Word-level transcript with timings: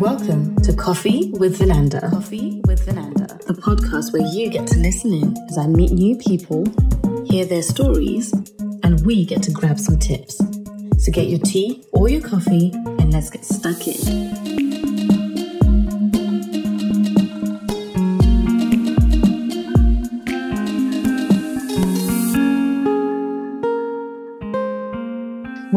Welcome 0.00 0.56
to 0.62 0.72
Coffee 0.72 1.30
with 1.32 1.58
Vananda. 1.58 2.08
Coffee 2.08 2.62
with 2.64 2.86
Vananda, 2.86 3.38
the 3.44 3.52
podcast 3.52 4.14
where 4.14 4.26
you 4.32 4.48
get 4.48 4.66
to 4.68 4.78
listen 4.78 5.12
in 5.12 5.36
as 5.50 5.58
I 5.58 5.66
meet 5.66 5.90
new 5.90 6.16
people, 6.16 6.64
hear 7.26 7.44
their 7.44 7.60
stories, 7.60 8.32
and 8.82 9.04
we 9.04 9.26
get 9.26 9.42
to 9.42 9.50
grab 9.50 9.78
some 9.78 9.98
tips. 9.98 10.38
So 10.96 11.12
get 11.12 11.26
your 11.26 11.40
tea 11.40 11.84
or 11.92 12.08
your 12.08 12.22
coffee 12.22 12.72
and 12.74 13.12
let's 13.12 13.28
get 13.28 13.44
stuck 13.44 13.86
in. 13.86 14.69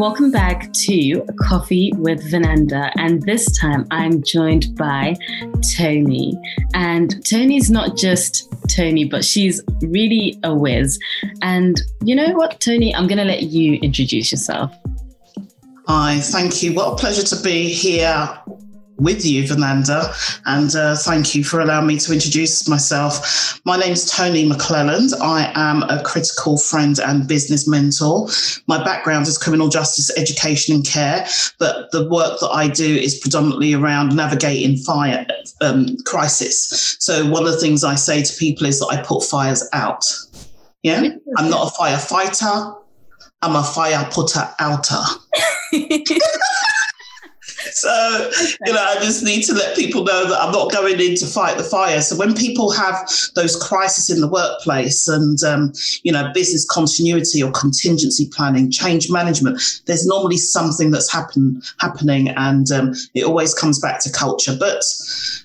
Welcome 0.06 0.30
back 0.30 0.70
to 0.70 1.24
Coffee 1.40 1.90
with 1.96 2.30
Vananda. 2.30 2.92
And 2.98 3.22
this 3.22 3.46
time 3.58 3.86
I'm 3.90 4.22
joined 4.22 4.76
by 4.76 5.16
Tony. 5.78 6.38
And 6.74 7.24
Tony's 7.24 7.70
not 7.70 7.96
just 7.96 8.52
Tony, 8.68 9.06
but 9.06 9.24
she's 9.24 9.62
really 9.80 10.38
a 10.44 10.54
whiz. 10.54 11.00
And 11.40 11.80
you 12.02 12.14
know 12.14 12.34
what, 12.34 12.60
Tony? 12.60 12.94
I'm 12.94 13.06
going 13.06 13.16
to 13.16 13.24
let 13.24 13.44
you 13.44 13.76
introduce 13.76 14.30
yourself. 14.30 14.76
Hi, 15.88 16.20
thank 16.20 16.62
you. 16.62 16.74
What 16.74 16.92
a 16.92 16.96
pleasure 16.96 17.22
to 17.22 17.42
be 17.42 17.72
here 17.72 18.38
with 19.04 19.24
you, 19.24 19.44
Vananda, 19.44 20.12
and 20.46 20.74
uh, 20.74 20.96
thank 20.96 21.34
you 21.34 21.44
for 21.44 21.60
allowing 21.60 21.86
me 21.86 21.98
to 21.98 22.12
introduce 22.12 22.66
myself. 22.68 23.60
My 23.64 23.76
name 23.76 23.92
is 23.92 24.10
Tony 24.10 24.48
McClelland. 24.48 25.12
I 25.20 25.52
am 25.54 25.82
a 25.84 26.02
critical 26.02 26.56
friend 26.58 26.98
and 26.98 27.28
business 27.28 27.68
mentor. 27.68 28.28
My 28.66 28.82
background 28.82 29.28
is 29.28 29.38
criminal 29.38 29.68
justice 29.68 30.10
education 30.16 30.74
and 30.74 30.86
care, 30.86 31.26
but 31.58 31.92
the 31.92 32.08
work 32.08 32.40
that 32.40 32.50
I 32.50 32.68
do 32.68 32.96
is 32.96 33.18
predominantly 33.18 33.74
around 33.74 34.16
navigating 34.16 34.78
fire 34.78 35.26
um, 35.60 35.96
crisis. 36.06 36.96
So 36.98 37.28
one 37.28 37.44
of 37.46 37.52
the 37.52 37.60
things 37.60 37.84
I 37.84 37.94
say 37.94 38.22
to 38.22 38.36
people 38.38 38.66
is 38.66 38.80
that 38.80 38.86
I 38.86 39.02
put 39.02 39.22
fires 39.22 39.68
out. 39.72 40.04
Yeah, 40.82 41.02
I'm 41.36 41.50
not 41.50 41.68
a 41.68 41.76
firefighter. 41.78 42.80
I'm 43.42 43.56
a 43.56 43.62
fire 43.62 44.08
putter 44.10 44.48
outer. 44.58 45.02
so 47.74 48.30
you 48.66 48.72
know 48.72 48.84
i 48.84 48.94
just 48.96 49.22
need 49.22 49.42
to 49.42 49.52
let 49.52 49.76
people 49.76 50.04
know 50.04 50.28
that 50.28 50.40
i'm 50.40 50.52
not 50.52 50.70
going 50.70 51.00
in 51.00 51.14
to 51.16 51.26
fight 51.26 51.56
the 51.56 51.64
fire. 51.64 52.00
So 52.00 52.16
when 52.16 52.34
people 52.34 52.70
have 52.70 53.08
those 53.34 53.56
crises 53.56 54.10
in 54.10 54.20
the 54.20 54.28
workplace 54.28 55.08
and 55.08 55.42
um, 55.42 55.72
you 56.02 56.12
know 56.12 56.30
business 56.32 56.66
continuity 56.66 57.42
or 57.42 57.50
contingency 57.52 58.28
planning 58.32 58.70
change 58.70 59.10
management 59.10 59.60
there's 59.86 60.06
normally 60.06 60.36
something 60.36 60.90
that's 60.90 61.12
happen, 61.12 61.60
happening 61.78 62.28
and 62.28 62.70
um, 62.70 62.94
it 63.14 63.24
always 63.24 63.54
comes 63.54 63.78
back 63.78 64.00
to 64.02 64.12
culture. 64.12 64.56
But 64.58 64.82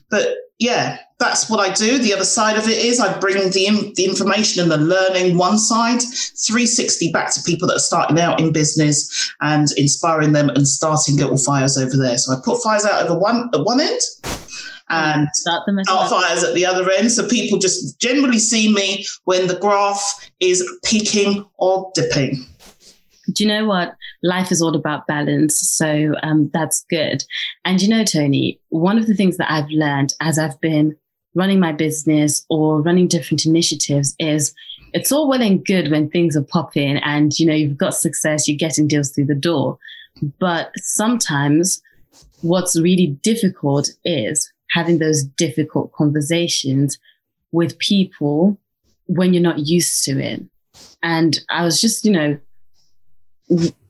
but 0.09 0.35
yeah, 0.59 0.99
that's 1.19 1.49
what 1.49 1.59
I 1.59 1.73
do. 1.73 1.97
The 1.97 2.13
other 2.13 2.25
side 2.25 2.57
of 2.57 2.67
it 2.67 2.77
is 2.77 2.99
I 2.99 3.17
bring 3.19 3.51
the, 3.51 3.93
the 3.95 4.05
information 4.05 4.61
and 4.63 4.71
the 4.71 4.77
learning 4.77 5.37
one 5.37 5.59
side, 5.59 6.01
360 6.01 7.11
back 7.11 7.31
to 7.33 7.41
people 7.43 7.67
that 7.67 7.75
are 7.75 7.79
starting 7.79 8.19
out 8.19 8.39
in 8.39 8.53
business 8.53 9.33
and 9.41 9.67
inspiring 9.75 10.31
them 10.31 10.49
and 10.49 10.67
starting 10.67 11.17
little 11.17 11.37
fires 11.37 11.77
over 11.77 11.97
there. 11.97 12.17
So 12.17 12.33
I 12.33 12.37
put 12.43 12.63
fires 12.63 12.85
out 12.85 13.03
over 13.03 13.19
one 13.19 13.49
at 13.53 13.63
one 13.63 13.81
end 13.81 13.99
and 14.89 15.27
start, 15.33 15.65
them 15.65 15.83
start 15.83 16.09
fires 16.09 16.43
at 16.43 16.55
the 16.55 16.65
other 16.65 16.89
end. 16.89 17.11
So 17.11 17.27
people 17.27 17.59
just 17.59 17.99
generally 17.99 18.39
see 18.39 18.73
me 18.73 19.05
when 19.25 19.47
the 19.47 19.59
graph 19.59 20.31
is 20.39 20.65
peaking 20.83 21.45
or 21.57 21.91
dipping 21.93 22.45
do 23.31 23.43
you 23.43 23.47
know 23.47 23.65
what? 23.65 23.95
Life 24.23 24.51
is 24.51 24.61
all 24.61 24.75
about 24.75 25.07
balance. 25.07 25.59
So 25.59 26.13
um, 26.23 26.49
that's 26.53 26.83
good. 26.89 27.23
And 27.63 27.81
you 27.81 27.87
know, 27.87 28.03
Tony, 28.03 28.59
one 28.69 28.97
of 28.97 29.07
the 29.07 29.13
things 29.13 29.37
that 29.37 29.51
I've 29.51 29.69
learned 29.69 30.13
as 30.19 30.39
I've 30.39 30.59
been 30.61 30.95
running 31.35 31.59
my 31.59 31.71
business 31.71 32.45
or 32.49 32.81
running 32.81 33.07
different 33.07 33.45
initiatives 33.45 34.15
is 34.19 34.53
it's 34.93 35.11
all 35.11 35.29
well 35.29 35.41
and 35.41 35.63
good 35.63 35.91
when 35.91 36.09
things 36.09 36.35
are 36.35 36.43
popping 36.43 36.97
and 36.97 37.37
you 37.37 37.45
know 37.45 37.53
you've 37.53 37.77
got 37.77 37.93
success, 37.93 38.47
you're 38.47 38.57
getting 38.57 38.87
deals 38.87 39.11
through 39.11 39.25
the 39.25 39.35
door. 39.35 39.77
But 40.39 40.71
sometimes 40.77 41.81
what's 42.41 42.79
really 42.79 43.07
difficult 43.21 43.89
is 44.03 44.51
having 44.71 44.99
those 44.99 45.23
difficult 45.23 45.91
conversations 45.93 46.97
with 47.51 47.77
people 47.79 48.57
when 49.07 49.33
you're 49.33 49.43
not 49.43 49.59
used 49.59 50.03
to 50.05 50.19
it. 50.19 50.43
And 51.01 51.39
I 51.49 51.63
was 51.63 51.81
just, 51.81 52.05
you 52.05 52.11
know, 52.11 52.39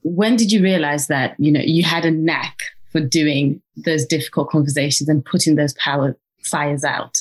when 0.03 0.35
did 0.35 0.51
you 0.51 0.63
realize 0.63 1.07
that 1.07 1.35
you 1.37 1.51
know 1.51 1.61
you 1.63 1.83
had 1.83 2.05
a 2.05 2.11
knack 2.11 2.57
for 2.91 3.01
doing 3.01 3.61
those 3.75 4.05
difficult 4.05 4.49
conversations 4.49 5.09
and 5.09 5.23
putting 5.23 5.55
those 5.55 5.73
power 5.73 6.17
fires 6.43 6.83
out 6.83 7.17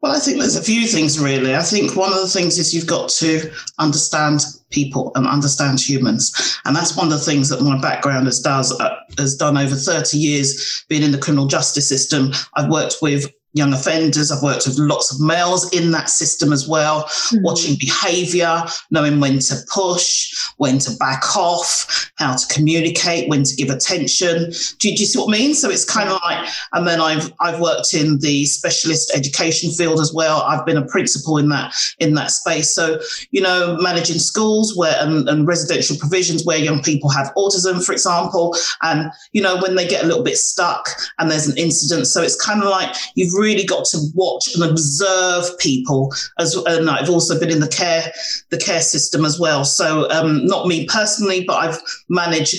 well, 0.00 0.12
I 0.12 0.18
think 0.18 0.38
there's 0.38 0.56
a 0.56 0.62
few 0.62 0.86
things 0.86 1.18
really. 1.18 1.54
I 1.54 1.62
think 1.62 1.96
one 1.96 2.12
of 2.12 2.20
the 2.20 2.28
things 2.28 2.58
is 2.58 2.74
you've 2.74 2.86
got 2.86 3.08
to 3.10 3.50
understand 3.78 4.44
people 4.70 5.12
and 5.14 5.26
understand 5.26 5.80
humans, 5.80 6.60
and 6.64 6.74
that's 6.74 6.96
one 6.96 7.06
of 7.06 7.12
the 7.12 7.24
things 7.24 7.48
that 7.48 7.62
my 7.62 7.80
background 7.80 8.26
has 8.26 8.40
does 8.40 8.78
uh, 8.80 8.96
has 9.18 9.36
done 9.36 9.58
over 9.58 9.74
30 9.74 10.16
years 10.16 10.84
being 10.88 11.02
in 11.02 11.12
the 11.12 11.18
criminal 11.18 11.46
justice 11.46 11.88
system. 11.88 12.32
I've 12.54 12.70
worked 12.70 12.96
with 13.02 13.30
young 13.52 13.72
offenders. 13.72 14.30
I've 14.30 14.42
worked 14.42 14.66
with 14.66 14.78
lots 14.78 15.12
of 15.12 15.20
males 15.20 15.72
in 15.72 15.90
that 15.92 16.08
system 16.08 16.52
as 16.52 16.68
well, 16.68 17.04
mm-hmm. 17.04 17.42
watching 17.42 17.76
behavior, 17.78 18.64
knowing 18.90 19.20
when 19.20 19.38
to 19.40 19.56
push, 19.72 20.32
when 20.56 20.78
to 20.80 20.96
back 20.96 21.36
off, 21.36 22.10
how 22.16 22.36
to 22.36 22.54
communicate, 22.54 23.28
when 23.28 23.42
to 23.42 23.56
give 23.56 23.70
attention. 23.70 24.50
Do, 24.78 24.88
do 24.88 24.90
you 24.90 25.06
see 25.06 25.18
what 25.18 25.34
I 25.34 25.38
mean? 25.38 25.54
So 25.54 25.70
it's 25.70 25.84
kind 25.84 26.08
of 26.08 26.20
like, 26.24 26.48
and 26.72 26.86
then 26.86 27.00
I've 27.00 27.32
I've 27.40 27.60
worked 27.60 27.94
in 27.94 28.18
the 28.18 28.44
specialist 28.44 29.12
education 29.14 29.70
field 29.70 30.00
as 30.00 30.12
well. 30.12 30.42
I've 30.42 30.64
been 30.64 30.76
a 30.76 30.86
principal 30.86 31.38
in 31.38 31.48
that 31.48 31.74
in 31.98 32.14
that 32.14 32.30
space. 32.30 32.74
So 32.74 33.00
you 33.30 33.40
know, 33.40 33.76
managing 33.80 34.18
schools 34.18 34.76
where 34.76 34.96
and, 35.00 35.28
and 35.28 35.46
residential 35.46 35.96
provisions 35.96 36.44
where 36.44 36.58
young 36.58 36.82
people 36.82 37.10
have 37.10 37.32
autism, 37.36 37.84
for 37.84 37.92
example, 37.92 38.54
and 38.82 39.10
you 39.32 39.42
know 39.42 39.60
when 39.60 39.74
they 39.74 39.86
get 39.86 40.04
a 40.04 40.06
little 40.06 40.22
bit 40.22 40.36
stuck 40.36 40.88
and 41.18 41.30
there's 41.30 41.48
an 41.48 41.58
incident. 41.58 42.06
So 42.06 42.22
it's 42.22 42.36
kind 42.36 42.62
of 42.62 42.68
like 42.68 42.94
you've 43.14 43.32
really 43.40 43.64
got 43.64 43.84
to 43.86 43.98
watch 44.14 44.54
and 44.54 44.62
observe 44.62 45.58
people 45.58 46.12
as 46.38 46.54
and 46.54 46.90
I've 46.90 47.10
also 47.10 47.38
been 47.40 47.50
in 47.50 47.60
the 47.60 47.68
care 47.68 48.12
the 48.50 48.58
care 48.58 48.82
system 48.82 49.24
as 49.24 49.40
well. 49.40 49.64
So 49.64 50.08
um, 50.10 50.46
not 50.46 50.66
me 50.66 50.86
personally, 50.86 51.44
but 51.44 51.56
I've 51.56 51.80
managed 52.08 52.56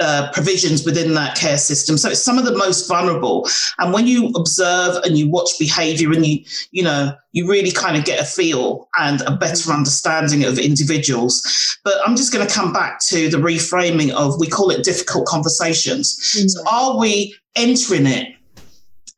uh, 0.00 0.30
provisions 0.32 0.84
within 0.84 1.12
that 1.14 1.36
care 1.36 1.58
system. 1.58 1.98
So 1.98 2.08
it's 2.08 2.24
some 2.24 2.38
of 2.38 2.46
the 2.46 2.56
most 2.56 2.88
vulnerable. 2.88 3.46
And 3.78 3.92
when 3.92 4.06
you 4.06 4.28
observe 4.34 4.96
and 5.04 5.18
you 5.18 5.28
watch 5.28 5.50
behavior 5.58 6.10
and 6.12 6.24
you, 6.24 6.42
you 6.70 6.82
know, 6.82 7.12
you 7.32 7.46
really 7.46 7.70
kind 7.70 7.98
of 7.98 8.04
get 8.06 8.18
a 8.18 8.24
feel 8.24 8.88
and 8.98 9.20
a 9.22 9.36
better 9.36 9.70
understanding 9.70 10.44
of 10.44 10.58
individuals. 10.58 11.78
But 11.84 11.96
I'm 12.06 12.16
just 12.16 12.32
going 12.32 12.46
to 12.46 12.52
come 12.52 12.72
back 12.72 13.00
to 13.08 13.28
the 13.28 13.36
reframing 13.36 14.10
of, 14.10 14.40
we 14.40 14.48
call 14.48 14.70
it 14.70 14.84
difficult 14.84 15.26
conversations. 15.26 16.18
Mm-hmm. 16.34 16.48
So 16.48 16.62
are 16.66 16.98
we 16.98 17.34
entering 17.54 18.06
it 18.06 18.34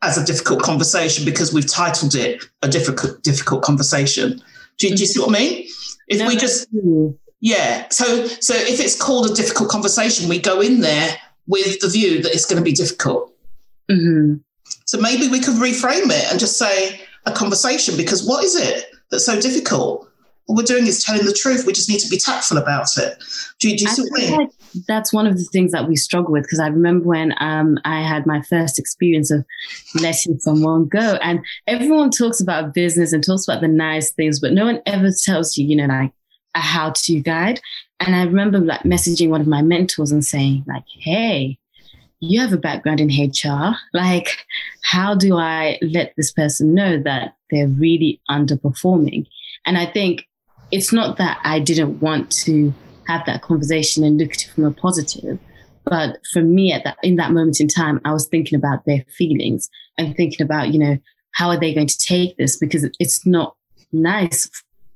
as 0.03 0.19
a 0.19 0.25
difficult 0.25 0.63
conversation 0.63 1.25
because 1.25 1.53
we've 1.53 1.67
titled 1.67 2.15
it 2.15 2.45
a 2.63 2.69
difficult 2.69 3.23
difficult 3.23 3.63
conversation. 3.63 4.43
Do, 4.79 4.89
do 4.89 4.95
you 4.95 5.07
see 5.07 5.21
what 5.21 5.31
I 5.31 5.33
mean? 5.33 5.69
If 6.09 6.19
no, 6.19 6.27
we 6.27 6.37
just 6.37 6.69
yeah, 7.41 7.89
so 7.91 8.27
so 8.27 8.55
if 8.55 8.81
it's 8.81 9.01
called 9.01 9.31
a 9.31 9.35
difficult 9.35 9.69
conversation, 9.69 10.29
we 10.29 10.39
go 10.39 10.61
in 10.61 10.81
there 10.81 11.17
with 11.47 11.81
the 11.81 11.89
view 11.89 12.23
that 12.23 12.33
it's 12.33 12.45
going 12.45 12.59
to 12.59 12.65
be 12.65 12.73
difficult. 12.73 13.33
Mm-hmm. 13.91 14.37
So 14.87 14.99
maybe 14.99 15.29
we 15.29 15.41
could 15.41 15.55
reframe 15.55 16.11
it 16.11 16.31
and 16.31 16.39
just 16.39 16.59
say 16.59 17.01
a 17.27 17.33
conversation 17.33 17.97
because 17.97 18.27
what 18.27 18.45
is 18.45 18.57
it 18.57 18.87
that's 19.11 19.27
so 19.27 19.41
difficult? 19.41 20.09
What 20.47 20.57
we're 20.57 20.75
doing 20.75 20.87
is 20.87 21.05
telling 21.05 21.25
the 21.25 21.33
truth. 21.33 21.67
We 21.67 21.73
just 21.73 21.89
need 21.89 22.01
to 22.01 22.09
be 22.09 22.19
tactful 22.19 22.59
about 22.59 22.89
it. 22.97 23.23
Do, 23.61 23.69
do 23.77 23.83
you 23.83 23.89
see 23.89 24.03
what 24.03 24.23
I 24.23 24.37
mean? 24.39 24.51
that's 24.89 25.13
one 25.13 25.27
of 25.27 25.37
the 25.37 25.45
things 25.45 25.73
that 25.73 25.89
we 25.89 25.97
struggle 25.97 26.33
with 26.33 26.45
because 26.45 26.61
I 26.61 26.69
remember 26.69 27.09
when 27.09 27.35
um, 27.41 27.79
I 27.85 28.03
had 28.03 28.27
my 28.27 28.43
first 28.43 28.79
experience 28.79 29.31
of 29.31 29.45
letting 30.01 30.39
someone 30.39 30.89
go, 30.89 31.19
and 31.23 31.41
everyone 31.67 32.11
talks 32.11 32.41
about 32.41 32.75
business 32.75 33.13
and 33.13 33.25
talks 33.25 33.47
about 33.47 33.61
the 33.61 33.69
nice 33.69 34.13
things, 34.13 34.41
but 34.41 34.53
no 34.53 34.67
one 34.67 34.81
ever 34.87 35.11
tells 35.25 35.57
you, 35.57 35.67
you 35.67 35.77
know, 35.77 35.87
like 35.87 36.13
a 36.55 36.61
how-to 36.61 37.21
guide. 37.21 37.61
And 38.01 38.17
I 38.17 38.25
remember 38.25 38.59
like 38.59 38.83
messaging 38.83 39.29
one 39.29 39.41
of 39.41 39.47
my 39.47 39.63
mentors 39.63 40.13
and 40.13 40.25
saying, 40.25 40.65
like, 40.67 40.85
"Hey, 40.99 41.59
you 42.21 42.41
have 42.41 42.53
a 42.53 42.59
background 42.59 43.01
in 43.01 43.09
HR. 43.09 43.75
Like, 43.93 44.45
how 44.83 45.15
do 45.15 45.37
I 45.37 45.79
let 45.83 46.15
this 46.17 46.33
person 46.33 46.75
know 46.75 47.01
that 47.03 47.37
they're 47.51 47.69
really 47.69 48.21
underperforming?" 48.31 49.27
And 49.67 49.79
I 49.79 49.87
think 49.87 50.27
it's 50.73 50.93
not 50.93 51.19
that 51.19 51.39
I 51.45 51.61
didn't 51.61 52.01
want 52.01 52.33
to 52.45 52.75
have 53.07 53.25
that 53.27 53.43
conversation 53.43 54.03
and 54.05 54.19
look 54.19 54.33
at 54.33 54.45
it 54.45 54.51
from 54.55 54.65
a 54.65 54.73
positive. 54.73 55.39
But 55.85 56.19
for 56.33 56.43
me, 56.43 56.73
at 56.73 56.85
that 56.85 56.97
in 57.03 57.17
that 57.17 57.33
moment 57.33 57.61
in 57.61 57.69
time, 57.69 58.01
I 58.05 58.13
was 58.13 58.27
thinking 58.27 58.57
about 58.57 58.85
their 58.87 59.05
feelings 59.17 59.69
and 59.99 60.17
thinking 60.17 60.45
about, 60.45 60.73
you 60.73 60.79
know, 60.79 60.99
how 61.35 61.49
are 61.49 61.59
they 61.59 61.75
going 61.75 61.89
to 61.89 61.99
take 61.99 62.37
this? 62.37 62.57
Because 62.57 62.89
it's 62.99 63.27
not 63.27 63.57
nice 63.93 64.49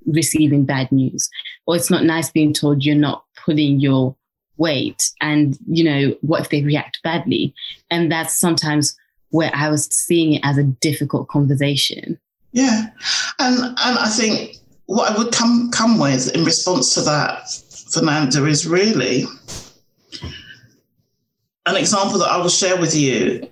receiving 0.06 0.64
bad 0.64 0.90
news, 0.92 1.28
or 1.66 1.76
it's 1.76 1.90
not 1.90 2.04
nice 2.04 2.30
being 2.30 2.52
told 2.52 2.84
you're 2.84 2.94
not 2.94 3.24
pulling 3.44 3.80
your 3.80 4.16
weight. 4.56 5.10
And, 5.20 5.58
you 5.66 5.84
know, 5.84 6.16
what 6.20 6.40
if 6.40 6.50
they 6.50 6.62
react 6.62 7.00
badly? 7.02 7.52
And 7.90 8.10
that's 8.10 8.38
sometimes 8.38 8.96
where 9.30 9.50
I 9.52 9.68
was 9.68 9.86
seeing 9.86 10.34
it 10.34 10.42
as 10.44 10.56
a 10.56 10.64
difficult 10.64 11.28
conversation. 11.28 12.18
Yeah. 12.52 12.86
And 13.38 13.58
and 13.58 13.98
I 13.98 14.08
think 14.08 14.56
what 14.86 15.10
I 15.10 15.18
would 15.18 15.32
come 15.32 15.70
come 15.70 15.98
with 15.98 16.34
in 16.34 16.44
response 16.44 16.94
to 16.94 17.02
that, 17.02 17.50
Fernanda, 17.90 18.44
is 18.46 18.66
really 18.66 19.24
an 21.66 21.76
example 21.76 22.18
that 22.18 22.30
I 22.30 22.38
will 22.38 22.48
share 22.48 22.80
with 22.80 22.94
you. 22.94 23.48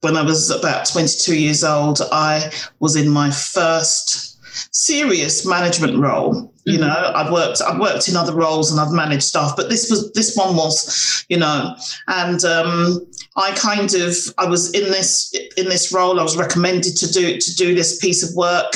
When 0.00 0.16
I 0.16 0.22
was 0.22 0.50
about 0.50 0.86
22 0.86 1.38
years 1.38 1.64
old, 1.64 2.00
I 2.12 2.52
was 2.78 2.96
in 2.96 3.08
my 3.08 3.30
first 3.30 4.27
serious 4.72 5.46
management 5.46 5.98
role. 5.98 6.52
You 6.64 6.78
mm-hmm. 6.78 6.86
know, 6.86 7.12
I've 7.14 7.32
worked 7.32 7.62
I've 7.62 7.80
worked 7.80 8.08
in 8.08 8.16
other 8.16 8.34
roles 8.34 8.70
and 8.70 8.80
I've 8.80 8.92
managed 8.92 9.24
staff, 9.24 9.54
but 9.56 9.68
this 9.68 9.90
was 9.90 10.12
this 10.12 10.36
one 10.36 10.56
was, 10.56 11.24
you 11.28 11.38
know, 11.38 11.74
and 12.08 12.44
um, 12.44 13.06
I 13.36 13.52
kind 13.52 13.94
of 13.94 14.14
I 14.36 14.46
was 14.46 14.72
in 14.72 14.90
this 14.90 15.34
in 15.56 15.68
this 15.68 15.92
role. 15.92 16.20
I 16.20 16.22
was 16.22 16.36
recommended 16.36 16.96
to 16.96 17.10
do 17.10 17.38
to 17.38 17.54
do 17.54 17.74
this 17.74 17.98
piece 17.98 18.28
of 18.28 18.34
work. 18.34 18.72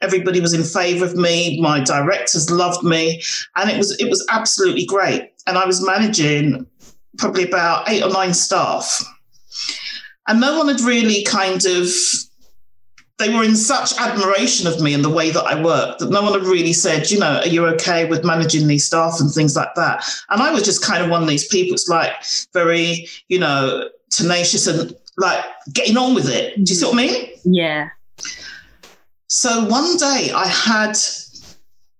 Everybody 0.00 0.40
was 0.40 0.54
in 0.54 0.64
favour 0.64 1.04
of 1.04 1.14
me. 1.14 1.60
My 1.60 1.80
directors 1.80 2.50
loved 2.50 2.82
me, 2.84 3.22
and 3.56 3.70
it 3.70 3.78
was 3.78 3.98
it 4.00 4.10
was 4.10 4.26
absolutely 4.30 4.86
great. 4.86 5.32
And 5.46 5.56
I 5.56 5.66
was 5.66 5.84
managing 5.84 6.66
probably 7.18 7.44
about 7.44 7.88
eight 7.88 8.02
or 8.02 8.10
nine 8.10 8.34
staff, 8.34 9.04
and 10.26 10.40
no 10.40 10.58
one 10.58 10.68
had 10.68 10.80
really 10.80 11.22
kind 11.24 11.64
of 11.66 11.88
they 13.18 13.34
were 13.34 13.42
in 13.42 13.56
such 13.56 13.98
admiration 13.98 14.66
of 14.66 14.80
me 14.80 14.92
and 14.92 15.02
the 15.02 15.10
way 15.10 15.30
that 15.30 15.44
I 15.44 15.60
worked 15.60 16.00
that 16.00 16.10
no 16.10 16.22
one 16.22 16.34
had 16.34 16.42
really 16.42 16.74
said, 16.74 17.10
you 17.10 17.18
know, 17.18 17.38
are 17.38 17.46
you 17.46 17.66
okay 17.68 18.04
with 18.04 18.24
managing 18.24 18.66
these 18.66 18.86
staff 18.86 19.20
and 19.20 19.30
things 19.30 19.56
like 19.56 19.74
that? 19.74 20.04
And 20.28 20.42
I 20.42 20.52
was 20.52 20.62
just 20.62 20.84
kind 20.84 21.02
of 21.02 21.10
one 21.10 21.22
of 21.22 21.28
these 21.28 21.46
people. 21.48 21.74
It's 21.74 21.88
like 21.88 22.12
very, 22.52 23.08
you 23.28 23.38
know, 23.38 23.88
tenacious 24.10 24.66
and 24.66 24.94
like 25.16 25.42
getting 25.72 25.96
on 25.96 26.14
with 26.14 26.28
it. 26.28 26.56
Do 26.56 26.60
you 26.60 26.76
see 26.76 26.84
what 26.84 26.94
I 26.94 26.96
mean? 26.96 27.30
Yeah. 27.44 27.88
So 29.28 29.64
one 29.64 29.96
day 29.96 30.30
I 30.34 30.46
had 30.46 30.94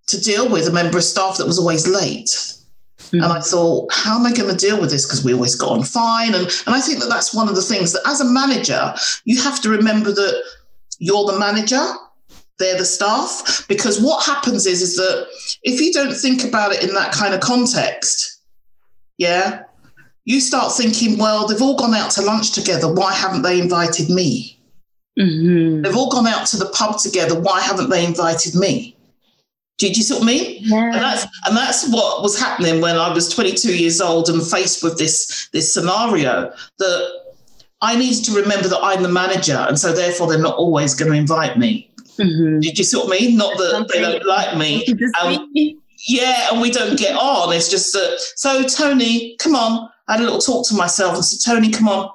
to 0.08 0.20
deal 0.20 0.48
with 0.48 0.68
a 0.68 0.72
member 0.72 0.98
of 0.98 1.04
staff 1.04 1.38
that 1.38 1.46
was 1.46 1.58
always 1.58 1.88
late. 1.88 2.28
Mm-hmm. 2.98 3.22
And 3.22 3.32
I 3.32 3.40
thought, 3.40 3.90
how 3.92 4.18
am 4.18 4.26
I 4.26 4.32
going 4.32 4.54
to 4.54 4.56
deal 4.56 4.80
with 4.80 4.90
this? 4.90 5.06
Because 5.06 5.24
we 5.24 5.32
always 5.32 5.54
got 5.54 5.70
on 5.70 5.82
fine. 5.82 6.34
And, 6.34 6.46
and 6.66 6.74
I 6.74 6.80
think 6.80 7.00
that 7.00 7.08
that's 7.08 7.34
one 7.34 7.48
of 7.48 7.54
the 7.54 7.62
things 7.62 7.92
that 7.92 8.02
as 8.06 8.20
a 8.20 8.24
manager, 8.24 8.94
you 9.24 9.40
have 9.42 9.60
to 9.62 9.70
remember 9.70 10.12
that 10.12 10.42
you're 10.98 11.26
the 11.26 11.38
manager 11.38 11.82
they're 12.58 12.78
the 12.78 12.84
staff 12.84 13.66
because 13.68 14.00
what 14.00 14.24
happens 14.24 14.66
is 14.66 14.80
is 14.82 14.96
that 14.96 15.26
if 15.62 15.80
you 15.80 15.92
don't 15.92 16.14
think 16.14 16.44
about 16.44 16.72
it 16.72 16.82
in 16.82 16.94
that 16.94 17.12
kind 17.12 17.34
of 17.34 17.40
context 17.40 18.40
yeah 19.18 19.62
you 20.24 20.40
start 20.40 20.72
thinking 20.72 21.18
well 21.18 21.46
they've 21.46 21.62
all 21.62 21.76
gone 21.76 21.94
out 21.94 22.10
to 22.10 22.22
lunch 22.22 22.52
together 22.52 22.92
why 22.92 23.12
haven't 23.12 23.42
they 23.42 23.60
invited 23.60 24.08
me 24.08 24.58
mm-hmm. 25.18 25.82
they've 25.82 25.96
all 25.96 26.10
gone 26.10 26.26
out 26.26 26.46
to 26.46 26.56
the 26.56 26.66
pub 26.66 26.98
together 26.98 27.38
why 27.38 27.60
haven't 27.60 27.90
they 27.90 28.04
invited 28.04 28.54
me 28.54 28.96
do 29.78 29.86
you, 29.86 29.92
do 29.92 29.98
you 29.98 30.04
see 30.04 30.14
what 30.14 30.22
I 30.22 30.26
mean? 30.26 30.56
Yeah. 30.60 30.84
And 30.84 30.94
that's 30.94 31.26
and 31.44 31.56
that's 31.56 31.88
what 31.90 32.22
was 32.22 32.40
happening 32.40 32.80
when 32.80 32.96
I 32.96 33.12
was 33.12 33.28
22 33.28 33.76
years 33.76 34.00
old 34.00 34.30
and 34.30 34.42
faced 34.42 34.82
with 34.82 34.96
this 34.96 35.50
this 35.52 35.72
scenario 35.72 36.50
that 36.78 37.25
I 37.80 37.96
needed 37.96 38.24
to 38.24 38.32
remember 38.32 38.68
that 38.68 38.80
I'm 38.82 39.02
the 39.02 39.08
manager, 39.08 39.66
and 39.68 39.78
so 39.78 39.92
therefore 39.92 40.28
they're 40.28 40.38
not 40.38 40.56
always 40.56 40.94
going 40.94 41.12
to 41.12 41.18
invite 41.18 41.58
me. 41.58 41.92
Mm-hmm. 42.18 42.60
Did 42.60 42.78
you 42.78 42.84
see 42.84 42.96
what 42.96 43.08
I 43.08 43.20
mean? 43.20 43.36
Not 43.36 43.56
that 43.58 43.88
they 43.92 44.00
don't 44.00 44.24
like 44.24 44.56
me. 44.56 44.86
Um, 45.20 45.50
yeah, 46.08 46.48
and 46.50 46.60
we 46.60 46.70
don't 46.70 46.98
get 46.98 47.14
on. 47.16 47.54
It's 47.54 47.68
just 47.68 47.92
that. 47.92 48.18
So 48.36 48.62
Tony, 48.62 49.36
come 49.36 49.54
on. 49.54 49.90
I 50.08 50.12
had 50.12 50.20
a 50.20 50.24
little 50.24 50.40
talk 50.40 50.66
to 50.68 50.74
myself 50.74 51.14
and 51.16 51.24
said, 51.24 51.52
Tony, 51.52 51.70
come 51.70 51.88
on. 51.88 52.10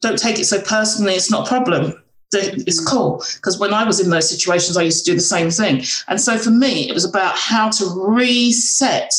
Don't 0.00 0.18
take 0.18 0.38
it 0.38 0.44
so 0.44 0.60
personally. 0.60 1.14
It's 1.14 1.30
not 1.30 1.46
a 1.46 1.48
problem. 1.48 1.94
It's 2.32 2.80
mm-hmm. 2.80 2.86
cool. 2.86 3.24
Because 3.36 3.58
when 3.58 3.74
I 3.74 3.84
was 3.84 4.00
in 4.00 4.10
those 4.10 4.28
situations, 4.28 4.76
I 4.76 4.82
used 4.82 5.04
to 5.04 5.10
do 5.10 5.16
the 5.16 5.22
same 5.22 5.50
thing. 5.50 5.82
And 6.08 6.20
so 6.20 6.38
for 6.38 6.50
me, 6.50 6.88
it 6.88 6.94
was 6.94 7.04
about 7.04 7.36
how 7.36 7.70
to 7.70 7.84
reset 8.06 9.12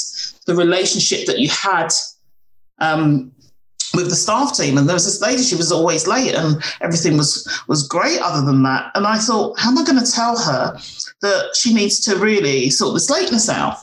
the 0.45 0.55
relationship 0.55 1.25
that 1.27 1.39
you 1.39 1.49
had 1.49 1.89
um, 2.79 3.31
with 3.93 4.09
the 4.09 4.15
staff 4.15 4.55
team 4.55 4.77
and 4.77 4.87
there 4.87 4.95
was 4.95 5.05
this 5.05 5.21
lady 5.21 5.43
she 5.43 5.55
was 5.55 5.71
always 5.71 6.07
late 6.07 6.33
and 6.33 6.61
everything 6.81 7.15
was 7.15 7.47
was 7.67 7.87
great 7.87 8.19
other 8.21 8.45
than 8.45 8.63
that. 8.63 8.91
And 8.95 9.05
i 9.05 9.17
thought 9.17 9.59
how 9.59 9.69
am 9.69 9.77
i 9.77 9.83
going 9.83 10.03
to 10.03 10.11
tell 10.11 10.37
her 10.37 10.77
that 11.21 11.55
she 11.55 11.73
needs 11.73 11.99
to 12.01 12.15
really 12.17 12.69
sort 12.69 12.93
this 12.93 13.09
lateness 13.09 13.49
out? 13.49 13.77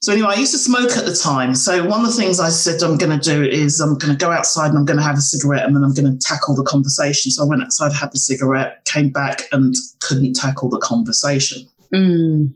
So 0.00 0.12
anyway 0.12 0.28
i 0.30 0.34
used 0.34 0.52
to 0.52 0.58
smoke 0.58 0.96
at 0.96 1.04
the 1.04 1.14
time. 1.14 1.54
So 1.54 1.86
one 1.86 2.00
of 2.00 2.06
the 2.06 2.12
things 2.12 2.40
i 2.40 2.48
said 2.48 2.82
i'm 2.82 2.96
going 2.96 3.18
to 3.18 3.24
do 3.30 3.44
is 3.44 3.80
i'm 3.80 3.98
going 3.98 4.16
to 4.16 4.24
go 4.24 4.30
outside 4.32 4.68
and 4.68 4.78
i'm 4.78 4.86
going 4.86 4.98
to 4.98 5.02
have 5.02 5.18
a 5.18 5.22
cigarette 5.22 5.64
and 5.64 5.76
then 5.76 5.84
i'm 5.84 5.92
going 5.92 6.10
to 6.10 6.26
tackle 6.26 6.54
the 6.54 6.64
conversation. 6.64 7.30
So 7.30 7.44
i 7.44 7.46
went 7.46 7.62
outside 7.62 7.92
had 7.92 8.12
the 8.12 8.18
cigarette 8.18 8.84
came 8.86 9.10
back 9.10 9.42
and 9.52 9.74
couldn't 10.00 10.34
tackle 10.34 10.70
the 10.70 10.78
conversation. 10.78 11.68
Mm. 11.92 12.52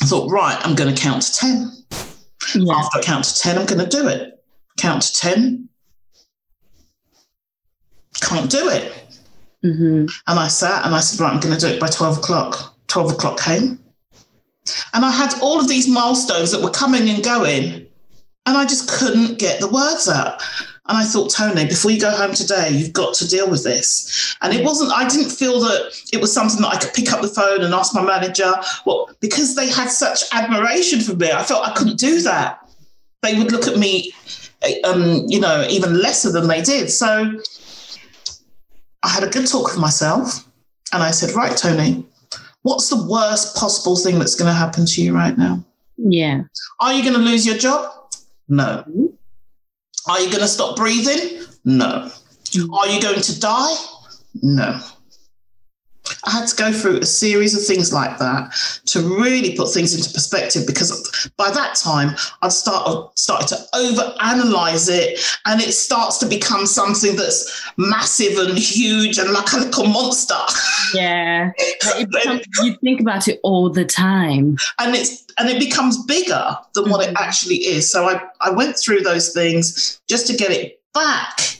i 0.00 0.06
thought 0.06 0.30
right 0.30 0.56
i'm 0.64 0.76
going 0.76 0.94
to 0.94 1.02
count 1.02 1.22
to 1.22 1.32
10 1.32 1.72
yeah. 2.54 2.72
after 2.72 3.00
i 3.00 3.02
count 3.02 3.24
to 3.24 3.34
10 3.36 3.58
i'm 3.58 3.66
going 3.66 3.80
to 3.80 3.88
do 3.88 4.06
it 4.06 4.33
count 4.78 5.02
to 5.02 5.12
10. 5.14 5.68
Can't 8.20 8.50
do 8.50 8.68
it. 8.68 8.92
Mm-hmm. 9.64 10.06
And 10.26 10.38
I 10.38 10.48
sat 10.48 10.84
and 10.84 10.94
I 10.94 11.00
said, 11.00 11.20
right, 11.20 11.32
I'm 11.32 11.40
going 11.40 11.54
to 11.54 11.60
do 11.60 11.72
it 11.72 11.80
by 11.80 11.88
12 11.88 12.18
o'clock. 12.18 12.76
12 12.88 13.12
o'clock 13.12 13.40
came. 13.40 13.80
And 14.92 15.04
I 15.04 15.10
had 15.10 15.34
all 15.40 15.60
of 15.60 15.68
these 15.68 15.88
milestones 15.88 16.52
that 16.52 16.62
were 16.62 16.70
coming 16.70 17.08
and 17.08 17.22
going, 17.22 17.86
and 18.46 18.56
I 18.56 18.64
just 18.64 18.90
couldn't 18.90 19.38
get 19.38 19.60
the 19.60 19.68
words 19.68 20.08
out. 20.08 20.42
And 20.86 20.98
I 20.98 21.04
thought, 21.04 21.30
Tony, 21.30 21.64
before 21.66 21.90
you 21.90 22.00
go 22.00 22.10
home 22.10 22.34
today, 22.34 22.68
you've 22.70 22.92
got 22.92 23.14
to 23.14 23.28
deal 23.28 23.50
with 23.50 23.64
this. 23.64 24.36
And 24.42 24.52
it 24.52 24.62
wasn't, 24.62 24.92
I 24.92 25.08
didn't 25.08 25.30
feel 25.30 25.60
that 25.60 25.98
it 26.12 26.20
was 26.20 26.30
something 26.32 26.60
that 26.60 26.74
I 26.74 26.76
could 26.76 26.92
pick 26.92 27.10
up 27.10 27.22
the 27.22 27.28
phone 27.28 27.62
and 27.62 27.72
ask 27.72 27.94
my 27.94 28.02
manager. 28.02 28.52
Well, 28.84 29.08
because 29.20 29.54
they 29.54 29.70
had 29.70 29.88
such 29.88 30.24
admiration 30.32 31.00
for 31.00 31.16
me, 31.16 31.32
I 31.32 31.42
felt 31.42 31.66
I 31.66 31.72
couldn't 31.72 31.98
do 31.98 32.20
that. 32.22 32.68
They 33.22 33.38
would 33.38 33.50
look 33.50 33.66
at 33.66 33.78
me 33.78 34.12
um, 34.84 35.24
you 35.26 35.40
know, 35.40 35.66
even 35.68 36.00
lesser 36.00 36.30
than 36.32 36.48
they 36.48 36.62
did. 36.62 36.90
So 36.90 37.40
I 39.02 39.08
had 39.08 39.22
a 39.22 39.28
good 39.28 39.46
talk 39.46 39.66
with 39.66 39.78
myself 39.78 40.46
and 40.92 41.02
I 41.02 41.10
said, 41.10 41.34
right, 41.34 41.56
Tony, 41.56 42.04
what's 42.62 42.88
the 42.88 43.06
worst 43.06 43.56
possible 43.56 43.96
thing 43.96 44.18
that's 44.18 44.34
going 44.34 44.48
to 44.48 44.54
happen 44.54 44.86
to 44.86 45.02
you 45.02 45.14
right 45.14 45.36
now? 45.36 45.64
Yeah. 45.96 46.42
Are 46.80 46.92
you 46.92 47.02
going 47.02 47.14
to 47.14 47.20
lose 47.20 47.46
your 47.46 47.56
job? 47.56 47.92
No. 48.48 48.84
Are 50.06 50.20
you 50.20 50.28
going 50.28 50.42
to 50.42 50.48
stop 50.48 50.76
breathing? 50.76 51.44
No. 51.64 52.10
Mm. 52.50 52.72
Are 52.72 52.88
you 52.88 53.00
going 53.00 53.20
to 53.20 53.40
die? 53.40 53.74
No. 54.42 54.80
I 56.26 56.30
had 56.30 56.48
to 56.48 56.56
go 56.56 56.72
through 56.72 56.98
a 56.98 57.06
series 57.06 57.56
of 57.56 57.64
things 57.64 57.92
like 57.92 58.18
that 58.18 58.52
to 58.86 59.00
really 59.00 59.56
put 59.56 59.72
things 59.72 59.94
into 59.94 60.12
perspective 60.12 60.66
because 60.66 61.30
by 61.36 61.50
that 61.50 61.74
time 61.76 62.16
I'd 62.42 62.52
start, 62.52 63.18
started 63.18 63.48
to 63.48 63.56
overanalyze 63.74 64.88
it 64.90 65.20
and 65.46 65.60
it 65.60 65.72
starts 65.72 66.18
to 66.18 66.26
become 66.26 66.66
something 66.66 67.16
that's 67.16 67.70
massive 67.76 68.38
and 68.38 68.58
huge 68.58 69.18
and 69.18 69.30
like 69.30 69.52
a 69.52 69.58
little 69.58 69.86
monster. 69.86 70.34
Yeah. 70.92 71.50
you 72.62 72.76
think 72.76 73.00
about 73.00 73.26
it 73.26 73.40
all 73.42 73.68
the 73.68 73.84
time. 73.84 74.56
And 74.78 74.94
it's 74.94 75.24
and 75.38 75.48
it 75.48 75.58
becomes 75.58 76.04
bigger 76.04 76.56
than 76.74 76.84
mm-hmm. 76.84 76.92
what 76.92 77.04
it 77.04 77.08
mm-hmm. 77.08 77.24
actually 77.24 77.56
is. 77.56 77.90
So 77.90 78.08
I, 78.08 78.22
I 78.40 78.50
went 78.50 78.78
through 78.78 79.00
those 79.00 79.32
things 79.32 80.00
just 80.08 80.26
to 80.28 80.36
get 80.36 80.50
it 80.50 80.80
back 80.92 81.58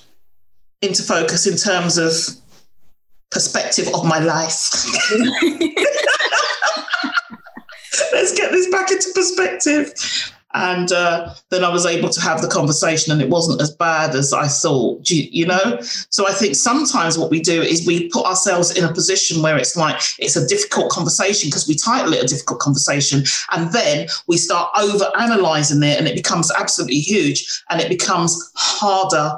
into 0.82 1.02
focus 1.02 1.46
in 1.46 1.56
terms 1.56 1.98
of 1.98 2.12
perspective 3.34 3.88
of 3.92 4.06
my 4.06 4.20
life. 4.20 4.70
Let's 8.12 8.32
get 8.32 8.50
this 8.52 8.70
back 8.70 8.90
into 8.90 9.10
perspective. 9.14 9.92
And 10.56 10.92
uh, 10.92 11.34
then 11.50 11.64
I 11.64 11.68
was 11.68 11.84
able 11.84 12.10
to 12.10 12.20
have 12.20 12.40
the 12.40 12.46
conversation, 12.46 13.12
and 13.12 13.20
it 13.20 13.28
wasn't 13.28 13.60
as 13.60 13.74
bad 13.74 14.14
as 14.14 14.32
I 14.32 14.46
thought, 14.46 15.10
you, 15.10 15.26
you 15.32 15.46
know? 15.46 15.80
So 16.10 16.28
I 16.28 16.32
think 16.32 16.54
sometimes 16.54 17.18
what 17.18 17.30
we 17.30 17.40
do 17.40 17.60
is 17.60 17.84
we 17.84 18.08
put 18.10 18.24
ourselves 18.24 18.70
in 18.70 18.84
a 18.84 18.92
position 18.92 19.42
where 19.42 19.58
it's 19.58 19.76
like 19.76 20.00
it's 20.20 20.36
a 20.36 20.46
difficult 20.46 20.92
conversation 20.92 21.48
because 21.48 21.66
we 21.66 21.74
title 21.74 22.12
it 22.12 22.22
a 22.22 22.28
difficult 22.28 22.60
conversation. 22.60 23.24
And 23.50 23.72
then 23.72 24.06
we 24.28 24.36
start 24.36 24.70
over 24.78 25.10
analyzing 25.18 25.82
it, 25.82 25.98
and 25.98 26.06
it 26.06 26.14
becomes 26.14 26.52
absolutely 26.52 27.00
huge 27.00 27.62
and 27.68 27.80
it 27.80 27.88
becomes 27.88 28.52
harder 28.54 29.36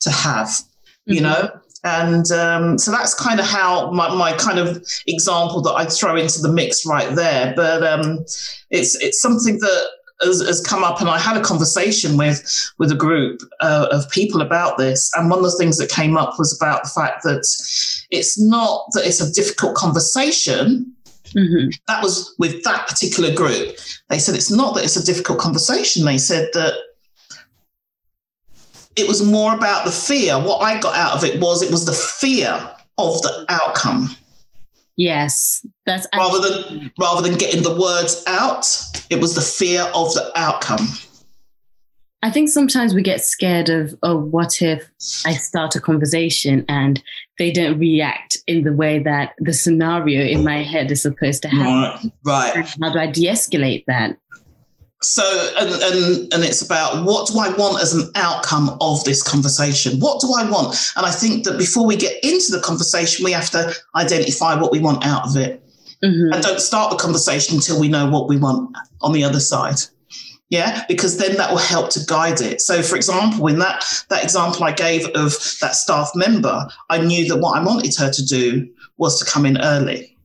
to 0.00 0.10
have, 0.10 0.48
mm-hmm. 0.48 1.14
you 1.14 1.20
know? 1.22 1.50
And 1.84 2.30
um, 2.32 2.78
so 2.78 2.90
that's 2.90 3.14
kind 3.14 3.38
of 3.38 3.46
how 3.46 3.90
my, 3.92 4.12
my 4.14 4.32
kind 4.32 4.58
of 4.58 4.84
example 5.06 5.62
that 5.62 5.74
I 5.74 5.86
throw 5.86 6.16
into 6.16 6.40
the 6.40 6.52
mix 6.52 6.84
right 6.84 7.14
there. 7.14 7.52
But 7.54 7.84
um, 7.84 8.24
it's 8.70 8.96
it's 8.96 9.20
something 9.20 9.58
that 9.60 9.86
has, 10.22 10.40
has, 10.40 10.60
come 10.60 10.82
up, 10.82 11.00
and 11.00 11.08
I 11.08 11.18
had 11.18 11.36
a 11.36 11.42
conversation 11.42 12.16
with 12.16 12.72
with 12.78 12.90
a 12.90 12.96
group 12.96 13.42
uh, 13.60 13.88
of 13.92 14.10
people 14.10 14.40
about 14.42 14.78
this. 14.78 15.10
And 15.14 15.30
one 15.30 15.38
of 15.38 15.44
the 15.44 15.56
things 15.56 15.78
that 15.78 15.90
came 15.90 16.16
up 16.16 16.38
was 16.38 16.56
about 16.56 16.82
the 16.82 16.90
fact 16.90 17.22
that 17.22 17.46
it's 18.10 18.40
not 18.40 18.86
that 18.92 19.06
it's 19.06 19.20
a 19.20 19.32
difficult 19.32 19.76
conversation. 19.76 20.92
Mm-hmm. 21.36 21.70
That 21.86 22.02
was 22.02 22.34
with 22.38 22.64
that 22.64 22.88
particular 22.88 23.32
group. 23.34 23.76
They 24.08 24.18
said 24.18 24.34
it's 24.34 24.50
not 24.50 24.74
that 24.74 24.84
it's 24.84 24.96
a 24.96 25.04
difficult 25.04 25.38
conversation. 25.38 26.04
They 26.04 26.18
said 26.18 26.48
that 26.54 26.74
it 28.98 29.08
was 29.08 29.22
more 29.22 29.54
about 29.54 29.84
the 29.84 29.92
fear. 29.92 30.34
What 30.34 30.58
I 30.58 30.80
got 30.80 30.96
out 30.96 31.16
of 31.16 31.24
it 31.24 31.40
was 31.40 31.62
it 31.62 31.70
was 31.70 31.86
the 31.86 31.92
fear 31.92 32.52
of 32.98 33.22
the 33.22 33.46
outcome. 33.48 34.10
Yes, 34.96 35.64
that's 35.86 36.06
rather 36.14 36.40
than 36.40 36.92
rather 36.98 37.22
than 37.22 37.38
getting 37.38 37.62
the 37.62 37.78
words 37.78 38.24
out, 38.26 38.66
it 39.10 39.20
was 39.20 39.36
the 39.36 39.40
fear 39.40 39.82
of 39.94 40.12
the 40.14 40.32
outcome. 40.34 40.88
I 42.20 42.32
think 42.32 42.48
sometimes 42.48 42.94
we 42.94 43.02
get 43.02 43.24
scared 43.24 43.68
of, 43.68 43.94
oh, 44.02 44.16
what 44.16 44.60
if 44.60 44.90
I 45.24 45.34
start 45.34 45.76
a 45.76 45.80
conversation 45.80 46.64
and 46.68 47.00
they 47.38 47.52
don't 47.52 47.78
react 47.78 48.36
in 48.48 48.64
the 48.64 48.72
way 48.72 48.98
that 48.98 49.34
the 49.38 49.52
scenario 49.52 50.24
in 50.24 50.42
my 50.42 50.64
head 50.64 50.90
is 50.90 51.02
supposed 51.02 51.42
to 51.42 51.48
happen? 51.48 52.10
Right. 52.24 52.54
right. 52.56 52.74
How 52.82 52.92
do 52.92 52.98
I 52.98 53.06
de-escalate 53.06 53.84
that? 53.86 54.16
So, 55.00 55.52
and, 55.58 55.70
and, 55.70 56.34
and 56.34 56.44
it's 56.44 56.60
about 56.60 57.04
what 57.04 57.28
do 57.28 57.38
I 57.38 57.50
want 57.50 57.80
as 57.80 57.94
an 57.94 58.10
outcome 58.16 58.76
of 58.80 59.04
this 59.04 59.22
conversation? 59.22 60.00
What 60.00 60.20
do 60.20 60.34
I 60.36 60.50
want? 60.50 60.76
And 60.96 61.06
I 61.06 61.10
think 61.10 61.44
that 61.44 61.56
before 61.56 61.86
we 61.86 61.96
get 61.96 62.22
into 62.24 62.50
the 62.50 62.60
conversation, 62.60 63.24
we 63.24 63.30
have 63.32 63.50
to 63.50 63.72
identify 63.94 64.60
what 64.60 64.72
we 64.72 64.80
want 64.80 65.06
out 65.06 65.24
of 65.26 65.36
it. 65.36 65.62
Mm-hmm. 66.04 66.32
And 66.32 66.42
don't 66.42 66.60
start 66.60 66.90
the 66.90 66.96
conversation 66.96 67.56
until 67.56 67.80
we 67.80 67.88
know 67.88 68.08
what 68.08 68.28
we 68.28 68.36
want 68.36 68.76
on 69.00 69.12
the 69.12 69.22
other 69.22 69.40
side. 69.40 69.80
Yeah, 70.50 70.84
because 70.88 71.18
then 71.18 71.36
that 71.36 71.50
will 71.50 71.58
help 71.58 71.90
to 71.90 72.04
guide 72.06 72.40
it. 72.40 72.60
So, 72.60 72.82
for 72.82 72.96
example, 72.96 73.46
in 73.48 73.58
that 73.58 73.84
that 74.08 74.24
example 74.24 74.64
I 74.64 74.72
gave 74.72 75.06
of 75.08 75.32
that 75.60 75.74
staff 75.74 76.12
member, 76.14 76.66
I 76.88 76.98
knew 77.02 77.28
that 77.28 77.36
what 77.36 77.58
I 77.58 77.62
wanted 77.62 77.94
her 77.96 78.10
to 78.10 78.24
do 78.24 78.66
was 78.96 79.18
to 79.18 79.30
come 79.30 79.44
in 79.44 79.60
early. 79.60 80.16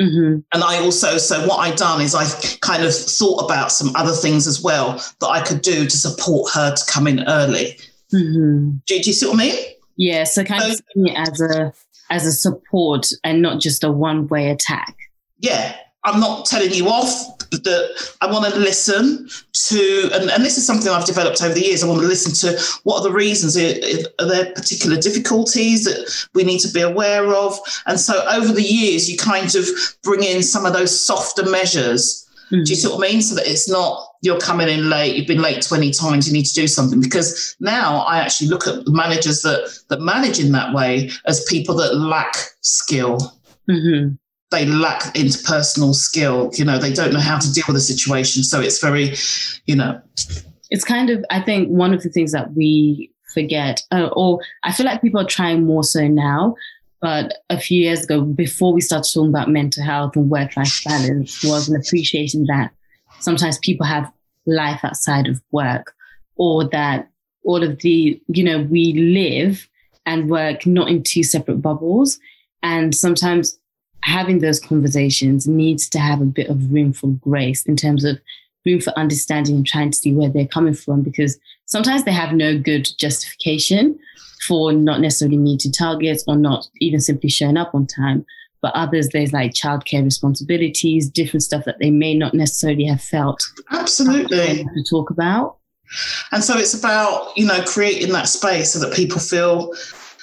Mm-hmm. 0.00 0.40
And 0.52 0.64
I 0.64 0.78
also, 0.78 1.18
so 1.18 1.46
what 1.46 1.58
I 1.58 1.74
done 1.74 2.00
is 2.00 2.14
I 2.14 2.24
kind 2.60 2.82
of 2.82 2.94
thought 2.94 3.44
about 3.44 3.70
some 3.70 3.94
other 3.94 4.12
things 4.12 4.46
as 4.46 4.62
well 4.62 5.02
that 5.20 5.28
I 5.28 5.42
could 5.42 5.62
do 5.62 5.84
to 5.84 5.96
support 5.96 6.52
her 6.54 6.74
to 6.74 6.84
come 6.90 7.06
in 7.06 7.24
early. 7.28 7.78
Mm-hmm. 8.12 8.76
Do, 8.86 8.98
do, 8.98 9.10
you 9.10 9.12
see 9.12 9.26
what 9.26 9.34
I 9.34 9.38
mean? 9.38 9.56
Yeah, 9.96 10.24
so 10.24 10.44
kind 10.44 10.62
so, 10.62 10.70
of 10.70 10.80
seeing 10.92 11.08
it 11.08 11.18
as 11.18 11.40
a 11.40 11.72
as 12.10 12.26
a 12.26 12.32
support 12.32 13.06
and 13.24 13.40
not 13.40 13.60
just 13.60 13.84
a 13.84 13.90
one 13.90 14.26
way 14.28 14.50
attack. 14.50 14.96
Yeah, 15.38 15.76
I'm 16.04 16.20
not 16.20 16.46
telling 16.46 16.72
you 16.72 16.88
off 16.88 17.38
that 17.50 18.14
I 18.20 18.26
want 18.26 18.52
to 18.52 18.58
listen 18.58 19.28
to, 19.52 20.10
and, 20.12 20.30
and 20.30 20.44
this 20.44 20.58
is 20.58 20.66
something 20.66 20.90
I've 20.90 21.06
developed 21.06 21.42
over 21.42 21.54
the 21.54 21.64
years. 21.64 21.82
I 21.82 21.86
want 21.86 22.00
to 22.00 22.06
listen 22.06 22.32
to 22.50 22.60
what 22.82 22.98
are 22.98 23.02
the 23.04 23.12
reasons, 23.12 23.56
are 23.56 24.26
there 24.26 24.52
particular 24.52 24.96
difficulties 24.96 25.84
that 25.84 26.28
we 26.34 26.42
need 26.44 26.58
to 26.60 26.72
be 26.72 26.80
aware 26.80 27.26
of? 27.34 27.58
And 27.86 28.00
so 28.00 28.26
over 28.28 28.52
the 28.52 28.62
years, 28.62 29.10
you 29.10 29.16
kind 29.16 29.54
of 29.54 29.66
bring 30.02 30.24
in 30.24 30.42
some 30.42 30.66
of 30.66 30.72
those 30.72 30.98
softer 30.98 31.48
measures. 31.48 32.28
Mm-hmm. 32.46 32.64
Do 32.64 32.70
you 32.70 32.76
see 32.76 32.88
what 32.88 33.08
I 33.08 33.12
mean? 33.12 33.22
So 33.22 33.36
that 33.36 33.46
it's 33.46 33.68
not 33.68 34.08
you're 34.22 34.40
coming 34.40 34.68
in 34.68 34.88
late, 34.88 35.16
you've 35.16 35.26
been 35.26 35.42
late 35.42 35.62
20 35.62 35.90
times, 35.90 36.26
you 36.26 36.32
need 36.32 36.44
to 36.46 36.54
do 36.54 36.66
something. 36.66 37.00
Because 37.00 37.56
now 37.60 37.98
I 38.00 38.18
actually 38.18 38.48
look 38.48 38.66
at 38.66 38.84
the 38.84 38.92
managers 38.92 39.42
that 39.42 39.78
that 39.88 40.00
manage 40.00 40.40
in 40.40 40.52
that 40.52 40.74
way 40.74 41.10
as 41.26 41.44
people 41.44 41.76
that 41.76 41.94
lack 41.94 42.34
skill. 42.60 43.18
Mm-hmm 43.68 44.14
they 44.52 44.64
lack 44.66 45.02
interpersonal 45.14 45.94
skill. 45.94 46.50
You 46.54 46.64
know, 46.64 46.78
they 46.78 46.92
don't 46.92 47.12
know 47.12 47.18
how 47.18 47.38
to 47.38 47.52
deal 47.52 47.64
with 47.66 47.76
a 47.76 47.80
situation. 47.80 48.44
So 48.44 48.60
it's 48.60 48.78
very, 48.78 49.16
you 49.66 49.74
know. 49.74 50.00
It's 50.70 50.84
kind 50.84 51.10
of, 51.10 51.24
I 51.30 51.40
think, 51.40 51.68
one 51.68 51.92
of 51.92 52.02
the 52.04 52.08
things 52.08 52.30
that 52.30 52.54
we 52.54 53.10
forget, 53.34 53.82
uh, 53.90 54.10
or 54.12 54.38
I 54.62 54.72
feel 54.72 54.86
like 54.86 55.02
people 55.02 55.20
are 55.20 55.26
trying 55.26 55.66
more 55.66 55.82
so 55.82 56.06
now. 56.06 56.54
But 57.00 57.38
a 57.50 57.58
few 57.58 57.82
years 57.82 58.04
ago, 58.04 58.20
before 58.20 58.72
we 58.72 58.80
started 58.80 59.10
talking 59.12 59.30
about 59.30 59.50
mental 59.50 59.82
health 59.82 60.14
and 60.14 60.30
work 60.30 60.56
life 60.56 60.84
balance, 60.84 61.42
was 61.42 61.68
an 61.68 61.74
appreciation 61.74 62.44
that 62.46 62.70
sometimes 63.18 63.58
people 63.58 63.84
have 63.86 64.12
life 64.46 64.80
outside 64.84 65.26
of 65.26 65.42
work, 65.50 65.94
or 66.36 66.68
that 66.68 67.10
all 67.44 67.62
of 67.64 67.80
the, 67.80 68.22
you 68.28 68.44
know, 68.44 68.62
we 68.62 68.92
live 68.92 69.68
and 70.06 70.30
work 70.30 70.64
not 70.64 70.88
in 70.88 71.02
two 71.02 71.24
separate 71.24 71.60
bubbles. 71.60 72.18
And 72.62 72.94
sometimes 72.94 73.58
having 74.04 74.40
those 74.40 74.60
conversations 74.60 75.46
needs 75.46 75.88
to 75.90 75.98
have 75.98 76.20
a 76.20 76.26
bit 76.26 76.48
of 76.48 76.72
room 76.72 76.92
for 76.92 77.08
grace 77.08 77.64
in 77.64 77.76
terms 77.76 78.04
of 78.04 78.18
room 78.66 78.80
for 78.80 78.90
understanding 78.98 79.56
and 79.56 79.66
trying 79.66 79.90
to 79.90 79.98
see 79.98 80.12
where 80.12 80.28
they're 80.28 80.46
coming 80.46 80.74
from 80.74 81.02
because 81.02 81.38
sometimes 81.66 82.04
they 82.04 82.12
have 82.12 82.32
no 82.32 82.58
good 82.58 82.88
justification 82.98 83.98
for 84.46 84.72
not 84.72 85.00
necessarily 85.00 85.38
meeting 85.38 85.72
targets 85.72 86.24
or 86.26 86.36
not 86.36 86.66
even 86.80 87.00
simply 87.00 87.30
showing 87.30 87.56
up 87.56 87.74
on 87.74 87.86
time. 87.86 88.24
But 88.60 88.74
others, 88.74 89.08
there's 89.12 89.32
like 89.32 89.52
childcare 89.52 90.04
responsibilities, 90.04 91.10
different 91.10 91.42
stuff 91.42 91.64
that 91.64 91.80
they 91.80 91.90
may 91.90 92.14
not 92.14 92.32
necessarily 92.32 92.84
have 92.84 93.02
felt 93.02 93.42
absolutely 93.72 94.64
to 94.64 94.84
talk 94.88 95.10
about. 95.10 95.56
And 96.30 96.42
so 96.44 96.56
it's 96.56 96.72
about, 96.72 97.36
you 97.36 97.44
know, 97.44 97.62
creating 97.64 98.12
that 98.12 98.28
space 98.28 98.72
so 98.72 98.78
that 98.78 98.94
people 98.94 99.18
feel 99.18 99.72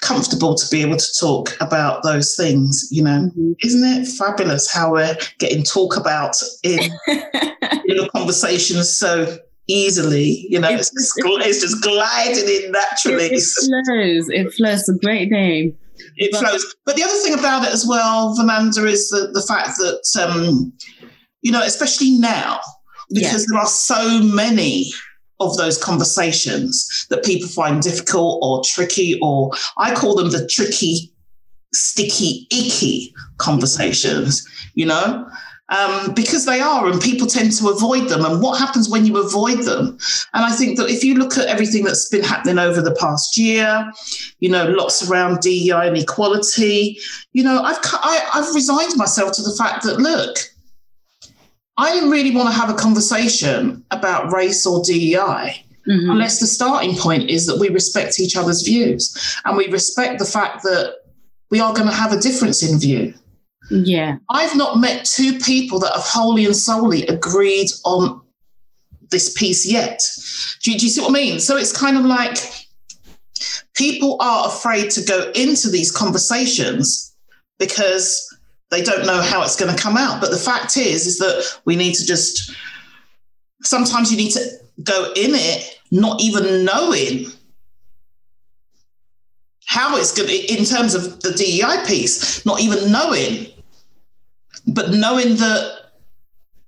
comfortable 0.01 0.55
to 0.55 0.69
be 0.69 0.81
able 0.81 0.97
to 0.97 1.07
talk 1.19 1.55
about 1.61 2.03
those 2.03 2.35
things 2.35 2.87
you 2.91 3.03
know? 3.03 3.29
Mm-hmm. 3.29 3.53
isn't 3.63 3.83
it 3.83 4.07
fabulous 4.07 4.71
how 4.71 4.91
we're 4.91 5.17
getting 5.39 5.63
talk 5.63 5.97
about 5.97 6.35
in 6.63 6.79
in 7.07 7.99
a 7.99 8.09
conversation 8.09 8.83
so 8.83 9.37
easily 9.67 10.45
you 10.49 10.59
know? 10.59 10.69
It's, 10.69 10.91
it's, 10.93 11.15
just, 11.15 11.47
it's 11.47 11.61
just 11.61 11.83
gliding 11.83 12.47
in 12.47 12.71
naturally. 12.71 13.25
it, 13.25 13.43
flows 13.85 14.29
it 14.29 14.53
flows 14.53 14.89
a 14.89 14.97
great 14.97 15.29
name. 15.29 15.77
It 16.15 16.31
but, 16.31 16.39
flows. 16.39 16.75
But 16.85 16.95
the 16.95 17.03
other 17.03 17.19
thing 17.21 17.33
about 17.33 17.63
it 17.63 17.73
as 17.73 17.85
well 17.85 18.35
Vananda 18.35 18.85
is 18.87 19.09
the, 19.09 19.29
the 19.33 19.41
fact 19.41 19.77
that 19.77 20.27
um 20.27 20.73
you 21.41 21.51
know 21.51 21.61
especially 21.61 22.11
now 22.17 22.59
because 23.11 23.41
yeah. 23.41 23.45
there 23.49 23.59
are 23.59 23.67
so 23.67 24.21
many 24.21 24.91
of 25.39 25.57
those 25.57 25.77
conversations 25.77 27.07
that 27.09 27.23
people 27.23 27.47
find 27.47 27.81
difficult 27.81 28.39
or 28.41 28.61
tricky, 28.63 29.17
or 29.21 29.51
I 29.77 29.93
call 29.93 30.15
them 30.15 30.31
the 30.31 30.47
tricky, 30.47 31.11
sticky, 31.73 32.47
icky 32.51 33.13
conversations, 33.37 34.47
you 34.73 34.85
know? 34.85 35.27
Um, 35.69 36.13
because 36.15 36.47
they 36.47 36.61
are, 36.61 36.87
and 36.87 36.99
people 36.99 37.27
tend 37.27 37.51
to 37.57 37.69
avoid 37.69 38.09
them. 38.09 38.25
And 38.25 38.41
what 38.41 38.57
happens 38.57 38.89
when 38.89 39.05
you 39.05 39.17
avoid 39.17 39.59
them? 39.59 39.99
And 40.33 40.43
I 40.43 40.51
think 40.51 40.79
that 40.79 40.89
if 40.89 41.03
you 41.03 41.13
look 41.13 41.37
at 41.37 41.45
everything 41.45 41.83
that's 41.83 42.09
been 42.09 42.23
happening 42.23 42.57
over 42.57 42.81
the 42.81 42.95
past 42.95 43.37
year, 43.37 43.87
you 44.39 44.49
know, 44.49 44.65
lots 44.65 45.07
around 45.07 45.41
DEI 45.41 45.89
and 45.89 45.97
equality, 45.97 46.97
you 47.33 47.43
know, 47.43 47.61
I've 47.61 47.77
I, 47.83 48.29
I've 48.33 48.55
resigned 48.55 48.97
myself 48.97 49.33
to 49.33 49.43
the 49.43 49.55
fact 49.55 49.83
that 49.83 49.99
look, 49.99 50.39
I 51.79 51.93
didn't 51.93 52.11
really 52.11 52.35
want 52.35 52.49
to 52.49 52.55
have 52.55 52.69
a 52.69 52.73
conversation 52.73 53.85
about 53.91 54.33
race 54.33 54.65
or 54.65 54.83
DEI. 54.83 55.65
Mm-hmm. 55.87 56.09
Unless 56.11 56.39
the 56.39 56.45
starting 56.45 56.95
point 56.95 57.29
is 57.29 57.47
that 57.47 57.57
we 57.57 57.69
respect 57.69 58.19
each 58.19 58.35
other's 58.35 58.61
views 58.61 59.15
and 59.45 59.57
we 59.57 59.67
respect 59.69 60.19
the 60.19 60.25
fact 60.25 60.61
that 60.63 60.97
we 61.49 61.61
are 61.61 61.73
going 61.73 61.87
to 61.87 61.95
have 61.95 62.11
a 62.11 62.19
difference 62.19 62.61
in 62.61 62.79
view. 62.79 63.13
Yeah. 63.71 64.17
I've 64.29 64.55
not 64.55 64.77
met 64.77 65.05
two 65.05 65.39
people 65.39 65.79
that 65.79 65.93
have 65.93 66.03
wholly 66.03 66.45
and 66.45 66.55
solely 66.55 67.07
agreed 67.07 67.69
on 67.85 68.21
this 69.09 69.33
piece 69.33 69.65
yet. 69.65 70.01
Do 70.61 70.71
you, 70.71 70.77
do 70.77 70.85
you 70.85 70.91
see 70.91 71.01
what 71.01 71.11
I 71.11 71.13
mean? 71.13 71.39
So 71.39 71.55
it's 71.57 71.75
kind 71.75 71.97
of 71.97 72.05
like 72.05 72.37
people 73.73 74.17
are 74.19 74.47
afraid 74.47 74.91
to 74.91 75.01
go 75.01 75.31
into 75.33 75.69
these 75.69 75.91
conversations 75.91 77.15
because 77.57 78.28
they 78.71 78.81
don't 78.81 79.05
know 79.05 79.21
how 79.21 79.41
it's 79.43 79.55
going 79.55 79.75
to 79.75 79.81
come 79.81 79.97
out. 79.97 80.21
But 80.21 80.31
the 80.31 80.37
fact 80.37 80.77
is, 80.77 81.07
is 81.07 81.17
that 81.19 81.59
we 81.65 81.75
need 81.75 81.95
to 81.95 82.05
just, 82.05 82.53
sometimes 83.61 84.11
you 84.11 84.17
need 84.17 84.31
to 84.31 84.45
go 84.83 85.11
in 85.15 85.31
it, 85.33 85.79
not 85.91 86.21
even 86.21 86.65
knowing 86.65 87.25
how 89.65 89.97
it's 89.97 90.11
going 90.11 90.29
to, 90.29 90.53
in 90.53 90.65
terms 90.65 90.93
of 90.95 91.19
the 91.21 91.31
DEI 91.31 91.85
piece, 91.87 92.45
not 92.45 92.61
even 92.61 92.91
knowing, 92.91 93.47
but 94.67 94.91
knowing 94.91 95.35
that 95.37 95.91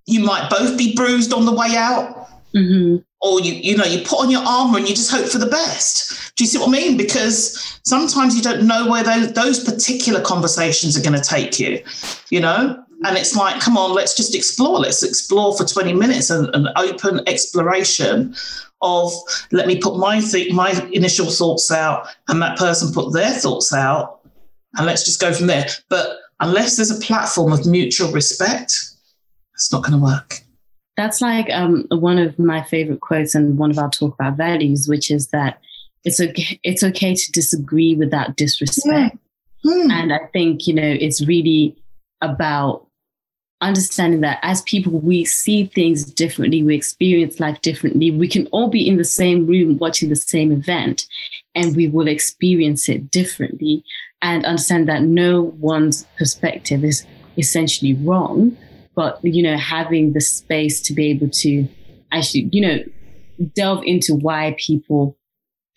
you 0.06 0.22
might 0.22 0.50
both 0.50 0.78
be 0.78 0.96
bruised 0.96 1.34
on 1.34 1.46
the 1.46 1.54
way 1.54 1.76
out. 1.76 2.28
Mm-hmm 2.56 2.98
or 3.22 3.40
you 3.40 3.54
you 3.54 3.78
know 3.78 3.86
you 3.86 4.00
put 4.04 4.20
on 4.20 4.30
your 4.30 4.44
armor 4.46 4.78
and 4.78 4.90
you 4.90 4.96
just 4.96 5.12
hope 5.12 5.28
for 5.28 5.38
the 5.38 5.46
best. 5.46 6.36
Do 6.36 6.44
you 6.44 6.48
see 6.48 6.58
what 6.58 6.70
i 6.70 6.72
mean? 6.72 6.98
Because 6.98 7.80
sometimes 7.84 8.36
you 8.36 8.42
don't 8.42 8.66
know 8.66 8.90
where 8.90 9.04
those, 9.04 9.34
those 9.34 9.64
particular 9.64 10.22
conversations 10.22 10.98
are 10.98 11.02
going 11.02 11.20
to 11.20 11.28
take 11.28 11.60
you 11.60 11.84
you 12.30 12.40
know? 12.40 12.84
And 13.04 13.18
it's 13.18 13.36
like 13.36 13.62
come 13.62 13.78
on 13.78 13.94
let's 13.94 14.16
just 14.16 14.36
explore. 14.36 14.80
Let's 14.80 15.04
explore 15.04 15.56
for 15.56 15.66
20 15.66 15.94
minutes 15.94 16.30
an, 16.30 16.50
an 16.54 16.68
open 16.76 17.22
exploration 17.28 18.36
of 18.82 19.12
let 19.52 19.68
me 19.68 19.80
put 19.80 19.98
my 19.98 20.20
th- 20.20 20.54
my 20.54 20.72
initial 20.92 21.30
thoughts 21.30 21.72
out 21.72 22.08
and 22.28 22.42
that 22.42 22.58
person 22.58 22.94
put 22.94 23.14
their 23.14 23.32
thoughts 23.32 23.74
out 23.74 24.22
and 24.76 24.86
let's 24.86 25.04
just 25.04 25.20
go 25.20 25.34
from 25.34 25.48
there. 25.48 25.68
But 25.90 26.18
unless 26.40 26.78
there's 26.78 26.92
a 26.92 27.00
platform 27.00 27.54
of 27.54 27.66
mutual 27.66 28.12
respect 28.12 28.74
it's 29.54 29.72
not 29.72 29.84
going 29.84 29.94
to 29.94 30.04
work 30.04 30.42
that's 30.98 31.22
like 31.22 31.50
um, 31.52 31.86
one 31.90 32.18
of 32.18 32.38
my 32.38 32.64
favorite 32.64 33.02
quotes 33.02 33.34
and 33.36 33.58
one 33.58 33.72
of 33.72 33.78
our 33.80 33.90
talk 33.90 34.14
about 34.16 34.38
values, 34.38 34.88
which 34.88 35.10
is 35.10 35.28
that 35.28 35.60
it's 36.04 36.20
okay, 36.20 36.60
it's 36.64 36.84
okay 36.84 37.16
to 37.16 37.32
disagree 37.32 37.96
without 37.96 38.36
disrespect. 38.36 39.18
Yeah. 39.64 39.74
Hmm. 39.84 39.92
And 39.92 40.14
I 40.14 40.20
think, 40.34 40.68
you 40.68 40.74
know, 40.74 40.82
it's 41.00 41.26
really 41.26 41.76
about 42.22 42.88
understanding 43.62 44.22
that 44.22 44.40
as 44.42 44.64
people, 44.64 45.00
we 45.00 45.24
see 45.24 45.66
things 45.68 46.04
differently, 46.04 46.64
we 46.64 46.76
experience 46.76 47.40
life 47.40 47.62
differently. 47.62 48.10
We 48.10 48.28
can 48.28 48.48
all 48.48 48.70
be 48.70 48.88
in 48.88 48.98
the 48.98 49.04
same 49.04 49.46
room 49.46 49.78
watching 49.78 50.10
the 50.10 50.16
same 50.16 50.52
event, 50.52 51.06
and 51.54 51.76
we 51.76 51.88
will 51.88 52.08
experience 52.08 52.90
it 52.90 53.12
differently 53.12 53.84
and 54.22 54.46
understand 54.46 54.90
that 54.90 55.04
no 55.04 55.44
one's 55.60 56.06
perspective 56.18 56.84
is 56.84 57.06
essentially 57.38 57.94
wrong. 57.94 58.58
But, 58.96 59.20
you 59.24 59.42
know, 59.42 59.58
having 59.58 60.14
the 60.14 60.22
space 60.22 60.82
to 60.82 60.94
be 60.94 61.10
able 61.12 61.30
to 61.30 61.68
actually, 62.12 62.50
you 62.52 62.62
know, 62.62 62.80
delve 63.56 63.84
into 63.86 64.16
why 64.16 64.56
people 64.60 65.18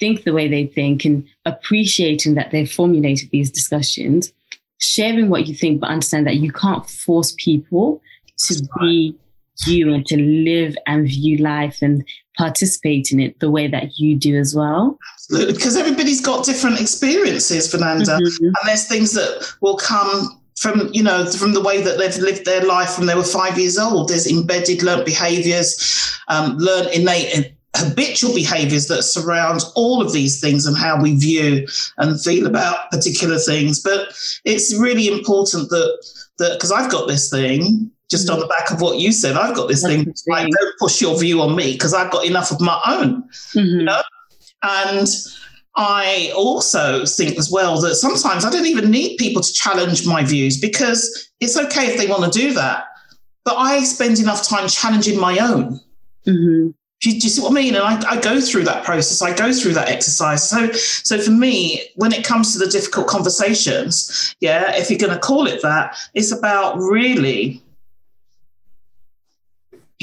think 0.00 0.24
the 0.24 0.32
way 0.32 0.48
they 0.48 0.66
think 0.66 1.04
and 1.04 1.24
appreciating 1.44 2.34
that 2.34 2.50
they've 2.50 2.70
formulated 2.70 3.30
these 3.30 3.50
discussions 3.50 4.32
sharing 4.78 5.30
what 5.30 5.46
you 5.46 5.54
think, 5.54 5.80
but 5.80 5.90
understand 5.90 6.26
that 6.26 6.36
you 6.36 6.52
can't 6.52 6.88
force 6.88 7.34
people 7.38 8.02
to 8.38 8.62
be 8.80 9.16
you 9.66 9.92
and 9.94 10.04
to 10.06 10.20
live 10.20 10.76
and 10.86 11.06
view 11.06 11.38
life 11.38 11.78
and 11.80 12.04
participate 12.36 13.12
in 13.12 13.20
it 13.20 13.38
the 13.38 13.50
way 13.50 13.68
that 13.68 13.98
you 13.98 14.16
do 14.16 14.36
as 14.36 14.54
well. 14.54 14.98
Absolutely, 15.14 15.54
because 15.54 15.76
everybody's 15.76 16.20
got 16.20 16.44
different 16.44 16.80
experiences, 16.80 17.70
Fernanda, 17.70 18.04
mm-hmm. 18.04 18.44
and 18.46 18.54
there's 18.64 18.88
things 18.88 19.12
that 19.12 19.54
will 19.60 19.76
come 19.76 20.40
from 20.56 20.88
you 20.92 21.02
know 21.02 21.26
from 21.30 21.52
the 21.52 21.60
way 21.60 21.82
that 21.82 21.98
they've 21.98 22.16
lived 22.18 22.44
their 22.44 22.64
life 22.64 22.96
when 22.98 23.06
they 23.06 23.14
were 23.14 23.24
five 23.24 23.58
years 23.58 23.78
old. 23.78 24.08
There's 24.08 24.30
embedded 24.30 24.82
learnt 24.82 25.04
behaviours, 25.04 26.18
um, 26.28 26.56
learned 26.58 26.90
innate 26.94 27.54
habitual 27.76 28.32
behaviors 28.34 28.86
that 28.86 29.02
surround 29.02 29.62
all 29.74 30.00
of 30.00 30.12
these 30.12 30.40
things 30.40 30.64
and 30.64 30.76
how 30.76 31.00
we 31.00 31.16
view 31.16 31.66
and 31.98 32.20
feel 32.20 32.46
about 32.46 32.90
particular 32.90 33.38
things. 33.38 33.80
But 33.80 34.08
it's 34.44 34.76
really 34.78 35.08
important 35.08 35.70
that 35.70 36.06
that 36.38 36.52
because 36.54 36.72
I've 36.72 36.90
got 36.90 37.08
this 37.08 37.30
thing 37.30 37.90
just 38.10 38.30
on 38.30 38.38
the 38.38 38.46
back 38.46 38.70
of 38.70 38.80
what 38.80 38.98
you 38.98 39.12
said, 39.12 39.36
I've 39.36 39.56
got 39.56 39.68
this 39.68 39.82
That's 39.82 39.94
thing. 39.94 40.14
Like, 40.28 40.48
don't 40.48 40.78
push 40.78 41.00
your 41.00 41.18
view 41.18 41.40
on 41.40 41.56
me 41.56 41.72
because 41.72 41.94
I've 41.94 42.12
got 42.12 42.24
enough 42.24 42.50
of 42.50 42.60
my 42.60 42.80
own. 42.86 43.22
Mm-hmm. 43.54 43.80
You 43.80 43.84
know? 43.84 44.02
And 44.62 45.08
I 45.76 46.32
also 46.36 47.04
think 47.04 47.36
as 47.36 47.50
well 47.50 47.80
that 47.80 47.96
sometimes 47.96 48.44
I 48.44 48.50
don't 48.50 48.66
even 48.66 48.90
need 48.90 49.16
people 49.16 49.42
to 49.42 49.52
challenge 49.52 50.06
my 50.06 50.24
views 50.24 50.60
because 50.60 51.30
it's 51.40 51.56
okay 51.56 51.86
if 51.86 51.98
they 51.98 52.06
want 52.06 52.32
to 52.32 52.38
do 52.38 52.52
that. 52.54 52.86
But 53.44 53.56
I 53.56 53.82
spend 53.82 54.20
enough 54.20 54.46
time 54.46 54.68
challenging 54.68 55.18
my 55.18 55.38
own. 55.38 55.80
Mm-hmm. 56.26 56.70
Do 57.00 57.10
you, 57.10 57.20
do 57.20 57.26
you, 57.26 57.28
see 57.28 57.42
what 57.42 57.50
I 57.50 57.54
mean? 57.54 57.74
And 57.74 57.84
I, 57.84 58.12
I, 58.12 58.20
go 58.20 58.40
through 58.40 58.64
that 58.64 58.84
process. 58.84 59.20
I 59.20 59.34
go 59.34 59.52
through 59.52 59.74
that 59.74 59.88
exercise. 59.88 60.48
So, 60.48 60.72
so 60.72 61.18
for 61.18 61.32
me, 61.32 61.82
when 61.96 62.12
it 62.12 62.24
comes 62.24 62.54
to 62.54 62.58
the 62.58 62.70
difficult 62.70 63.08
conversations, 63.08 64.34
yeah, 64.40 64.74
if 64.74 64.88
you're 64.88 64.98
going 64.98 65.12
to 65.12 65.18
call 65.18 65.46
it 65.46 65.60
that, 65.60 65.98
it's 66.14 66.32
about 66.32 66.78
really, 66.78 67.60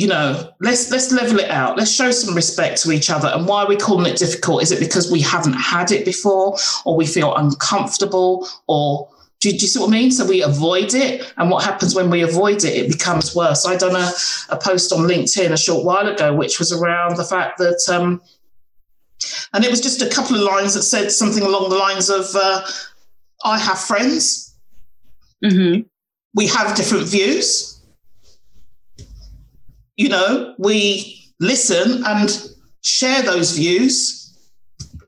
you 0.02 0.08
know, 0.08 0.52
let's 0.60 0.90
let's 0.90 1.12
level 1.12 1.38
it 1.38 1.52
out. 1.52 1.78
Let's 1.78 1.94
show 1.94 2.10
some 2.10 2.34
respect 2.34 2.82
to 2.82 2.92
each 2.92 3.12
other. 3.12 3.28
And 3.28 3.48
why 3.48 3.62
are 3.62 3.68
we 3.68 3.76
calling 3.76 4.12
it 4.12 4.18
difficult? 4.18 4.64
Is 4.64 4.72
it 4.72 4.80
because 4.80 5.12
we 5.12 5.22
haven't 5.22 5.54
had 5.54 5.92
it 5.92 6.06
before, 6.06 6.58
or 6.86 6.96
we 6.96 7.06
feel 7.06 7.36
uncomfortable, 7.36 8.48
or 8.68 9.08
do 9.42 9.50
you, 9.50 9.60
do 9.60 9.62
you, 9.62 9.68
see 9.68 9.80
what 9.80 9.90
I 9.90 9.92
mean? 9.92 10.10
So 10.10 10.26
we 10.26 10.42
avoid 10.42 10.96
it. 10.96 11.32
And 11.38 11.52
what 11.52 11.64
happens 11.64 11.94
when 11.94 12.10
we 12.10 12.24
avoid 12.24 12.64
it? 12.64 12.76
It 12.76 12.92
becomes 12.92 13.36
worse. 13.36 13.64
I 13.68 13.78
done 13.78 13.96
a, 13.96 14.10
a 14.50 14.58
post 14.58 14.92
on 14.92 15.08
LinkedIn 15.08 15.52
a 15.52 15.58
short 15.58 15.86
while 15.86 16.08
ago, 16.08 16.34
which 16.34 16.58
was 16.58 16.72
around 16.72 17.18
the 17.18 17.24
fact 17.24 17.60
that, 17.60 17.88
um, 17.88 18.24
and 19.54 19.64
it 19.64 19.70
was 19.70 19.82
just 19.82 20.02
a 20.02 20.10
couple 20.10 20.36
of 20.36 20.42
lines 20.42 20.74
that 20.74 20.82
said 20.82 21.12
something 21.12 21.44
along 21.44 21.70
the 21.70 21.76
lines 21.76 22.10
of, 22.10 22.26
uh, 22.34 22.66
I 23.46 23.60
have 23.60 23.80
friends. 23.80 24.56
Mm-hmm. 25.46 25.82
We 26.34 26.48
have 26.48 26.76
different 26.76 27.08
views. 27.08 27.81
You 30.02 30.10
know, 30.10 30.56
we 30.58 31.32
listen 31.40 32.04
and 32.08 32.50
share 32.82 33.22
those 33.22 33.56
views, 33.56 34.36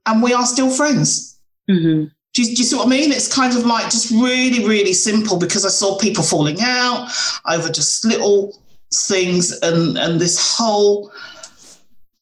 and 0.06 0.22
we 0.22 0.36
are 0.36 0.46
still 0.46 0.70
friends. 0.70 1.40
Mm-hmm. 1.68 2.10
Do 2.34 2.42
you, 2.44 2.56
do 2.56 2.62
you, 2.62 2.64
see 2.64 2.76
what 2.76 2.86
I 2.86 2.90
mean? 2.92 3.12
It's 3.12 3.34
kind 3.34 3.58
of 3.58 3.66
like 3.66 3.86
just 3.86 4.12
really, 4.12 4.64
really 4.64 4.94
simple 4.94 5.40
because 5.40 5.66
I 5.66 5.70
saw 5.70 5.98
people 5.98 6.24
falling 6.24 6.58
out 6.62 7.10
over 7.50 7.70
just 7.70 8.06
little 8.06 8.62
things 8.94 9.52
and, 9.62 9.98
and 9.98 10.22
this 10.22 10.56
whole 10.58 11.12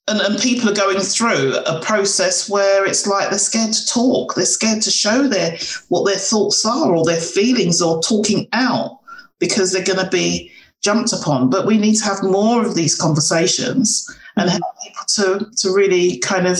and, 0.07 0.21
and 0.21 0.39
people 0.39 0.69
are 0.69 0.73
going 0.73 0.99
through 0.99 1.57
a 1.65 1.81
process 1.81 2.49
where 2.49 2.85
it's 2.85 3.05
like 3.05 3.29
they're 3.29 3.39
scared 3.39 3.73
to 3.73 3.85
talk, 3.85 4.35
they're 4.35 4.45
scared 4.45 4.81
to 4.83 4.91
show 4.91 5.27
their 5.27 5.57
what 5.89 6.05
their 6.05 6.17
thoughts 6.17 6.65
are 6.65 6.95
or 6.95 7.03
their 7.03 7.19
feelings 7.19 7.81
or 7.81 8.01
talking 8.01 8.47
out 8.53 8.99
because 9.39 9.73
they're 9.73 9.83
going 9.83 10.03
to 10.03 10.09
be 10.09 10.50
jumped 10.81 11.13
upon. 11.13 11.49
But 11.49 11.65
we 11.65 11.77
need 11.77 11.95
to 11.95 12.05
have 12.05 12.23
more 12.23 12.65
of 12.65 12.75
these 12.75 12.95
conversations 12.95 14.07
and 14.37 14.49
help 14.49 14.63
people 14.83 15.05
to 15.15 15.51
to 15.57 15.73
really 15.73 16.17
kind 16.19 16.47
of 16.47 16.59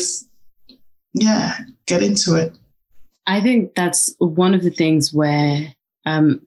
yeah 1.14 1.60
get 1.86 2.04
into 2.04 2.36
it. 2.36 2.54
I 3.28 3.42
think 3.42 3.76
that's 3.76 4.14
one 4.20 4.54
of 4.54 4.64
the 4.64 4.72
things 4.72 5.14
where 5.14 5.74
um, 6.06 6.42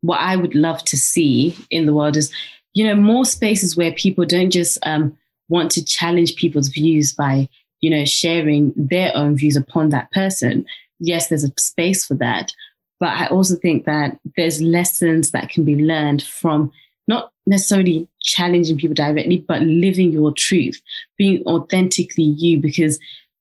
what 0.00 0.20
I 0.20 0.36
would 0.36 0.54
love 0.54 0.82
to 0.84 0.96
see 0.96 1.56
in 1.70 1.86
the 1.86 1.94
world 1.94 2.16
is, 2.16 2.32
you 2.72 2.86
know, 2.86 2.94
more 2.94 3.24
spaces 3.24 3.76
where 3.76 3.92
people 3.92 4.24
don't 4.24 4.50
just 4.50 4.78
um, 4.86 5.16
want 5.48 5.70
to 5.72 5.84
challenge 5.84 6.36
people's 6.36 6.68
views 6.68 7.12
by, 7.12 7.48
you 7.80 7.90
know, 7.90 8.04
sharing 8.04 8.72
their 8.76 9.14
own 9.14 9.36
views 9.36 9.56
upon 9.56 9.90
that 9.90 10.10
person. 10.12 10.64
Yes, 10.98 11.28
there's 11.28 11.44
a 11.44 11.52
space 11.58 12.04
for 12.04 12.14
that. 12.14 12.52
But 13.00 13.10
I 13.10 13.26
also 13.26 13.56
think 13.56 13.84
that 13.84 14.18
there's 14.36 14.62
lessons 14.62 15.30
that 15.32 15.50
can 15.50 15.64
be 15.64 15.76
learned 15.76 16.22
from 16.22 16.72
not 17.06 17.32
necessarily 17.46 18.08
challenging 18.22 18.76
people 18.78 18.94
directly, 18.94 19.44
but 19.46 19.62
living 19.62 20.12
your 20.12 20.32
truth, 20.32 20.80
being 21.18 21.42
authentically 21.46 22.24
you, 22.24 22.58
because 22.58 22.98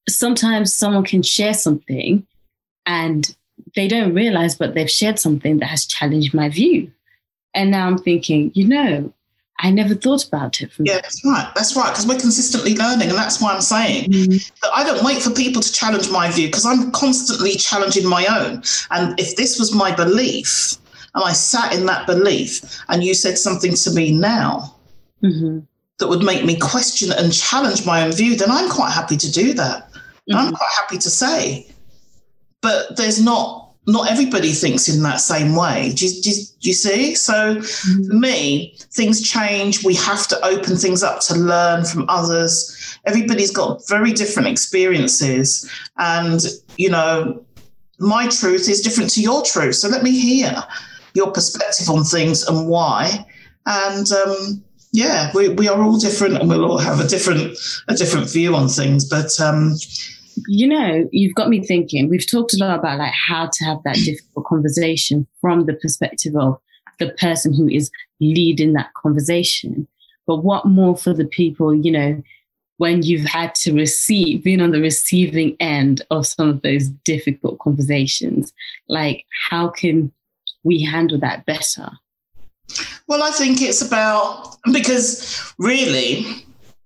sometimes 0.09 0.73
someone 0.73 1.05
can 1.05 1.23
share 1.23 1.53
something 1.53 2.25
and 2.85 3.35
they 3.75 3.87
don't 3.87 4.13
realize, 4.13 4.55
but 4.55 4.73
they've 4.73 4.89
shared 4.89 5.19
something 5.19 5.59
that 5.59 5.67
has 5.67 5.85
challenged 5.85 6.33
my 6.33 6.49
view. 6.49 6.91
And 7.53 7.71
now 7.71 7.87
I'm 7.87 7.97
thinking, 7.97 8.51
you 8.55 8.67
know, 8.67 9.13
I 9.59 9.71
never 9.71 9.93
thought 9.93 10.27
about 10.27 10.59
it. 10.61 10.71
yeah, 10.79 10.95
that. 10.95 11.03
that's 11.03 11.23
right. 11.23 11.51
That's 11.55 11.75
right. 11.75 11.89
Because 11.89 12.07
we're 12.07 12.19
consistently 12.19 12.75
learning. 12.75 13.09
And 13.09 13.17
that's 13.17 13.41
why 13.41 13.53
I'm 13.53 13.61
saying 13.61 14.09
mm-hmm. 14.09 14.31
that 14.61 14.71
I 14.73 14.83
don't 14.83 15.03
wait 15.05 15.21
for 15.21 15.29
people 15.29 15.61
to 15.61 15.71
challenge 15.71 16.09
my 16.09 16.29
view 16.31 16.47
because 16.47 16.65
I'm 16.65 16.91
constantly 16.91 17.55
challenging 17.55 18.07
my 18.07 18.25
own. 18.25 18.63
And 18.91 19.17
if 19.19 19.35
this 19.35 19.59
was 19.59 19.73
my 19.73 19.95
belief 19.95 20.77
and 21.15 21.23
I 21.23 21.33
sat 21.33 21.73
in 21.73 21.85
that 21.85 22.07
belief 22.07 22.79
and 22.89 23.03
you 23.03 23.13
said 23.13 23.37
something 23.37 23.73
to 23.75 23.91
me 23.91 24.11
now 24.11 24.75
mm-hmm. 25.23 25.59
that 25.99 26.07
would 26.07 26.23
make 26.23 26.43
me 26.45 26.57
question 26.57 27.11
and 27.11 27.33
challenge 27.33 27.85
my 27.85 28.03
own 28.03 28.11
view, 28.11 28.35
then 28.35 28.51
I'm 28.51 28.69
quite 28.69 28.91
happy 28.91 29.17
to 29.17 29.31
do 29.31 29.53
that. 29.53 29.91
Mm-hmm. 29.91 30.35
I'm 30.35 30.53
quite 30.53 30.71
happy 30.79 30.97
to 30.97 31.09
say, 31.09 31.67
but 32.61 32.97
there's 32.97 33.21
not 33.21 33.63
not 33.85 34.09
everybody 34.09 34.53
thinks 34.53 34.87
in 34.87 35.03
that 35.03 35.19
same 35.19 35.55
way. 35.55 35.91
Do 35.93 36.07
you, 36.07 36.21
do 36.21 36.29
you, 36.29 36.35
do 36.61 36.69
you 36.69 36.73
see? 36.73 37.15
So 37.15 37.55
mm-hmm. 37.55 38.07
for 38.07 38.13
me, 38.13 38.77
things 38.93 39.21
change. 39.21 39.83
We 39.83 39.95
have 39.95 40.25
to 40.29 40.45
open 40.45 40.77
things 40.77 41.03
up 41.03 41.19
to 41.21 41.35
learn 41.35 41.83
from 41.83 42.05
others. 42.07 42.97
Everybody's 43.05 43.51
got 43.51 43.85
very 43.89 44.13
different 44.13 44.47
experiences. 44.47 45.69
And, 45.97 46.41
you 46.77 46.89
know, 46.89 47.43
my 47.99 48.27
truth 48.29 48.69
is 48.69 48.81
different 48.81 49.09
to 49.11 49.21
your 49.21 49.43
truth. 49.43 49.75
So 49.75 49.89
let 49.89 50.01
me 50.01 50.17
hear 50.17 50.63
your 51.13 51.31
perspective 51.31 51.89
on 51.89 52.03
things 52.03 52.47
and 52.47 52.67
why. 52.67 53.25
And 53.65 54.11
um, 54.11 54.63
yeah, 54.91 55.31
we, 55.33 55.49
we 55.49 55.67
are 55.67 55.81
all 55.81 55.97
different 55.97 56.35
and 56.35 56.49
we'll 56.49 56.65
all 56.65 56.77
have 56.77 56.99
a 56.99 57.07
different 57.07 57.57
a 57.87 57.95
different 57.95 58.29
view 58.29 58.55
on 58.55 58.67
things. 58.67 59.07
But 59.07 59.39
um, 59.39 59.75
you 60.47 60.67
know, 60.67 61.07
you've 61.11 61.35
got 61.35 61.49
me 61.49 61.63
thinking. 61.63 62.09
We've 62.09 62.29
talked 62.29 62.53
a 62.53 62.57
lot 62.57 62.77
about 62.77 62.99
like 62.99 63.13
how 63.13 63.49
to 63.51 63.65
have 63.65 63.77
that 63.83 63.95
difficult 63.95 64.45
conversation 64.45 65.27
from 65.41 65.65
the 65.65 65.73
perspective 65.73 66.35
of 66.35 66.59
the 66.99 67.09
person 67.19 67.53
who 67.53 67.67
is 67.67 67.91
leading 68.19 68.73
that 68.73 68.93
conversation. 68.93 69.87
But 70.25 70.43
what 70.43 70.65
more 70.65 70.95
for 70.95 71.13
the 71.13 71.25
people, 71.25 71.73
you 71.73 71.91
know, 71.91 72.21
when 72.77 73.03
you've 73.03 73.25
had 73.25 73.53
to 73.55 73.73
receive, 73.73 74.43
being 74.43 74.61
on 74.61 74.71
the 74.71 74.81
receiving 74.81 75.55
end 75.59 76.01
of 76.11 76.27
some 76.27 76.49
of 76.49 76.61
those 76.61 76.89
difficult 76.89 77.59
conversations? 77.59 78.53
Like, 78.87 79.25
how 79.49 79.69
can 79.69 80.11
we 80.63 80.81
handle 80.81 81.19
that 81.19 81.45
better? 81.45 81.89
Well, 83.07 83.23
I 83.23 83.31
think 83.31 83.61
it's 83.61 83.81
about 83.81 84.55
because 84.71 85.53
really 85.57 86.45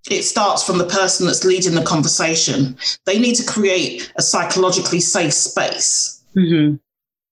it 0.10 0.24
starts 0.24 0.63
from 0.63 0.78
the 0.78 0.86
person 0.86 1.28
that's 1.28 1.44
leading 1.44 1.76
the 1.76 1.84
conversation. 1.84 2.78
They 3.06 3.20
need 3.20 3.36
to 3.36 3.46
create 3.46 4.12
a 4.16 4.22
psychologically 4.22 5.00
safe 5.00 5.34
space 5.34 6.24
mm-hmm. 6.36 6.78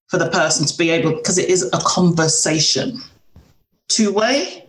for 0.08 0.18
the 0.18 0.30
person 0.30 0.66
to 0.66 0.76
be 0.76 0.90
able, 0.90 1.16
because 1.16 1.38
it 1.38 1.48
is 1.48 1.64
a 1.72 1.78
conversation, 1.78 3.00
two 3.88 4.12
way. 4.12 4.66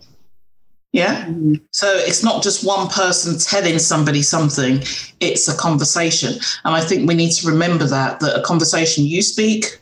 Yeah. 0.93 1.25
Mm-hmm. 1.25 1.55
So 1.71 1.91
it's 1.93 2.23
not 2.23 2.41
just 2.41 2.65
one 2.65 2.87
person 2.87 3.37
telling 3.37 3.77
somebody 3.77 4.21
something, 4.21 4.81
it's 5.19 5.47
a 5.47 5.55
conversation. 5.55 6.33
And 6.63 6.73
I 6.73 6.81
think 6.81 7.07
we 7.07 7.13
need 7.13 7.33
to 7.33 7.47
remember 7.47 7.85
that, 7.85 8.19
that 8.21 8.39
a 8.39 8.41
conversation 8.41 9.05
you 9.05 9.21
speak, 9.21 9.79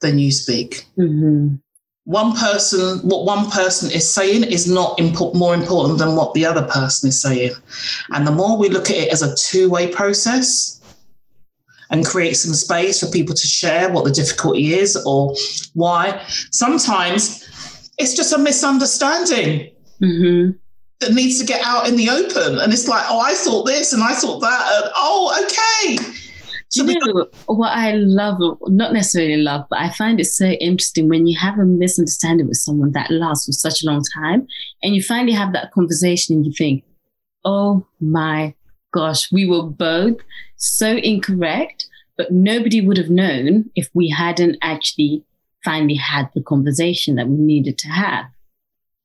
then 0.00 0.18
you 0.18 0.30
speak. 0.30 0.86
Mm-hmm. 0.98 1.56
one 2.04 2.34
person, 2.34 3.00
what 3.00 3.26
one 3.26 3.50
person 3.50 3.90
is 3.90 4.08
saying 4.08 4.44
is 4.44 4.66
not 4.66 4.96
impo- 4.96 5.34
more 5.34 5.54
important 5.54 5.98
than 5.98 6.16
what 6.16 6.32
the 6.32 6.46
other 6.46 6.62
person 6.62 7.10
is 7.10 7.20
saying. 7.20 7.52
And 8.10 8.26
the 8.26 8.32
more 8.32 8.56
we 8.56 8.70
look 8.70 8.88
at 8.90 8.96
it 8.96 9.12
as 9.12 9.22
a 9.22 9.34
two 9.36 9.68
way 9.68 9.88
process 9.88 10.80
and 11.90 12.04
create 12.04 12.34
some 12.34 12.54
space 12.54 13.00
for 13.00 13.10
people 13.10 13.34
to 13.34 13.46
share 13.46 13.90
what 13.90 14.04
the 14.04 14.10
difficulty 14.10 14.74
is 14.74 14.96
or 15.04 15.34
why, 15.74 16.22
sometimes 16.50 17.44
it's 17.98 18.14
just 18.14 18.32
a 18.32 18.38
misunderstanding. 18.38 19.70
Mm-hmm. 20.02 20.52
That 21.00 21.14
needs 21.14 21.38
to 21.38 21.46
get 21.46 21.64
out 21.64 21.86
in 21.86 21.94
the 21.94 22.10
open. 22.10 22.58
And 22.58 22.72
it's 22.72 22.88
like, 22.88 23.04
oh, 23.08 23.20
I 23.20 23.34
thought 23.34 23.66
this 23.66 23.92
and 23.92 24.02
I 24.02 24.14
thought 24.14 24.40
that. 24.40 24.82
And 24.82 24.92
oh, 24.96 25.44
okay 25.44 26.27
so 26.68 26.84
you 26.84 26.98
know 27.00 27.26
what 27.46 27.70
I 27.70 27.92
love, 27.92 28.38
not 28.66 28.92
necessarily 28.92 29.38
love, 29.38 29.66
but 29.70 29.78
I 29.78 29.90
find 29.90 30.20
it 30.20 30.26
so 30.26 30.46
interesting 30.46 31.08
when 31.08 31.26
you 31.26 31.38
have 31.38 31.58
a 31.58 31.64
misunderstanding 31.64 32.46
with 32.48 32.58
someone 32.58 32.92
that 32.92 33.10
lasts 33.10 33.46
for 33.46 33.52
such 33.52 33.82
a 33.82 33.86
long 33.86 34.02
time, 34.14 34.46
and 34.82 34.94
you 34.94 35.02
finally 35.02 35.32
have 35.32 35.52
that 35.54 35.72
conversation, 35.72 36.36
and 36.36 36.46
you 36.46 36.52
think, 36.52 36.84
"Oh 37.44 37.86
my 38.00 38.54
gosh, 38.92 39.32
we 39.32 39.46
were 39.46 39.62
both 39.62 40.18
so 40.56 40.96
incorrect," 40.96 41.86
but 42.16 42.32
nobody 42.32 42.80
would 42.80 42.98
have 42.98 43.10
known 43.10 43.70
if 43.74 43.88
we 43.94 44.10
hadn't 44.10 44.56
actually 44.60 45.24
finally 45.64 45.94
had 45.94 46.28
the 46.34 46.42
conversation 46.42 47.16
that 47.16 47.28
we 47.28 47.36
needed 47.36 47.78
to 47.78 47.88
have. 47.88 48.26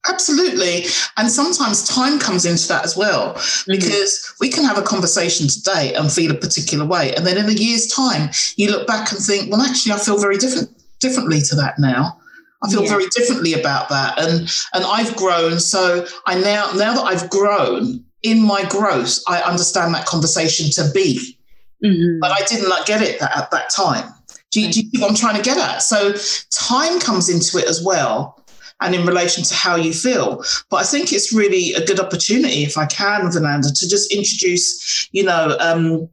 Absolutely. 0.07 0.85
And 1.17 1.31
sometimes 1.31 1.87
time 1.87 2.19
comes 2.19 2.45
into 2.45 2.67
that 2.67 2.83
as 2.83 2.97
well, 2.97 3.33
mm-hmm. 3.33 3.71
because 3.71 4.19
mm-hmm. 4.19 4.35
we 4.41 4.49
can 4.49 4.63
have 4.65 4.77
a 4.77 4.81
conversation 4.81 5.47
today 5.47 5.93
and 5.93 6.11
feel 6.11 6.31
a 6.31 6.35
particular 6.35 6.85
way. 6.85 7.13
And 7.15 7.25
then 7.25 7.37
in 7.37 7.45
a 7.45 7.53
year's 7.53 7.87
time, 7.87 8.29
you 8.57 8.69
look 8.69 8.85
back 8.85 9.11
and 9.11 9.21
think, 9.21 9.51
well, 9.51 9.61
actually, 9.61 9.93
I 9.93 9.99
feel 9.99 10.19
very 10.19 10.37
different 10.37 10.69
differently 10.99 11.41
to 11.41 11.55
that 11.55 11.79
now. 11.79 12.19
I 12.63 12.69
feel 12.69 12.83
yeah. 12.83 12.89
very 12.89 13.07
differently 13.07 13.53
about 13.53 13.89
that. 13.89 14.19
And 14.19 14.49
and 14.73 14.85
I've 14.85 15.15
grown. 15.15 15.59
So 15.59 16.05
I 16.25 16.35
now 16.35 16.71
now 16.75 16.93
that 16.95 17.03
I've 17.03 17.29
grown 17.29 18.03
in 18.21 18.41
my 18.41 18.63
growth, 18.69 19.19
I 19.27 19.41
understand 19.41 19.93
that 19.95 20.05
conversation 20.05 20.69
to 20.71 20.91
be. 20.93 21.37
Mm-hmm. 21.83 22.19
But 22.21 22.31
I 22.31 22.45
didn't 22.45 22.69
like, 22.69 22.85
get 22.85 23.01
it 23.01 23.19
that, 23.19 23.35
at 23.35 23.51
that 23.51 23.69
time. 23.69 24.09
Do 24.51 24.61
you, 24.61 24.71
do 24.71 24.81
you 24.81 25.01
what 25.01 25.09
I'm 25.09 25.15
trying 25.15 25.35
to 25.35 25.41
get 25.41 25.57
at? 25.57 25.81
So 25.81 26.13
time 26.51 26.99
comes 26.99 27.27
into 27.27 27.57
it 27.57 27.67
as 27.67 27.83
well 27.83 28.42
and 28.83 28.93
in 28.93 29.05
relation 29.05 29.43
to 29.43 29.55
how 29.55 29.75
you 29.75 29.93
feel. 29.93 30.43
But 30.69 30.77
I 30.77 30.83
think 30.83 31.11
it's 31.11 31.33
really 31.33 31.73
a 31.73 31.85
good 31.85 31.99
opportunity, 31.99 32.63
if 32.63 32.77
I 32.77 32.85
can, 32.85 33.21
Vananda, 33.21 33.73
to 33.73 33.89
just 33.89 34.11
introduce, 34.13 35.09
you 35.11 35.23
know, 35.23 35.57
um, 35.59 36.09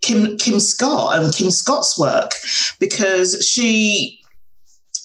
Kim 0.00 0.36
Kim 0.36 0.60
Scott 0.60 1.18
and 1.18 1.34
Kim 1.34 1.50
Scott's 1.50 1.98
work 1.98 2.32
because 2.78 3.46
she 3.46 4.20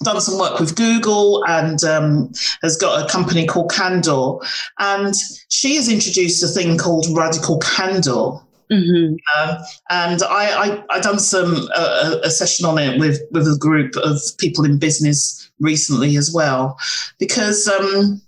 done 0.02 0.20
some 0.20 0.38
work 0.38 0.58
with 0.58 0.76
Google 0.76 1.44
and 1.46 1.82
um, 1.84 2.32
has 2.62 2.76
got 2.76 3.04
a 3.04 3.12
company 3.12 3.46
called 3.46 3.70
Candor, 3.70 4.38
and 4.78 5.14
she 5.48 5.76
has 5.76 5.88
introduced 5.88 6.42
a 6.42 6.48
thing 6.48 6.78
called 6.78 7.06
Radical 7.16 7.58
Candor. 7.58 8.40
Mm-hmm. 8.70 9.16
Um, 9.36 9.56
and 9.90 10.22
I, 10.22 10.44
I, 10.68 10.84
I 10.90 11.00
done 11.00 11.18
some 11.18 11.68
uh, 11.74 12.18
a 12.22 12.30
session 12.30 12.66
on 12.66 12.78
it 12.78 13.00
with 13.00 13.20
with 13.32 13.46
a 13.48 13.58
group 13.58 13.96
of 13.96 14.20
people 14.38 14.64
in 14.64 14.78
business 14.78 15.49
recently 15.60 16.16
as 16.16 16.32
well, 16.32 16.78
because 17.18 17.68
um, 17.68 18.20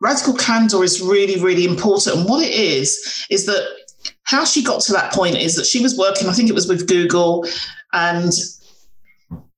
radical 0.00 0.34
candor 0.34 0.82
is 0.82 1.00
really 1.00 1.40
really 1.40 1.64
important. 1.64 2.16
And 2.16 2.28
what 2.28 2.44
it 2.44 2.52
is 2.52 3.26
is 3.30 3.46
that 3.46 3.66
how 4.24 4.44
she 4.44 4.62
got 4.62 4.80
to 4.82 4.92
that 4.92 5.12
point 5.12 5.36
is 5.36 5.56
that 5.56 5.66
she 5.66 5.82
was 5.82 5.96
working. 5.96 6.28
I 6.28 6.32
think 6.32 6.48
it 6.48 6.54
was 6.54 6.68
with 6.68 6.88
Google, 6.88 7.46
and 7.92 8.32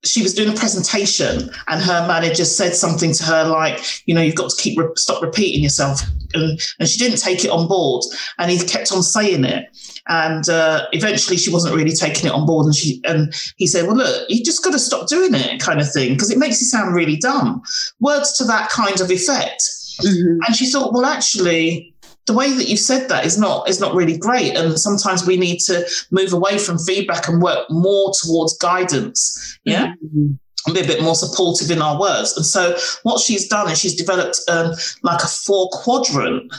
she 0.04 0.22
was 0.22 0.34
doing 0.34 0.50
a 0.50 0.56
presentation 0.56 1.50
and 1.66 1.82
her 1.82 2.06
manager 2.06 2.44
said 2.44 2.74
something 2.74 3.12
to 3.12 3.24
her 3.24 3.44
like 3.44 4.02
you 4.06 4.14
know 4.14 4.20
you've 4.20 4.34
got 4.34 4.50
to 4.50 4.62
keep 4.62 4.78
stop 4.96 5.22
repeating 5.22 5.62
yourself 5.62 6.02
and, 6.34 6.60
and 6.78 6.88
she 6.88 6.98
didn't 6.98 7.18
take 7.18 7.44
it 7.44 7.50
on 7.50 7.66
board 7.66 8.04
and 8.38 8.50
he 8.50 8.58
kept 8.58 8.92
on 8.92 9.02
saying 9.02 9.44
it 9.44 9.64
and 10.08 10.48
uh, 10.48 10.86
eventually 10.92 11.36
she 11.36 11.52
wasn't 11.52 11.74
really 11.74 11.92
taking 11.92 12.26
it 12.26 12.32
on 12.32 12.46
board 12.46 12.66
and 12.66 12.74
she 12.74 13.00
and 13.04 13.34
he 13.56 13.66
said 13.66 13.86
well 13.86 13.96
look 13.96 14.26
you 14.28 14.44
just 14.44 14.62
got 14.62 14.72
to 14.72 14.78
stop 14.78 15.08
doing 15.08 15.34
it 15.34 15.60
kind 15.60 15.80
of 15.80 15.90
thing 15.90 16.12
because 16.12 16.30
it 16.30 16.38
makes 16.38 16.60
you 16.60 16.66
sound 16.66 16.94
really 16.94 17.16
dumb. 17.16 17.62
Words 18.00 18.36
to 18.38 18.44
that 18.44 18.70
kind 18.70 19.00
of 19.00 19.10
effect. 19.10 19.62
Mm-hmm. 20.02 20.38
and 20.44 20.56
she 20.56 20.68
thought 20.68 20.92
well 20.92 21.04
actually 21.04 21.94
the 22.26 22.32
way 22.32 22.52
that 22.52 22.68
you 22.68 22.76
said 22.76 23.08
that 23.08 23.24
is 23.24 23.38
not 23.38 23.68
is 23.68 23.80
not 23.80 23.94
really 23.94 24.18
great 24.18 24.56
and 24.56 24.76
sometimes 24.76 25.24
we 25.24 25.36
need 25.36 25.60
to 25.60 25.86
move 26.10 26.32
away 26.32 26.58
from 26.58 26.78
feedback 26.78 27.28
and 27.28 27.40
work 27.40 27.70
more 27.70 28.12
towards 28.20 28.58
guidance 28.58 29.58
yeah? 29.64 29.94
Mm-hmm. 30.04 30.32
and 30.66 30.74
be 30.74 30.80
a 30.80 30.86
bit 30.86 31.02
more 31.02 31.14
supportive 31.14 31.70
in 31.70 31.82
our 31.82 32.00
words. 32.00 32.36
And 32.36 32.44
so 32.44 32.76
what 33.02 33.20
she's 33.20 33.48
done 33.48 33.70
is 33.70 33.78
she's 33.78 33.94
developed 33.94 34.40
um, 34.48 34.72
like 35.02 35.22
a 35.22 35.28
four 35.28 35.68
quadrant 35.72 36.52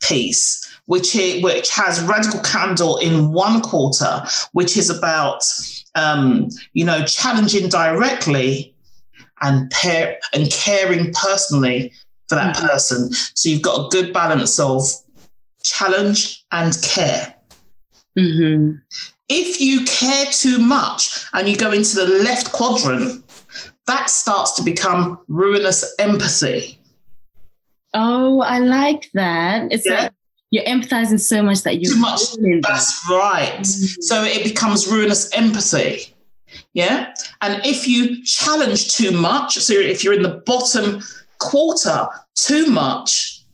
piece 0.00 0.67
which 0.88 1.14
is, 1.14 1.42
which 1.42 1.70
has 1.70 2.02
radical 2.04 2.40
candor 2.40 2.92
in 3.00 3.32
one 3.32 3.60
quarter 3.60 4.22
which 4.52 4.76
is 4.76 4.90
about 4.90 5.42
um, 5.94 6.48
you 6.72 6.84
know 6.84 7.04
challenging 7.04 7.68
directly 7.68 8.74
and 9.40 9.70
pair 9.70 10.18
and 10.34 10.50
caring 10.50 11.12
personally 11.12 11.92
for 12.28 12.34
that 12.34 12.56
mm-hmm. 12.56 12.66
person. 12.66 13.12
So 13.12 13.48
you've 13.48 13.62
got 13.62 13.86
a 13.86 13.88
good 13.88 14.12
balance 14.12 14.58
of 14.58 14.82
challenge 15.62 16.44
and 16.52 16.76
care. 16.82 17.34
Mm-hmm. 18.18 18.76
If 19.28 19.60
you 19.60 19.84
care 19.84 20.26
too 20.26 20.58
much 20.58 21.24
and 21.32 21.48
you 21.48 21.56
go 21.56 21.72
into 21.72 21.96
the 21.96 22.06
left 22.24 22.52
quadrant, 22.52 23.24
that 23.86 24.10
starts 24.10 24.52
to 24.52 24.62
become 24.62 25.18
ruinous 25.28 25.94
empathy. 25.98 26.78
Oh, 27.94 28.40
I 28.40 28.58
like 28.58 29.10
that. 29.14 29.72
It's 29.72 29.86
yeah. 29.86 30.02
like 30.02 30.12
you're 30.50 30.64
empathizing 30.64 31.20
so 31.20 31.42
much 31.42 31.62
that 31.62 31.80
you're 31.80 31.92
too 31.92 32.00
much. 32.00 32.20
That's 32.62 33.06
right. 33.10 33.60
Mm-hmm. 33.60 34.00
So 34.00 34.22
it 34.24 34.44
becomes 34.44 34.88
ruinous 34.88 35.30
empathy. 35.34 36.14
Yeah. 36.72 37.14
And 37.42 37.64
if 37.66 37.86
you 37.86 38.22
challenge 38.24 38.94
too 38.94 39.10
much, 39.10 39.58
so 39.58 39.74
if 39.74 40.02
you're 40.02 40.14
in 40.14 40.22
the 40.22 40.42
bottom 40.46 41.02
quarter 41.38 42.08
too 42.34 42.66
much, 42.66 43.44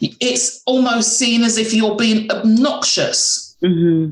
it's 0.00 0.62
almost 0.66 1.18
seen 1.18 1.42
as 1.42 1.58
if 1.58 1.72
you're 1.74 1.96
being 1.96 2.30
obnoxious. 2.30 3.56
Mm-hmm. 3.62 4.10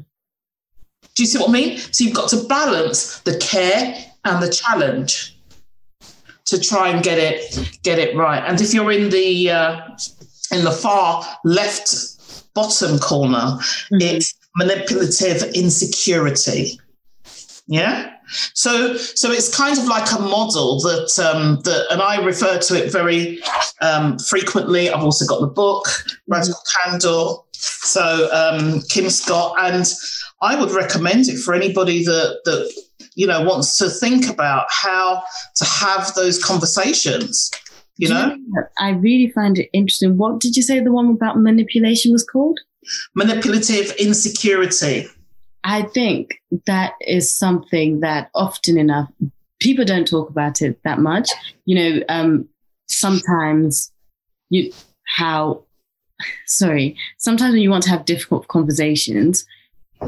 Do 1.15 1.23
you 1.23 1.27
see 1.27 1.39
what 1.39 1.51
I 1.51 1.53
mean? 1.53 1.79
So 1.79 2.05
you've 2.05 2.15
got 2.15 2.31
to 2.31 2.43
balance 2.45 3.21
the 3.21 3.37
care 3.39 3.95
and 4.25 4.43
the 4.43 4.51
challenge 4.51 5.39
to 6.47 6.59
try 6.61 6.89
and 6.89 7.03
get 7.03 7.19
it 7.19 7.79
get 7.83 7.99
it 7.99 8.17
right. 8.17 8.43
And 8.47 8.61
if 8.61 8.73
you're 8.73 8.93
in 8.93 9.11
the 9.11 9.51
uh, 9.51 9.81
in 10.53 10.65
the 10.65 10.71
far 10.71 11.25
left 11.45 12.55
bottom 12.55 12.99
corner, 12.99 13.39
mm-hmm. 13.39 13.97
it's 14.01 14.35
manipulative 14.57 15.43
insecurity. 15.55 16.79
Yeah. 17.67 18.13
So, 18.55 18.97
so 18.97 19.31
it's 19.31 19.55
kind 19.55 19.79
of 19.79 19.87
like 19.87 20.11
a 20.13 20.21
model 20.21 20.81
that 20.81 21.19
um, 21.19 21.61
that, 21.65 21.87
and 21.91 22.01
I 22.01 22.23
refer 22.25 22.59
to 22.59 22.85
it 22.85 22.91
very 22.91 23.41
um, 23.81 24.19
frequently. 24.19 24.91
I've 24.91 25.05
also 25.05 25.27
got 25.27 25.41
the 25.41 25.47
book 25.47 25.87
Radical 26.29 26.61
Candor. 26.85 27.35
So 27.53 28.29
um, 28.33 28.81
Kim 28.89 29.11
Scott, 29.11 29.55
and 29.61 29.87
I 30.41 30.59
would 30.59 30.71
recommend 30.71 31.29
it 31.29 31.39
for 31.39 31.55
anybody 31.55 32.05
that 32.05 32.41
that 32.45 32.73
you 33.15 33.27
know 33.27 33.43
wants 33.43 33.77
to 33.79 33.91
think 33.91 34.29
about 34.29 34.67
how 34.71 35.23
to 35.57 35.65
have 35.65 36.15
those 36.15 36.43
conversations. 36.43 37.51
You 37.99 38.09
know, 38.09 38.37
I 38.79 38.91
really 38.91 39.31
find 39.31 39.59
it 39.59 39.69
interesting. 39.73 40.17
What 40.17 40.41
did 40.41 40.57
you 40.57 40.63
say 40.63 40.81
the 40.81 40.93
one 40.93 41.11
about 41.11 41.39
manipulation 41.39 42.13
was 42.13 42.25
called? 42.25 42.59
Manipulative 43.15 43.93
insecurity. 43.93 45.07
I 45.65 45.83
think 45.83 46.41
that 46.67 46.95
is 47.03 47.33
something 47.33 48.01
that 48.01 48.31
often 48.35 48.79
enough 48.79 49.11
people 49.61 49.85
don't 49.85 50.09
talk 50.09 50.29
about 50.29 50.61
it 50.61 50.83
that 50.83 50.99
much. 50.99 51.31
You 51.65 51.77
know, 51.77 52.05
um, 52.09 52.49
sometimes 52.89 53.93
you 54.51 54.73
how 55.07 55.65
sorry, 56.47 56.97
sometimes 57.19 57.53
when 57.53 57.63
you 57.63 57.71
want 57.71 57.85
to 57.85 57.91
have 57.91 58.05
difficult 58.05 58.49
conversations, 58.49 59.47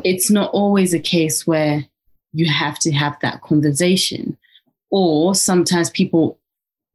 it's 0.03 0.31
not 0.31 0.51
always 0.53 0.93
a 0.93 0.99
case 0.99 1.47
where 1.47 1.85
you 2.33 2.51
have 2.51 2.79
to 2.81 2.93
have 2.93 3.17
that 3.21 3.43
conversation. 3.43 4.37
Or 4.91 5.35
sometimes 5.35 5.91
people 5.91 6.39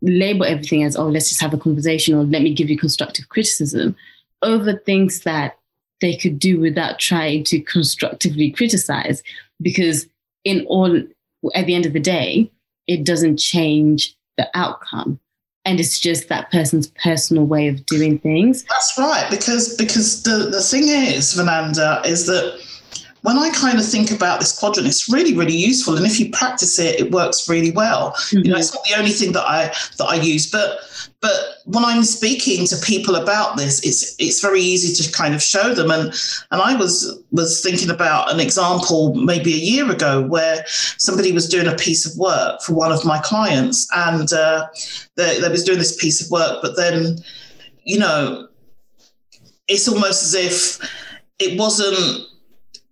label 0.02 0.46
everything 0.46 0.84
as, 0.84 0.96
oh, 0.96 1.08
let's 1.08 1.30
just 1.30 1.42
have 1.42 1.54
a 1.54 1.58
conversation 1.58 2.16
or 2.16 2.24
let 2.24 2.42
me 2.42 2.54
give 2.54 2.70
you 2.70 2.78
constructive 2.78 3.30
criticism 3.30 3.96
over 4.42 4.74
things 4.74 5.22
that 5.22 5.58
they 6.02 6.16
could 6.16 6.40
do 6.40 6.60
without 6.60 7.00
trying 7.00 7.44
to 7.44 7.60
constructively 7.62 8.52
criticize. 8.52 9.22
Because 9.62 10.08
in 10.46 10.66
all 10.68 11.02
at 11.54 11.66
the 11.66 11.76
end 11.76 11.86
of 11.86 11.94
the 11.94 12.00
day 12.00 12.52
it 12.88 13.04
doesn't 13.04 13.38
change 13.38 14.16
the 14.38 14.50
outcome. 14.56 15.20
And 15.66 15.80
it's 15.80 16.00
just 16.00 16.30
that 16.30 16.52
person's 16.52 16.88
personal 17.04 17.46
way 17.46 17.68
of 17.68 17.86
doing 17.86 18.18
things. 18.18 18.64
That's 18.64 18.96
right 18.98 19.28
because 19.30 19.76
because 19.76 20.24
the 20.24 20.50
the 20.50 20.62
thing 20.62 20.88
is 20.88 21.36
vananda 21.36 22.04
is 22.06 22.26
that 22.26 22.60
when 23.22 23.38
I 23.38 23.50
kind 23.52 23.78
of 23.78 23.86
think 23.86 24.12
about 24.12 24.40
this 24.40 24.58
quadrant, 24.58 24.88
it's 24.88 25.12
really, 25.12 25.36
really 25.36 25.56
useful. 25.56 25.98
And 25.98 26.06
if 26.06 26.20
you 26.20 26.30
practice 26.32 26.80
it, 26.80 27.00
it 27.00 27.12
works 27.12 27.50
really 27.50 27.72
well. 27.72 28.12
Mm-hmm. 28.12 28.38
You 28.38 28.44
know, 28.44 28.50
mm-hmm. 28.52 28.60
it's 28.60 28.74
not 28.74 28.86
the 28.86 28.98
only 28.98 29.12
thing 29.12 29.34
that 29.34 29.48
I 29.48 29.74
that 29.98 30.06
I 30.06 30.16
use, 30.16 30.50
but 30.50 30.80
but 31.22 31.36
when 31.66 31.84
I'm 31.84 32.04
speaking 32.04 32.66
to 32.68 32.78
people 32.78 33.16
about 33.16 33.58
this, 33.58 33.86
it's 33.86 34.16
it's 34.20 34.42
very 34.42 34.62
easy 34.62 35.04
to 35.04 35.12
kind 35.12 35.34
of 35.34 35.44
show 35.44 35.74
them. 35.74 35.92
And 35.92 36.14
and 36.52 36.62
I 36.62 36.76
was 36.76 37.22
was 37.32 37.62
thinking 37.62 37.90
about 37.90 38.32
an 38.32 38.40
example 38.40 39.14
maybe 39.16 39.54
a 39.54 39.58
year 39.58 39.90
ago 39.92 40.22
where 40.22 40.64
somebody 40.68 41.32
was 41.32 41.50
doing 41.50 41.68
a 41.68 41.76
piece 41.76 42.06
of 42.06 42.18
work 42.18 42.62
for 42.62 42.74
one 42.74 42.92
of 42.92 43.04
my 43.04 43.20
clients, 43.20 43.88
and 43.96 44.32
uh, 44.32 44.68
they, 45.16 45.40
they 45.42 45.50
was 45.50 45.64
doing 45.64 45.80
this 45.80 45.96
piece 45.98 46.24
of 46.24 46.32
work, 46.32 46.60
but 46.62 46.78
then, 46.78 47.18
you 47.84 48.00
know, 48.00 48.48
it's 49.68 49.88
almost 49.88 50.24
as 50.24 50.36
if 50.36 50.90
it 51.40 51.58
wasn't 51.60 52.29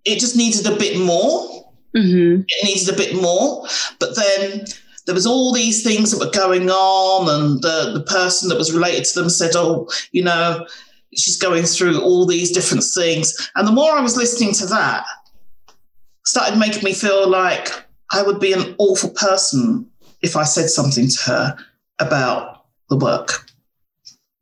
it 0.08 0.20
just 0.20 0.36
needed 0.36 0.66
a 0.66 0.76
bit 0.76 0.98
more. 0.98 1.72
Mm-hmm. 1.96 2.42
It 2.46 2.64
needed 2.64 2.92
a 2.92 2.96
bit 2.96 3.14
more. 3.20 3.66
But 3.98 4.16
then 4.16 4.64
there 5.06 5.14
was 5.14 5.26
all 5.26 5.52
these 5.52 5.82
things 5.82 6.10
that 6.10 6.24
were 6.24 6.30
going 6.30 6.70
on, 6.70 7.28
and 7.28 7.62
the, 7.62 7.92
the 7.94 8.04
person 8.04 8.48
that 8.48 8.58
was 8.58 8.72
related 8.72 9.04
to 9.04 9.20
them 9.20 9.30
said, 9.30 9.52
Oh, 9.54 9.88
you 10.12 10.22
know, 10.22 10.66
she's 11.16 11.38
going 11.38 11.64
through 11.64 12.00
all 12.00 12.26
these 12.26 12.50
different 12.50 12.84
things. 12.94 13.50
And 13.54 13.66
the 13.66 13.72
more 13.72 13.92
I 13.92 14.00
was 14.00 14.16
listening 14.16 14.52
to 14.54 14.66
that, 14.66 15.04
started 16.24 16.58
making 16.58 16.84
me 16.84 16.92
feel 16.92 17.28
like 17.28 17.68
I 18.12 18.22
would 18.22 18.40
be 18.40 18.52
an 18.52 18.74
awful 18.78 19.10
person 19.10 19.90
if 20.22 20.36
I 20.36 20.44
said 20.44 20.68
something 20.68 21.08
to 21.08 21.22
her 21.24 21.56
about 21.98 22.66
the 22.88 22.96
work. 22.96 23.46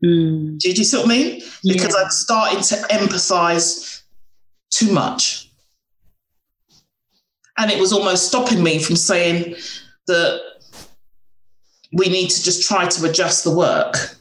Mm. 0.05 0.59
Did 0.59 0.79
you 0.79 0.85
see 0.85 0.97
what 0.97 1.07
I 1.07 1.09
mean? 1.09 1.43
Because 1.65 1.95
yeah. 1.97 2.05
I'd 2.05 2.13
started 2.13 2.63
to 2.65 2.75
empathize 2.89 4.03
too 4.71 4.93
much. 4.93 5.46
And 7.59 7.71
it 7.71 7.81
was 7.81 7.93
almost 7.93 8.27
stopping 8.29 8.63
me 8.63 8.79
from 8.79 8.97
saying 8.97 9.57
that 10.07 10.41
we 11.93 12.09
need 12.09 12.29
to 12.31 12.43
just 12.43 12.67
try 12.67 12.87
to 12.87 13.09
adjust 13.09 13.45
the 13.45 13.55
work 13.55 14.17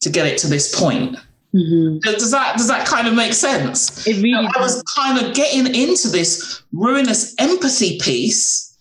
to 0.00 0.10
get 0.10 0.26
it 0.26 0.38
to 0.38 0.46
this 0.46 0.78
point. 0.78 1.16
Mm-hmm. 1.54 1.98
Does 2.00 2.30
that 2.32 2.56
does 2.56 2.68
that 2.68 2.86
kind 2.86 3.08
of 3.08 3.14
make 3.14 3.32
sense? 3.32 4.06
It 4.06 4.22
really. 4.22 4.46
I 4.54 4.60
was 4.60 4.82
kind 4.94 5.24
of 5.24 5.34
getting 5.34 5.74
into 5.74 6.08
this 6.08 6.62
ruinous 6.72 7.34
empathy 7.38 7.98
piece, 7.98 8.76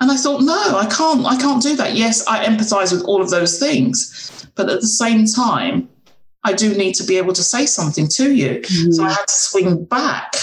and 0.00 0.10
I 0.10 0.16
thought, 0.16 0.42
no, 0.42 0.76
I 0.76 0.86
can't. 0.86 1.24
I 1.24 1.36
can't 1.38 1.62
do 1.62 1.74
that. 1.76 1.94
Yes, 1.94 2.26
I 2.26 2.44
empathise 2.44 2.92
with 2.92 3.02
all 3.04 3.22
of 3.22 3.30
those 3.30 3.58
things, 3.58 4.46
but 4.56 4.68
at 4.68 4.80
the 4.80 4.86
same 4.86 5.24
time, 5.24 5.88
I 6.44 6.52
do 6.52 6.76
need 6.76 6.94
to 6.94 7.04
be 7.04 7.16
able 7.16 7.32
to 7.32 7.42
say 7.42 7.64
something 7.64 8.08
to 8.08 8.34
you. 8.34 8.60
Mm-hmm. 8.60 8.92
So 8.92 9.04
I 9.04 9.10
had 9.10 9.26
to 9.26 9.34
swing 9.34 9.84
back 9.84 10.34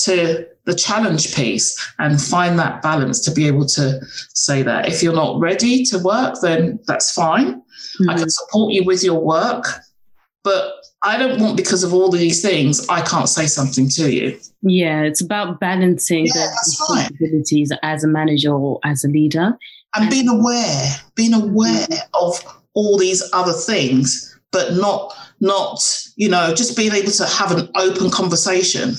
to 0.00 0.46
the 0.66 0.74
challenge 0.74 1.34
piece 1.34 1.74
and 1.98 2.20
find 2.20 2.58
that 2.58 2.82
balance 2.82 3.20
to 3.20 3.30
be 3.30 3.46
able 3.46 3.64
to 3.64 4.00
say 4.34 4.62
that 4.62 4.88
if 4.88 5.02
you're 5.02 5.14
not 5.14 5.40
ready 5.40 5.84
to 5.84 5.98
work, 6.00 6.34
then 6.42 6.78
that's 6.86 7.12
fine. 7.12 7.54
Mm-hmm. 7.54 8.10
I 8.10 8.18
can 8.18 8.28
support 8.28 8.72
you 8.72 8.84
with 8.84 9.02
your 9.02 9.20
work, 9.20 9.64
but 10.42 10.72
I 11.02 11.18
don't 11.18 11.40
want 11.40 11.56
because 11.56 11.84
of 11.84 11.94
all 11.94 12.10
these 12.10 12.42
things, 12.42 12.86
I 12.88 13.00
can't 13.00 13.28
say 13.28 13.46
something 13.46 13.88
to 13.90 14.12
you. 14.12 14.38
Yeah, 14.62 15.02
it's 15.02 15.20
about 15.20 15.60
balancing 15.60 16.26
yeah, 16.26 16.32
the 16.34 16.56
responsibilities 16.66 17.70
right. 17.70 17.78
as 17.82 18.02
a 18.02 18.08
manager 18.08 18.52
or 18.52 18.80
as 18.84 19.04
a 19.04 19.08
leader. 19.08 19.56
And 19.94 20.10
being 20.10 20.28
aware, 20.28 20.96
being 21.14 21.32
aware 21.32 21.86
of 22.14 22.44
all 22.74 22.98
these 22.98 23.22
other 23.32 23.52
things, 23.52 24.36
but 24.50 24.74
not 24.74 25.14
not, 25.38 25.78
you 26.16 26.28
know, 26.28 26.54
just 26.54 26.76
being 26.76 26.92
able 26.92 27.12
to 27.12 27.26
have 27.26 27.52
an 27.52 27.68
open 27.76 28.10
conversation 28.10 28.94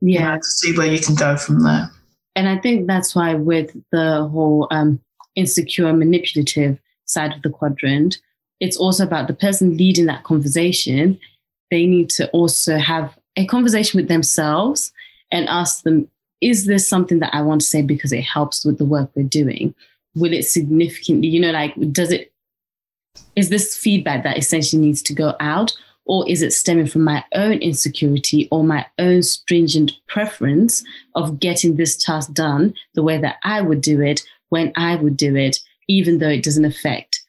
yeah. 0.00 0.36
To 0.36 0.42
see 0.42 0.76
where 0.76 0.86
you 0.86 1.00
can 1.00 1.14
go 1.14 1.36
from 1.36 1.62
there. 1.62 1.90
And 2.36 2.48
i 2.48 2.56
think 2.56 2.86
that's 2.86 3.14
why 3.14 3.34
with 3.34 3.76
the 3.90 4.28
whole 4.28 4.68
um, 4.70 5.00
insecure 5.34 5.92
manipulative 5.92 6.78
side 7.04 7.32
of 7.32 7.42
the 7.42 7.50
quadrant 7.50 8.18
it's 8.60 8.76
also 8.76 9.04
about 9.04 9.28
the 9.28 9.34
person 9.34 9.76
leading 9.76 10.06
that 10.06 10.24
conversation. 10.24 11.18
They 11.70 11.86
need 11.86 12.10
to 12.10 12.28
also 12.30 12.78
have 12.78 13.16
a 13.36 13.46
conversation 13.46 13.98
with 13.98 14.08
themselves 14.08 14.92
and 15.30 15.48
ask 15.48 15.82
them 15.82 16.08
is 16.40 16.66
this 16.66 16.88
something 16.88 17.18
that 17.18 17.34
i 17.34 17.42
want 17.42 17.60
to 17.60 17.66
say 17.66 17.82
because 17.82 18.12
it 18.12 18.22
helps 18.22 18.64
with 18.64 18.78
the 18.78 18.84
work 18.84 19.10
we're 19.14 19.24
doing? 19.24 19.74
Will 20.14 20.32
it 20.32 20.44
significantly 20.44 21.28
you 21.28 21.40
know 21.40 21.50
like 21.50 21.74
does 21.92 22.10
it 22.10 22.32
is 23.36 23.50
this 23.50 23.76
feedback 23.76 24.24
that 24.24 24.38
essentially 24.38 24.80
needs 24.80 25.02
to 25.02 25.14
go 25.14 25.34
out 25.40 25.76
or 26.08 26.28
is 26.28 26.42
it 26.42 26.52
stemming 26.52 26.86
from 26.86 27.04
my 27.04 27.22
own 27.34 27.58
insecurity 27.58 28.48
or 28.50 28.64
my 28.64 28.84
own 28.98 29.22
stringent 29.22 29.92
preference 30.08 30.82
of 31.14 31.38
getting 31.38 31.76
this 31.76 31.96
task 31.96 32.32
done 32.32 32.74
the 32.94 33.02
way 33.02 33.18
that 33.18 33.36
I 33.44 33.60
would 33.60 33.82
do 33.82 34.00
it 34.00 34.22
when 34.48 34.72
I 34.76 34.96
would 34.96 35.16
do 35.16 35.36
it, 35.36 35.58
even 35.86 36.18
though 36.18 36.30
it 36.30 36.42
doesn't 36.42 36.64
affect 36.64 37.22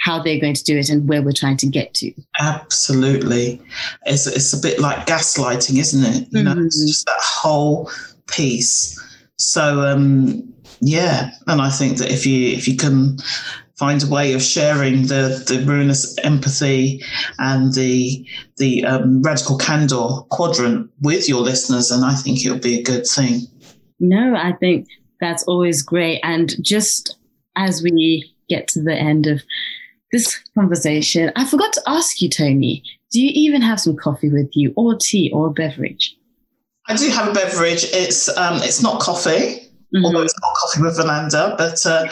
how 0.00 0.22
they're 0.22 0.40
going 0.40 0.54
to 0.54 0.64
do 0.64 0.76
it 0.76 0.88
and 0.88 1.08
where 1.08 1.22
we're 1.22 1.32
trying 1.32 1.56
to 1.56 1.66
get 1.66 1.94
to? 1.94 2.12
Absolutely. 2.38 3.60
It's, 4.04 4.26
it's 4.26 4.52
a 4.52 4.60
bit 4.60 4.78
like 4.80 5.06
gaslighting, 5.06 5.78
isn't 5.78 6.04
it? 6.04 6.28
You 6.30 6.42
mm-hmm. 6.42 6.58
know, 6.58 6.66
it's 6.66 6.84
just 6.84 7.06
that 7.06 7.20
whole 7.20 7.90
piece. 8.26 9.00
So, 9.38 9.80
um, 9.80 10.52
yeah, 10.80 11.30
and 11.46 11.60
I 11.60 11.70
think 11.70 11.98
that 11.98 12.10
if 12.10 12.26
you 12.26 12.48
if 12.50 12.68
you 12.68 12.76
can 12.76 13.18
find 13.76 14.02
a 14.02 14.06
way 14.06 14.32
of 14.32 14.42
sharing 14.42 15.02
the, 15.06 15.44
the 15.46 15.62
ruinous 15.66 16.16
empathy 16.24 17.02
and 17.38 17.74
the 17.74 18.26
the 18.56 18.84
um, 18.84 19.22
radical 19.22 19.58
candor 19.58 20.06
quadrant 20.30 20.90
with 21.00 21.28
your 21.28 21.40
listeners, 21.40 21.90
and 21.90 22.04
I 22.04 22.14
think 22.14 22.44
it'll 22.44 22.58
be 22.58 22.78
a 22.78 22.82
good 22.82 23.06
thing. 23.06 23.40
No, 24.00 24.34
I 24.34 24.52
think 24.52 24.88
that's 25.20 25.44
always 25.44 25.82
great. 25.82 26.20
And 26.22 26.54
just 26.62 27.16
as 27.56 27.82
we 27.82 28.32
get 28.48 28.68
to 28.68 28.82
the 28.82 28.94
end 28.94 29.26
of 29.26 29.42
this 30.12 30.38
conversation, 30.54 31.32
I 31.36 31.44
forgot 31.44 31.72
to 31.74 31.82
ask 31.86 32.20
you, 32.20 32.28
Tony, 32.28 32.82
do 33.10 33.20
you 33.20 33.30
even 33.34 33.62
have 33.62 33.80
some 33.80 33.96
coffee 33.96 34.30
with 34.30 34.50
you, 34.54 34.72
or 34.76 34.96
tea, 34.96 35.30
or 35.32 35.48
a 35.48 35.50
beverage? 35.50 36.16
I 36.88 36.96
do 36.96 37.08
have 37.10 37.28
a 37.28 37.32
beverage. 37.32 37.84
It's 37.92 38.28
um, 38.36 38.62
it's 38.62 38.82
not 38.82 39.00
coffee. 39.00 39.65
Mm-hmm. 39.94 40.04
Although 40.04 40.22
it's 40.22 40.34
not 40.40 40.54
coffee 40.54 40.82
with 40.82 40.98
Vananda, 40.98 41.56
but 41.56 41.86
uh, 41.86 42.08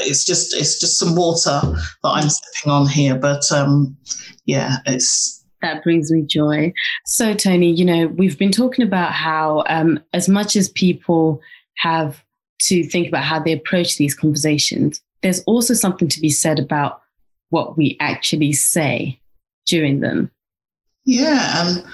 it's 0.00 0.24
just 0.24 0.54
it's 0.54 0.78
just 0.78 0.98
some 0.98 1.16
water 1.16 1.60
that 2.02 2.08
I'm 2.08 2.28
sipping 2.28 2.70
on 2.70 2.86
here. 2.86 3.14
But 3.14 3.50
um, 3.50 3.96
yeah, 4.44 4.76
it's 4.86 5.44
that 5.64 5.82
brings 5.82 6.12
me 6.12 6.22
joy. 6.22 6.72
So, 7.06 7.32
Tony, 7.32 7.70
you 7.70 7.84
know, 7.84 8.08
we've 8.08 8.38
been 8.38 8.52
talking 8.52 8.84
about 8.84 9.12
how, 9.12 9.64
um, 9.66 9.98
as 10.12 10.28
much 10.28 10.56
as 10.56 10.68
people 10.68 11.40
have 11.78 12.22
to 12.60 12.84
think 12.84 13.08
about 13.08 13.24
how 13.24 13.40
they 13.40 13.52
approach 13.52 13.96
these 13.96 14.14
conversations, 14.14 15.00
there's 15.22 15.42
also 15.44 15.72
something 15.72 16.08
to 16.08 16.20
be 16.20 16.28
said 16.28 16.58
about 16.58 17.00
what 17.48 17.78
we 17.78 17.96
actually 18.00 18.52
say 18.52 19.18
during 19.66 20.00
them. 20.00 20.30
Yeah, 21.06 21.66
and 21.66 21.84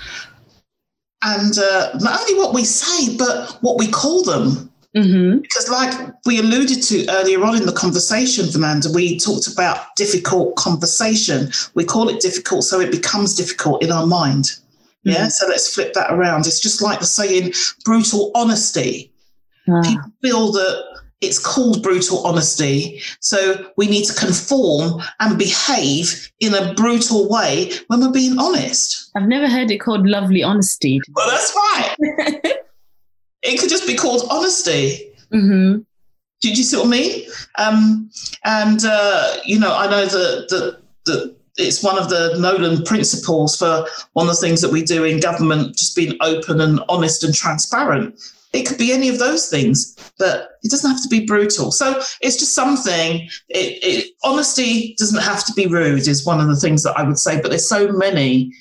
and 1.22 1.58
uh, 1.58 1.90
not 2.00 2.20
only 2.20 2.34
what 2.34 2.54
we 2.54 2.64
say, 2.64 3.16
but 3.16 3.56
what 3.60 3.78
we 3.78 3.88
call 3.88 4.24
them. 4.24 4.69
Mm-hmm. 4.96 5.38
Because, 5.38 5.68
like 5.68 6.12
we 6.26 6.40
alluded 6.40 6.82
to 6.84 7.06
earlier 7.10 7.42
on 7.44 7.56
in 7.56 7.66
the 7.66 7.72
conversation, 7.72 8.50
Fernanda, 8.50 8.90
we 8.92 9.18
talked 9.18 9.46
about 9.46 9.94
difficult 9.96 10.56
conversation. 10.56 11.50
We 11.74 11.84
call 11.84 12.08
it 12.08 12.20
difficult, 12.20 12.64
so 12.64 12.80
it 12.80 12.90
becomes 12.90 13.34
difficult 13.34 13.82
in 13.82 13.92
our 13.92 14.06
mind. 14.06 14.44
Mm-hmm. 14.44 15.10
Yeah. 15.10 15.28
So 15.28 15.46
let's 15.46 15.72
flip 15.72 15.94
that 15.94 16.12
around. 16.12 16.46
It's 16.46 16.60
just 16.60 16.82
like 16.82 16.98
the 16.98 17.06
saying 17.06 17.52
brutal 17.84 18.32
honesty. 18.34 19.12
Ah. 19.68 19.80
People 19.82 20.10
feel 20.22 20.52
that 20.52 20.90
it's 21.20 21.38
called 21.38 21.82
brutal 21.82 22.26
honesty. 22.26 23.00
So 23.20 23.70
we 23.76 23.86
need 23.86 24.06
to 24.06 24.14
conform 24.14 25.02
and 25.20 25.38
behave 25.38 26.32
in 26.40 26.54
a 26.54 26.74
brutal 26.74 27.28
way 27.28 27.72
when 27.88 28.00
we're 28.00 28.10
being 28.10 28.38
honest. 28.38 29.10
I've 29.14 29.28
never 29.28 29.48
heard 29.48 29.70
it 29.70 29.78
called 29.78 30.06
lovely 30.06 30.42
honesty. 30.42 31.00
Well, 31.14 31.28
that's 31.28 31.54
right. 31.54 32.56
It 33.42 33.58
could 33.58 33.70
just 33.70 33.86
be 33.86 33.96
called 33.96 34.26
honesty. 34.30 35.12
Mm-hmm. 35.32 35.80
Did 36.40 36.58
you 36.58 36.64
see 36.64 36.76
what 36.76 36.86
I 36.86 36.90
mean? 36.90 37.26
Um, 37.58 38.10
and 38.44 38.84
uh, 38.84 39.36
you 39.44 39.58
know, 39.58 39.74
I 39.76 39.90
know 39.90 40.06
that 40.06 40.48
that 40.48 40.80
that 41.06 41.36
it's 41.56 41.82
one 41.82 41.98
of 41.98 42.08
the 42.08 42.36
Nolan 42.38 42.84
principles 42.84 43.56
for 43.56 43.86
one 44.14 44.28
of 44.28 44.34
the 44.34 44.40
things 44.40 44.60
that 44.62 44.72
we 44.72 44.82
do 44.82 45.04
in 45.04 45.20
government, 45.20 45.76
just 45.76 45.94
being 45.94 46.16
open 46.20 46.60
and 46.60 46.80
honest 46.88 47.24
and 47.24 47.34
transparent. 47.34 48.20
It 48.52 48.66
could 48.66 48.78
be 48.78 48.92
any 48.92 49.08
of 49.08 49.18
those 49.18 49.48
things, 49.48 49.96
but 50.18 50.58
it 50.64 50.70
doesn't 50.70 50.90
have 50.90 51.02
to 51.02 51.08
be 51.08 51.24
brutal. 51.24 51.70
So 51.70 52.00
it's 52.20 52.36
just 52.36 52.54
something. 52.54 53.28
It, 53.48 53.78
it, 53.82 54.12
honesty 54.24 54.96
doesn't 54.98 55.22
have 55.22 55.44
to 55.44 55.52
be 55.52 55.66
rude. 55.66 56.08
Is 56.08 56.26
one 56.26 56.40
of 56.40 56.48
the 56.48 56.56
things 56.56 56.82
that 56.82 56.98
I 56.98 57.02
would 57.04 57.18
say. 57.18 57.40
But 57.40 57.50
there's 57.50 57.68
so 57.68 57.92
many 57.92 58.52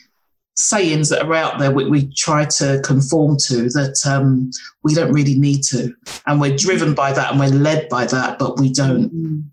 sayings 0.60 1.08
that 1.08 1.26
are 1.26 1.34
out 1.34 1.58
there 1.58 1.72
we, 1.72 1.90
we 1.90 2.08
try 2.14 2.44
to 2.44 2.82
conform 2.84 3.38
to 3.38 3.70
that 3.70 3.98
um, 4.06 4.52
we 4.84 4.94
don't 4.94 5.14
really 5.14 5.36
need 5.36 5.64
to. 5.64 5.94
And 6.28 6.42
we're 6.42 6.56
driven 6.56 6.94
by 6.94 7.14
that 7.14 7.32
and 7.32 7.40
we're 7.40 7.48
led 7.48 7.88
by 7.90 8.06
that, 8.08 8.38
but 8.38 8.60
we 8.60 8.72
don't. 8.72 9.52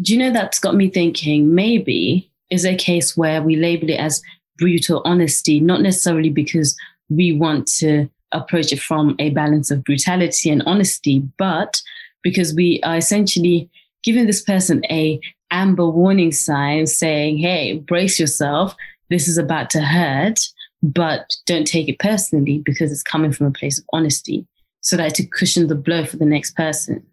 Do 0.00 0.12
you 0.12 0.18
know 0.18 0.32
that's 0.32 0.58
got 0.58 0.74
me 0.74 0.88
thinking 0.88 1.54
maybe 1.54 2.30
is 2.50 2.64
a 2.64 2.76
case 2.76 3.16
where 3.16 3.42
we 3.42 3.56
label 3.56 3.90
it 3.90 3.98
as 3.98 4.22
brutal 4.58 5.02
honesty, 5.04 5.60
not 5.60 5.80
necessarily 5.80 6.30
because 6.30 6.76
we 7.08 7.32
want 7.32 7.66
to 7.66 8.08
approach 8.32 8.72
it 8.72 8.80
from 8.80 9.16
a 9.18 9.30
balance 9.30 9.70
of 9.70 9.84
brutality 9.84 10.50
and 10.50 10.62
honesty, 10.64 11.22
but 11.38 11.80
because 12.22 12.54
we 12.54 12.80
are 12.82 12.96
essentially 12.96 13.68
giving 14.02 14.26
this 14.26 14.42
person 14.42 14.84
a 14.90 15.20
amber 15.50 15.88
warning 15.88 16.32
sign 16.32 16.86
saying, 16.86 17.38
hey, 17.38 17.78
brace 17.78 18.18
yourself, 18.18 18.74
this 19.10 19.28
is 19.28 19.38
about 19.38 19.70
to 19.70 19.80
hurt, 19.80 20.40
but 20.82 21.30
don't 21.46 21.66
take 21.66 21.88
it 21.88 21.98
personally 21.98 22.62
because 22.64 22.92
it's 22.92 23.02
coming 23.02 23.32
from 23.32 23.46
a 23.46 23.50
place 23.50 23.78
of 23.78 23.84
honesty 23.92 24.46
so 24.80 24.96
that 24.96 25.14
to 25.14 25.26
cushion 25.26 25.66
the 25.66 25.74
blow 25.74 26.04
for 26.04 26.18
the 26.18 26.26
next 26.26 26.54
person. 26.56 27.04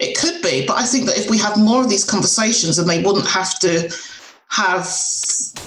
It 0.00 0.18
could 0.18 0.42
be, 0.42 0.66
but 0.66 0.76
I 0.76 0.84
think 0.84 1.06
that 1.06 1.18
if 1.18 1.30
we 1.30 1.38
have 1.38 1.58
more 1.58 1.82
of 1.82 1.88
these 1.88 2.04
conversations 2.04 2.78
and 2.78 2.88
they 2.88 3.02
wouldn't 3.02 3.26
have 3.26 3.58
to 3.60 3.90
have 4.50 4.84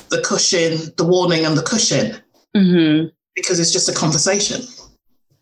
the 0.09 0.21
cushion, 0.23 0.93
the 0.97 1.03
warning 1.03 1.45
and 1.45 1.57
the 1.57 1.63
cushion, 1.63 2.17
mm-hmm. 2.55 3.07
because 3.35 3.59
it's 3.59 3.71
just 3.71 3.89
a 3.89 3.93
conversation. 3.93 4.61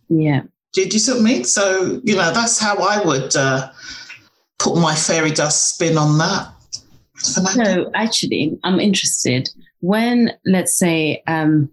Yeah. 0.10 0.42
Do, 0.74 0.86
do, 0.86 0.96
you 0.96 1.00
see 1.00 1.12
what 1.12 1.22
I 1.22 1.24
mean? 1.24 1.44
So, 1.44 2.02
you 2.04 2.16
know, 2.16 2.32
that's 2.34 2.60
how 2.60 2.78
I 2.78 3.04
would 3.04 3.36
uh, 3.36 3.72
put 4.60 4.76
my 4.78 4.96
fairy 4.96 5.32
dust 5.32 5.76
spin 5.76 5.98
on 5.98 6.18
that. 6.18 6.50
So, 7.18 7.92
actually, 7.96 8.58
I'm 8.64 8.80
interested. 8.80 9.50
When, 9.80 10.32
let's 10.46 10.78
say, 10.78 11.24
um, 11.28 11.70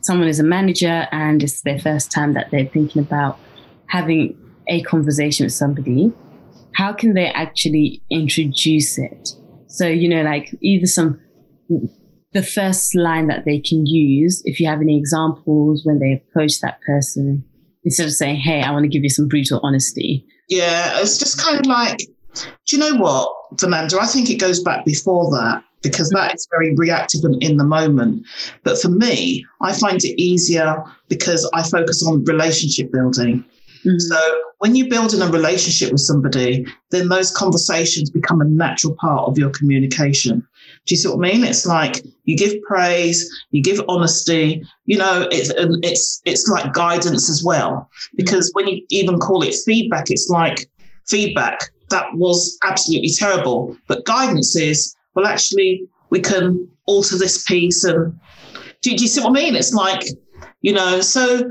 someone 0.00 0.28
is 0.28 0.40
a 0.40 0.44
manager 0.44 1.06
and 1.12 1.42
it's 1.42 1.62
their 1.62 1.78
first 1.78 2.10
time 2.10 2.34
that 2.34 2.50
they're 2.50 2.66
thinking 2.66 3.02
about 3.02 3.38
having 3.88 4.36
a 4.68 4.82
conversation 4.82 5.44
with 5.46 5.52
somebody, 5.52 6.12
how 6.74 6.92
can 6.92 7.14
they 7.14 7.26
actually 7.26 8.02
introduce 8.10 8.98
it? 8.98 9.30
So, 9.68 9.86
you 9.86 10.08
know, 10.08 10.22
like 10.22 10.54
either 10.60 10.86
some, 10.86 11.20
the 12.32 12.42
first 12.42 12.94
line 12.94 13.28
that 13.28 13.44
they 13.44 13.60
can 13.60 13.86
use, 13.86 14.42
if 14.44 14.60
you 14.60 14.68
have 14.68 14.80
any 14.80 14.98
examples 14.98 15.82
when 15.84 15.98
they 15.98 16.12
approach 16.12 16.60
that 16.60 16.80
person, 16.86 17.44
instead 17.84 18.06
of 18.06 18.12
saying, 18.12 18.36
Hey, 18.36 18.62
I 18.62 18.70
want 18.72 18.84
to 18.84 18.88
give 18.88 19.02
you 19.02 19.10
some 19.10 19.28
brutal 19.28 19.60
honesty. 19.62 20.26
Yeah, 20.48 21.00
it's 21.00 21.18
just 21.18 21.42
kind 21.42 21.58
of 21.58 21.66
like, 21.66 21.98
do 21.98 22.76
you 22.76 22.78
know 22.78 22.96
what, 22.96 23.32
Fernanda? 23.58 23.98
I 24.00 24.06
think 24.06 24.30
it 24.30 24.36
goes 24.36 24.62
back 24.62 24.84
before 24.84 25.30
that 25.32 25.64
because 25.86 26.10
that 26.10 26.34
is 26.34 26.48
very 26.50 26.74
reactive 26.74 27.24
and 27.24 27.42
in 27.42 27.56
the 27.56 27.64
moment. 27.64 28.26
But 28.64 28.78
for 28.80 28.88
me, 28.88 29.46
I 29.60 29.72
find 29.72 30.02
it 30.02 30.20
easier 30.20 30.82
because 31.08 31.48
I 31.54 31.62
focus 31.62 32.04
on 32.06 32.24
relationship 32.24 32.92
building. 32.92 33.44
Mm-hmm. 33.84 33.98
So 33.98 34.20
when 34.58 34.74
you 34.74 34.88
build 34.88 35.14
in 35.14 35.22
a 35.22 35.28
relationship 35.28 35.92
with 35.92 36.00
somebody, 36.00 36.66
then 36.90 37.08
those 37.08 37.30
conversations 37.30 38.10
become 38.10 38.40
a 38.40 38.44
natural 38.44 38.96
part 38.96 39.28
of 39.28 39.38
your 39.38 39.50
communication. 39.50 40.40
Do 40.86 40.94
you 40.94 40.96
see 40.96 41.08
what 41.08 41.18
I 41.18 41.32
mean? 41.32 41.44
It's 41.44 41.66
like 41.66 42.02
you 42.24 42.36
give 42.36 42.60
praise, 42.62 43.28
you 43.50 43.62
give 43.62 43.80
honesty. 43.88 44.64
You 44.86 44.98
know, 44.98 45.28
it's 45.30 45.52
it's 45.56 46.20
it's 46.24 46.48
like 46.48 46.72
guidance 46.72 47.30
as 47.30 47.44
well. 47.44 47.88
Because 48.16 48.50
when 48.54 48.66
you 48.66 48.84
even 48.90 49.18
call 49.18 49.42
it 49.42 49.54
feedback, 49.64 50.10
it's 50.10 50.28
like 50.28 50.68
feedback 51.06 51.70
that 51.90 52.06
was 52.14 52.58
absolutely 52.64 53.10
terrible. 53.10 53.76
But 53.86 54.04
guidance 54.04 54.56
is 54.56 54.95
well, 55.16 55.26
actually, 55.26 55.82
we 56.10 56.20
can 56.20 56.68
alter 56.86 57.18
this 57.18 57.42
piece. 57.44 57.82
And 57.82 58.18
do, 58.82 58.94
do 58.94 59.02
you 59.02 59.08
see 59.08 59.20
what 59.20 59.30
I 59.30 59.32
mean? 59.32 59.56
It's 59.56 59.72
like, 59.72 60.04
you 60.60 60.72
know, 60.72 61.00
so 61.00 61.42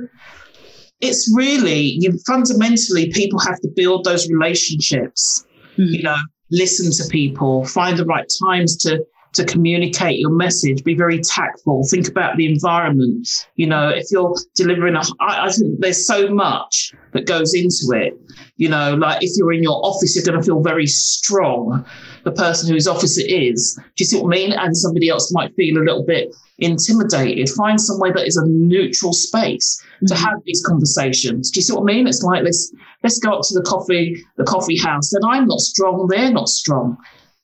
it's 1.02 1.32
really, 1.36 1.98
you 2.00 2.18
fundamentally, 2.26 3.12
people 3.12 3.40
have 3.40 3.60
to 3.62 3.70
build 3.76 4.06
those 4.06 4.30
relationships, 4.30 5.46
mm-hmm. 5.74 5.94
you 5.94 6.04
know, 6.04 6.16
listen 6.52 6.92
to 6.92 7.10
people, 7.10 7.66
find 7.66 7.98
the 7.98 8.06
right 8.06 8.28
times 8.42 8.78
to 8.78 9.04
to 9.34 9.44
communicate 9.44 10.18
your 10.18 10.32
message, 10.32 10.82
be 10.86 10.96
very 10.96 11.20
tactful, 11.20 11.86
think 11.92 12.08
about 12.08 12.38
the 12.38 12.50
environment. 12.50 13.28
You 13.56 13.68
know, 13.68 13.90
if 13.90 14.06
you're 14.10 14.34
delivering 14.56 14.96
a, 14.96 15.02
I, 15.20 15.48
I 15.48 15.52
think 15.52 15.82
there's 15.82 16.08
so 16.08 16.34
much 16.34 16.94
that 17.12 17.28
goes 17.28 17.54
into 17.54 17.92
it. 17.92 18.18
You 18.56 18.70
know, 18.70 18.96
like 18.96 19.22
if 19.22 19.32
you're 19.36 19.52
in 19.52 19.62
your 19.62 19.86
office, 19.86 20.16
you're 20.16 20.24
going 20.24 20.40
to 20.40 20.46
feel 20.46 20.62
very 20.62 20.88
strong 20.88 21.86
the 22.26 22.32
person 22.32 22.74
whose 22.74 22.88
office 22.88 23.18
it 23.18 23.32
is. 23.32 23.76
Do 23.76 23.92
you 23.98 24.06
see 24.06 24.20
what 24.20 24.36
I 24.36 24.38
mean? 24.38 24.52
And 24.52 24.76
somebody 24.76 25.10
else 25.10 25.32
might 25.32 25.56
feel 25.56 25.78
a 25.78 25.86
little 25.86 26.04
bit 26.04 26.36
intimidated. 26.58 27.50
Find 27.50 27.80
somewhere 27.80 28.12
that 28.14 28.28
is 28.28 28.36
a 28.36 28.48
neutral 28.48 29.14
space 29.14 29.82
mm-hmm. 29.82 30.08
to 30.08 30.16
have 30.16 30.40
these 30.46 30.64
conversations. 30.66 31.52
Do 31.52 31.60
you 31.60 31.62
see 31.62 31.74
what 31.74 31.84
I 31.84 31.94
mean? 31.94 32.08
It's 32.08 32.24
like 32.24 32.44
let's 32.44 32.74
let's 33.04 33.20
go 33.20 33.34
up 33.34 33.42
to 33.48 33.54
the 33.54 33.62
coffee 33.62 34.18
the 34.38 34.44
coffee 34.44 34.78
house. 34.78 35.14
And 35.14 35.24
I'm 35.26 35.48
not 35.48 35.60
strong. 35.60 36.08
They're 36.10 36.32
not 36.32 36.50
strong. 36.50 36.98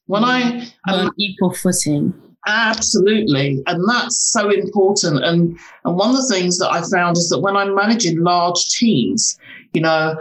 When 0.08 0.26
I 0.26 0.42
am 0.88 1.08
on 1.08 1.12
equal 1.18 1.54
footing. 1.54 2.14
Absolutely. 2.48 3.62
And 3.68 3.88
that's 3.88 4.32
so 4.32 4.50
important. 4.50 5.24
And 5.24 5.60
and 5.86 5.96
one 5.96 6.10
of 6.10 6.16
the 6.16 6.28
things 6.28 6.58
that 6.58 6.72
I 6.72 6.82
found 6.90 7.18
is 7.18 7.30
that 7.30 7.40
when 7.40 7.56
I'm 7.56 7.76
managing 7.76 8.20
large 8.20 8.68
teams, 8.70 9.38
you 9.74 9.82
know, 9.82 10.20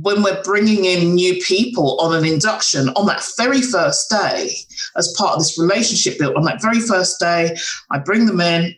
when 0.00 0.22
we're 0.22 0.42
bringing 0.42 0.84
in 0.84 1.14
new 1.14 1.40
people 1.42 1.98
on 2.00 2.14
an 2.16 2.24
induction 2.24 2.88
on 2.90 3.06
that 3.06 3.24
very 3.36 3.62
first 3.62 4.10
day, 4.10 4.50
as 4.96 5.14
part 5.16 5.34
of 5.34 5.38
this 5.38 5.58
relationship 5.58 6.18
built, 6.18 6.36
on 6.36 6.42
that 6.44 6.60
very 6.60 6.80
first 6.80 7.20
day, 7.20 7.56
I 7.90 7.98
bring 7.98 8.26
them 8.26 8.40
in 8.40 8.74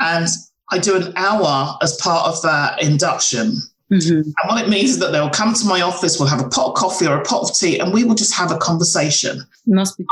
and 0.00 0.28
I 0.70 0.78
do 0.78 0.96
an 0.96 1.12
hour 1.16 1.76
as 1.82 1.96
part 1.96 2.26
of 2.26 2.40
that 2.42 2.82
induction. 2.82 3.56
Mm-hmm. 3.92 4.14
And 4.14 4.34
what 4.46 4.64
it 4.64 4.70
means 4.70 4.92
is 4.92 4.98
that 5.00 5.12
they'll 5.12 5.28
come 5.28 5.52
to 5.52 5.66
my 5.66 5.82
office, 5.82 6.18
we'll 6.18 6.28
have 6.28 6.40
a 6.40 6.48
pot 6.48 6.68
of 6.68 6.74
coffee 6.74 7.06
or 7.06 7.20
a 7.20 7.22
pot 7.22 7.42
of 7.42 7.54
tea, 7.56 7.78
and 7.78 7.92
we 7.92 8.02
will 8.02 8.14
just 8.14 8.34
have 8.34 8.50
a 8.50 8.56
conversation. 8.56 9.42
Must 9.66 9.98
be. 9.98 10.06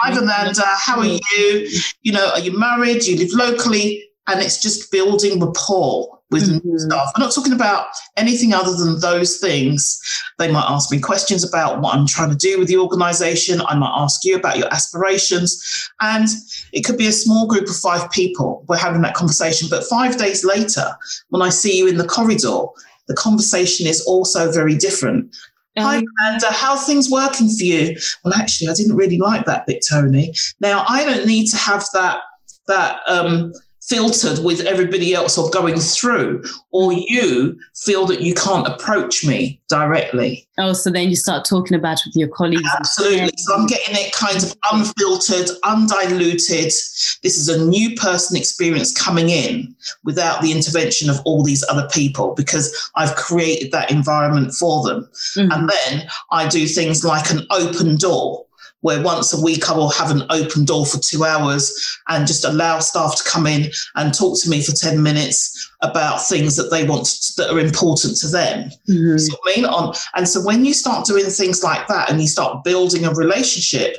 Uh, 0.58 0.76
how 0.78 0.98
are 0.98 1.06
you? 1.06 1.68
You 2.02 2.12
know, 2.12 2.30
are 2.32 2.40
you 2.40 2.56
married? 2.56 3.00
Do 3.00 3.12
you 3.12 3.18
live 3.18 3.32
locally? 3.32 4.04
And 4.28 4.40
it's 4.40 4.60
just 4.60 4.92
building 4.92 5.40
rapport 5.40 6.20
with 6.32 6.50
mm-hmm. 6.50 6.78
staff. 6.78 7.12
I'm 7.14 7.22
not 7.22 7.34
talking 7.34 7.52
about 7.52 7.86
anything 8.16 8.52
other 8.52 8.74
than 8.74 8.98
those 9.00 9.38
things. 9.38 10.00
They 10.38 10.50
might 10.50 10.64
ask 10.68 10.90
me 10.90 10.98
questions 10.98 11.44
about 11.44 11.80
what 11.80 11.94
I'm 11.94 12.06
trying 12.06 12.30
to 12.30 12.36
do 12.36 12.58
with 12.58 12.68
the 12.68 12.78
organization. 12.78 13.60
I 13.68 13.76
might 13.76 13.94
ask 13.94 14.24
you 14.24 14.36
about 14.36 14.58
your 14.58 14.72
aspirations. 14.72 15.90
And 16.00 16.28
it 16.72 16.84
could 16.84 16.96
be 16.96 17.06
a 17.06 17.12
small 17.12 17.46
group 17.46 17.68
of 17.68 17.76
five 17.76 18.10
people. 18.10 18.64
We're 18.68 18.76
having 18.76 19.02
that 19.02 19.14
conversation. 19.14 19.68
But 19.70 19.84
five 19.84 20.16
days 20.16 20.44
later, 20.44 20.88
when 21.28 21.42
I 21.42 21.50
see 21.50 21.76
you 21.76 21.86
in 21.86 21.98
the 21.98 22.06
corridor, 22.06 22.66
the 23.08 23.14
conversation 23.14 23.86
is 23.86 24.00
also 24.02 24.50
very 24.50 24.74
different. 24.74 25.36
Um, 25.76 25.84
Hi, 25.84 25.96
Amanda. 25.96 26.52
How 26.52 26.76
things 26.76 27.10
working 27.10 27.48
for 27.48 27.64
you? 27.64 27.96
Well, 28.24 28.34
actually, 28.34 28.68
I 28.68 28.74
didn't 28.74 28.96
really 28.96 29.18
like 29.18 29.46
that 29.46 29.66
bit, 29.66 29.84
Tony. 29.88 30.34
Now, 30.60 30.84
I 30.88 31.04
don't 31.04 31.26
need 31.26 31.46
to 31.48 31.56
have 31.56 31.84
that 31.94 32.20
that 32.68 33.00
um, 33.08 33.52
filtered 33.88 34.38
with 34.44 34.60
everybody 34.60 35.12
else 35.12 35.36
or 35.36 35.50
going 35.50 35.78
through, 35.78 36.42
or 36.70 36.92
you 36.92 37.58
feel 37.74 38.06
that 38.06 38.20
you 38.20 38.34
can't 38.34 38.66
approach 38.66 39.26
me 39.26 39.60
directly. 39.68 40.46
Oh, 40.58 40.72
so 40.72 40.90
then 40.90 41.10
you 41.10 41.16
start 41.16 41.44
talking 41.44 41.76
about 41.76 41.98
it 42.00 42.06
with 42.06 42.16
your 42.16 42.28
colleagues. 42.28 42.62
Absolutely. 42.76 43.32
So 43.36 43.54
I'm 43.54 43.66
getting 43.66 43.96
it 43.96 44.12
kind 44.12 44.36
of 44.36 44.54
unfiltered, 44.70 45.50
undiluted. 45.64 46.66
This 46.66 47.22
is 47.24 47.48
a 47.48 47.64
new 47.64 47.94
person 47.96 48.36
experience 48.36 48.92
coming 48.92 49.30
in 49.30 49.74
without 50.04 50.42
the 50.42 50.52
intervention 50.52 51.10
of 51.10 51.20
all 51.24 51.42
these 51.42 51.64
other 51.68 51.88
people 51.92 52.34
because 52.34 52.90
I've 52.94 53.16
created 53.16 53.72
that 53.72 53.90
environment 53.90 54.54
for 54.54 54.84
them. 54.84 55.08
Mm-hmm. 55.36 55.50
And 55.52 55.68
then 55.70 56.08
I 56.30 56.48
do 56.48 56.66
things 56.66 57.04
like 57.04 57.30
an 57.30 57.46
open 57.50 57.96
door 57.96 58.46
where 58.82 59.02
once 59.02 59.32
a 59.32 59.40
week 59.40 59.70
I 59.70 59.74
will 59.74 59.90
have 59.90 60.10
an 60.10 60.24
open 60.30 60.64
door 60.64 60.84
for 60.84 60.98
two 60.98 61.24
hours 61.24 61.72
and 62.08 62.26
just 62.26 62.44
allow 62.44 62.78
staff 62.80 63.16
to 63.16 63.28
come 63.28 63.46
in 63.46 63.70
and 63.96 64.12
talk 64.12 64.40
to 64.42 64.50
me 64.50 64.62
for 64.62 64.72
10 64.72 65.02
minutes 65.02 65.72
about 65.80 66.18
things 66.18 66.56
that 66.56 66.70
they 66.70 66.84
want 66.84 67.06
to, 67.06 67.32
that 67.38 67.50
are 67.50 67.58
important 67.58 68.16
to 68.18 68.28
them. 68.28 68.70
Mm-hmm. 68.88 69.18
So 69.18 69.36
I 69.46 69.56
mean? 69.56 69.64
On, 69.64 69.94
and 70.14 70.28
so 70.28 70.44
when 70.44 70.64
you 70.64 70.74
start 70.74 71.06
doing 71.06 71.26
things 71.26 71.64
like 71.64 71.88
that 71.88 72.10
and 72.10 72.20
you 72.20 72.28
start 72.28 72.64
building 72.64 73.04
a 73.04 73.14
relationship, 73.14 73.96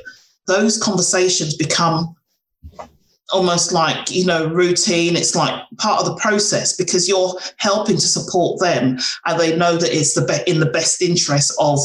those 0.48 0.78
conversations 0.78 1.56
become 1.56 2.16
almost 3.34 3.72
like 3.72 4.12
you 4.12 4.26
know 4.26 4.48
routine. 4.48 5.16
It's 5.16 5.36
like 5.36 5.54
part 5.78 6.00
of 6.00 6.06
the 6.06 6.16
process 6.16 6.76
because 6.76 7.08
you're 7.08 7.34
helping 7.58 7.96
to 7.96 8.08
support 8.08 8.60
them 8.60 8.98
and 9.26 9.40
they 9.40 9.56
know 9.58 9.78
that 9.78 9.94
it's 9.94 10.14
the 10.14 10.26
be- 10.26 10.52
in 10.52 10.60
the 10.60 10.70
best 10.70 11.02
interest 11.02 11.54
of 11.60 11.80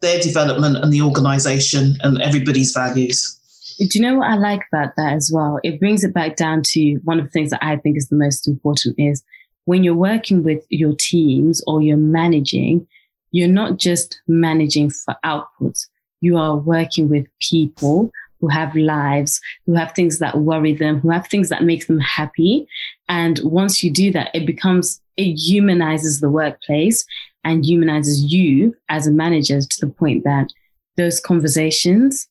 their 0.00 0.20
development 0.20 0.76
and 0.76 0.92
the 0.92 1.02
organization 1.02 1.96
and 2.02 2.20
everybody's 2.20 2.72
values. 2.72 3.36
Do 3.78 3.98
you 3.98 4.02
know 4.02 4.18
what 4.18 4.28
i 4.28 4.34
like 4.34 4.60
about 4.70 4.94
that 4.98 5.14
as 5.14 5.30
well? 5.32 5.58
It 5.64 5.80
brings 5.80 6.04
it 6.04 6.12
back 6.12 6.36
down 6.36 6.62
to 6.66 6.96
one 7.04 7.18
of 7.18 7.24
the 7.24 7.30
things 7.30 7.50
that 7.50 7.64
i 7.64 7.76
think 7.76 7.96
is 7.96 8.08
the 8.08 8.16
most 8.16 8.46
important 8.46 8.94
is 8.98 9.22
when 9.64 9.82
you're 9.82 9.94
working 9.94 10.42
with 10.42 10.64
your 10.68 10.94
teams 10.94 11.62
or 11.66 11.80
you're 11.80 11.96
managing 11.96 12.86
you're 13.32 13.48
not 13.48 13.78
just 13.78 14.20
managing 14.26 14.90
for 14.90 15.14
outputs. 15.24 15.86
You 16.20 16.36
are 16.36 16.56
working 16.56 17.08
with 17.08 17.26
people 17.40 18.10
who 18.40 18.48
have 18.48 18.74
lives, 18.74 19.40
who 19.66 19.74
have 19.74 19.92
things 19.92 20.18
that 20.18 20.38
worry 20.38 20.72
them, 20.72 21.00
who 21.00 21.10
have 21.10 21.26
things 21.26 21.48
that 21.50 21.62
make 21.62 21.86
them 21.86 22.00
happy. 22.00 22.66
And 23.08 23.38
once 23.44 23.84
you 23.84 23.90
do 23.90 24.10
that, 24.12 24.30
it 24.34 24.46
becomes, 24.46 25.00
it 25.16 25.34
humanizes 25.34 26.20
the 26.20 26.30
workplace 26.30 27.04
and 27.44 27.64
humanizes 27.64 28.32
you 28.32 28.74
as 28.88 29.06
a 29.06 29.12
manager 29.12 29.60
to 29.60 29.86
the 29.86 29.92
point 29.92 30.24
that 30.24 30.52
those 30.96 31.20
conversations, 31.20 32.28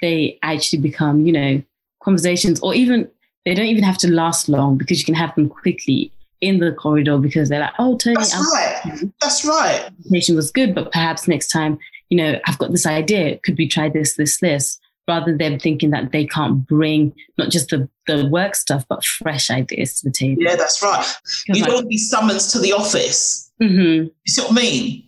they 0.00 0.38
actually 0.42 0.80
become, 0.80 1.26
you 1.26 1.32
know, 1.32 1.62
conversations 2.02 2.60
or 2.60 2.74
even, 2.74 3.08
they 3.44 3.54
don't 3.54 3.66
even 3.66 3.84
have 3.84 3.98
to 3.98 4.12
last 4.12 4.48
long 4.48 4.76
because 4.76 4.98
you 4.98 5.04
can 5.04 5.14
have 5.14 5.34
them 5.34 5.48
quickly 5.48 6.12
in 6.40 6.58
the 6.58 6.72
corridor 6.72 7.18
because 7.18 7.48
they're 7.48 7.60
like, 7.60 7.72
oh, 7.78 7.96
Tony, 7.96 8.16
that's 8.16 8.34
right. 8.34 9.10
That's 9.20 9.44
right. 9.44 9.88
Presentation 9.96 10.36
was 10.36 10.50
good, 10.50 10.74
but 10.74 10.92
perhaps 10.92 11.26
next 11.26 11.48
time, 11.48 11.78
you 12.08 12.16
know, 12.16 12.38
I've 12.46 12.58
got 12.58 12.72
this 12.72 12.86
idea. 12.86 13.38
Could 13.38 13.58
we 13.58 13.68
try 13.68 13.88
this, 13.88 14.16
this, 14.16 14.38
this? 14.38 14.78
Rather 15.08 15.36
than 15.36 15.60
thinking 15.60 15.90
that 15.90 16.10
they 16.10 16.26
can't 16.26 16.66
bring 16.66 17.14
not 17.38 17.50
just 17.50 17.70
the, 17.70 17.88
the 18.06 18.28
work 18.28 18.56
stuff, 18.56 18.84
but 18.88 19.04
fresh 19.04 19.50
ideas 19.50 20.00
to 20.00 20.08
the 20.08 20.12
table. 20.12 20.42
Yeah, 20.42 20.56
that's 20.56 20.82
right. 20.82 21.06
You 21.46 21.62
like, 21.62 21.70
don't 21.70 21.88
be 21.88 21.98
summoned 21.98 22.40
to 22.40 22.58
the 22.58 22.72
office. 22.72 23.50
Mm-hmm. 23.62 24.04
You 24.04 24.12
see 24.26 24.42
what 24.42 24.52
I 24.52 24.54
mean? 24.54 25.06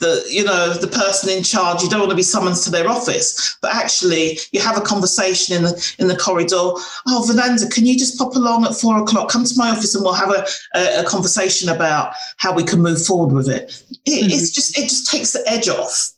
the 0.00 0.24
you 0.28 0.44
know 0.44 0.72
the 0.74 0.86
person 0.86 1.30
in 1.30 1.42
charge 1.42 1.82
you 1.82 1.88
don't 1.88 2.00
want 2.00 2.10
to 2.10 2.16
be 2.16 2.22
summoned 2.22 2.56
to 2.56 2.70
their 2.70 2.88
office 2.88 3.56
but 3.62 3.74
actually 3.74 4.38
you 4.52 4.60
have 4.60 4.76
a 4.76 4.80
conversation 4.80 5.56
in 5.56 5.62
the 5.62 5.94
in 5.98 6.08
the 6.08 6.16
corridor 6.16 6.56
oh 6.56 7.26
Vananda 7.28 7.72
can 7.72 7.86
you 7.86 7.96
just 7.96 8.18
pop 8.18 8.34
along 8.34 8.64
at 8.64 8.74
four 8.74 8.98
o'clock 8.98 9.30
come 9.30 9.44
to 9.44 9.54
my 9.56 9.70
office 9.70 9.94
and 9.94 10.04
we'll 10.04 10.12
have 10.12 10.30
a, 10.30 10.44
a, 10.74 11.02
a 11.02 11.04
conversation 11.04 11.68
about 11.68 12.12
how 12.38 12.52
we 12.52 12.64
can 12.64 12.82
move 12.82 13.04
forward 13.04 13.32
with 13.32 13.48
it, 13.48 13.82
it 14.04 14.24
mm-hmm. 14.24 14.30
it's 14.30 14.50
just 14.50 14.76
it 14.76 14.82
just 14.82 15.10
takes 15.10 15.32
the 15.32 15.42
edge 15.48 15.68
off 15.68 16.10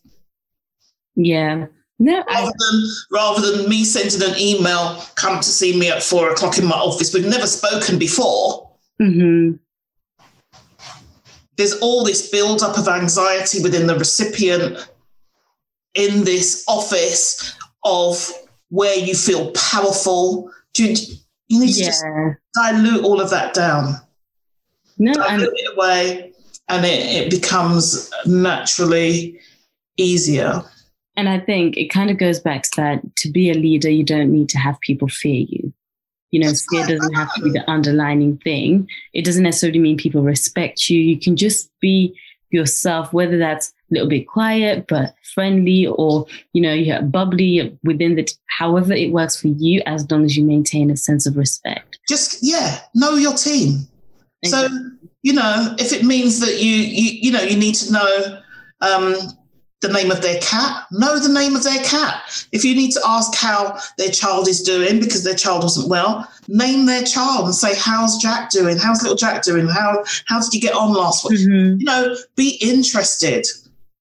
yeah 1.14 1.66
no, 1.98 2.24
rather 2.28 2.28
I- 2.28 2.52
than 2.58 2.90
rather 3.10 3.52
than 3.52 3.68
me 3.68 3.84
sending 3.84 4.22
an 4.28 4.38
email, 4.38 5.02
come 5.14 5.36
to 5.36 5.48
see 5.48 5.78
me 5.78 5.90
at 5.90 6.02
four 6.02 6.30
o'clock 6.30 6.58
in 6.58 6.66
my 6.66 6.76
office. 6.76 7.12
We've 7.12 7.26
never 7.26 7.46
spoken 7.46 7.98
before. 7.98 8.70
Mm-hmm 9.00 9.56
there's 11.56 11.74
all 11.80 12.04
this 12.04 12.28
build 12.30 12.62
up 12.62 12.78
of 12.78 12.88
anxiety 12.88 13.62
within 13.62 13.86
the 13.86 13.98
recipient 13.98 14.88
in 15.94 16.24
this 16.24 16.64
office 16.68 17.56
of 17.84 18.30
where 18.68 18.96
you 18.96 19.14
feel 19.14 19.50
powerful. 19.52 20.50
You, 20.76 20.94
you 21.48 21.60
need 21.60 21.72
to 21.72 21.80
yeah. 21.80 21.86
just 21.86 22.04
dilute 22.54 23.04
all 23.04 23.20
of 23.20 23.30
that 23.30 23.54
down. 23.54 23.94
No, 24.98 25.12
dilute 25.12 25.50
it 25.52 25.76
away, 25.76 26.32
and 26.68 26.84
it, 26.84 27.24
it 27.24 27.30
becomes 27.30 28.10
naturally 28.26 29.40
easier. 29.96 30.62
And 31.16 31.28
I 31.28 31.38
think 31.38 31.76
it 31.76 31.88
kind 31.88 32.10
of 32.10 32.18
goes 32.18 32.40
back 32.40 32.62
to 32.62 32.70
that 32.76 33.16
to 33.16 33.30
be 33.30 33.50
a 33.50 33.54
leader, 33.54 33.88
you 33.88 34.04
don't 34.04 34.30
need 34.30 34.48
to 34.50 34.58
have 34.58 34.80
people 34.80 35.08
fear 35.08 35.46
you. 35.48 35.72
You 36.30 36.40
know, 36.40 36.52
fear 36.70 36.86
doesn't 36.86 37.14
have 37.14 37.32
to 37.34 37.42
be 37.42 37.50
the 37.50 37.68
underlining 37.70 38.36
thing. 38.38 38.88
It 39.14 39.24
doesn't 39.24 39.42
necessarily 39.42 39.78
mean 39.78 39.96
people 39.96 40.22
respect 40.22 40.90
you. 40.90 41.00
You 41.00 41.18
can 41.18 41.36
just 41.36 41.70
be 41.80 42.14
yourself, 42.50 43.12
whether 43.12 43.38
that's 43.38 43.68
a 43.68 43.94
little 43.94 44.08
bit 44.08 44.26
quiet 44.26 44.86
but 44.88 45.14
friendly, 45.34 45.86
or 45.86 46.26
you 46.52 46.60
know, 46.60 46.72
you're 46.72 47.02
bubbly 47.02 47.78
within 47.84 48.16
the. 48.16 48.28
However, 48.58 48.92
it 48.92 49.12
works 49.12 49.40
for 49.40 49.48
you, 49.48 49.82
as 49.86 50.10
long 50.10 50.24
as 50.24 50.36
you 50.36 50.44
maintain 50.44 50.90
a 50.90 50.96
sense 50.96 51.26
of 51.26 51.36
respect. 51.36 51.98
Just 52.08 52.38
yeah, 52.42 52.80
know 52.94 53.14
your 53.14 53.34
team. 53.34 53.86
So 54.44 54.68
you 55.22 55.32
know, 55.32 55.74
if 55.78 55.92
it 55.92 56.04
means 56.04 56.40
that 56.40 56.62
you 56.62 56.72
you 56.72 57.18
you 57.22 57.32
know 57.32 57.42
you 57.42 57.56
need 57.56 57.74
to 57.76 57.92
know 57.92 58.40
um, 58.80 59.16
the 59.82 59.92
name 59.92 60.10
of 60.10 60.22
their 60.22 60.40
cat, 60.40 60.86
know 60.90 61.18
the 61.18 61.32
name 61.32 61.54
of 61.54 61.62
their 61.62 61.82
cat. 61.84 62.22
If 62.52 62.64
you 62.64 62.74
need 62.74 62.92
to 62.92 63.00
ask 63.06 63.34
how 63.34 63.78
their 63.98 64.10
child 64.10 64.48
is 64.48 64.62
doing 64.62 65.00
because 65.00 65.22
their 65.22 65.34
child 65.34 65.62
wasn't 65.62 65.90
well, 65.90 66.28
name 66.48 66.86
their 66.86 67.04
child 67.04 67.44
and 67.46 67.54
say, 67.54 67.74
How's 67.76 68.16
Jack 68.18 68.50
doing? 68.50 68.78
How's 68.78 69.02
little 69.02 69.16
Jack 69.16 69.42
doing? 69.42 69.68
How 69.68 70.02
how 70.26 70.40
did 70.40 70.54
you 70.54 70.60
get 70.60 70.74
on 70.74 70.94
last 70.94 71.28
week? 71.28 71.40
Mm-hmm. 71.40 71.80
You 71.80 71.84
know, 71.84 72.16
be 72.36 72.58
interested 72.62 73.46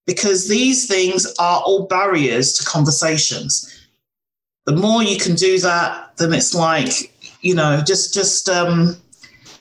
because 0.08 0.48
these 0.48 0.88
things 0.88 1.26
are 1.40 1.62
all 1.66 1.88
barriers 1.88 2.54
to 2.54 2.64
conversations. 2.64 3.72
The 4.66 4.76
more 4.76 5.04
you 5.04 5.18
can 5.18 5.36
do 5.36 5.60
that, 5.60 6.16
then 6.18 6.34
it's 6.34 6.56
like, 6.56 7.12
you 7.42 7.54
know, 7.54 7.82
just 7.86 8.14
just 8.14 8.48
um 8.48 8.96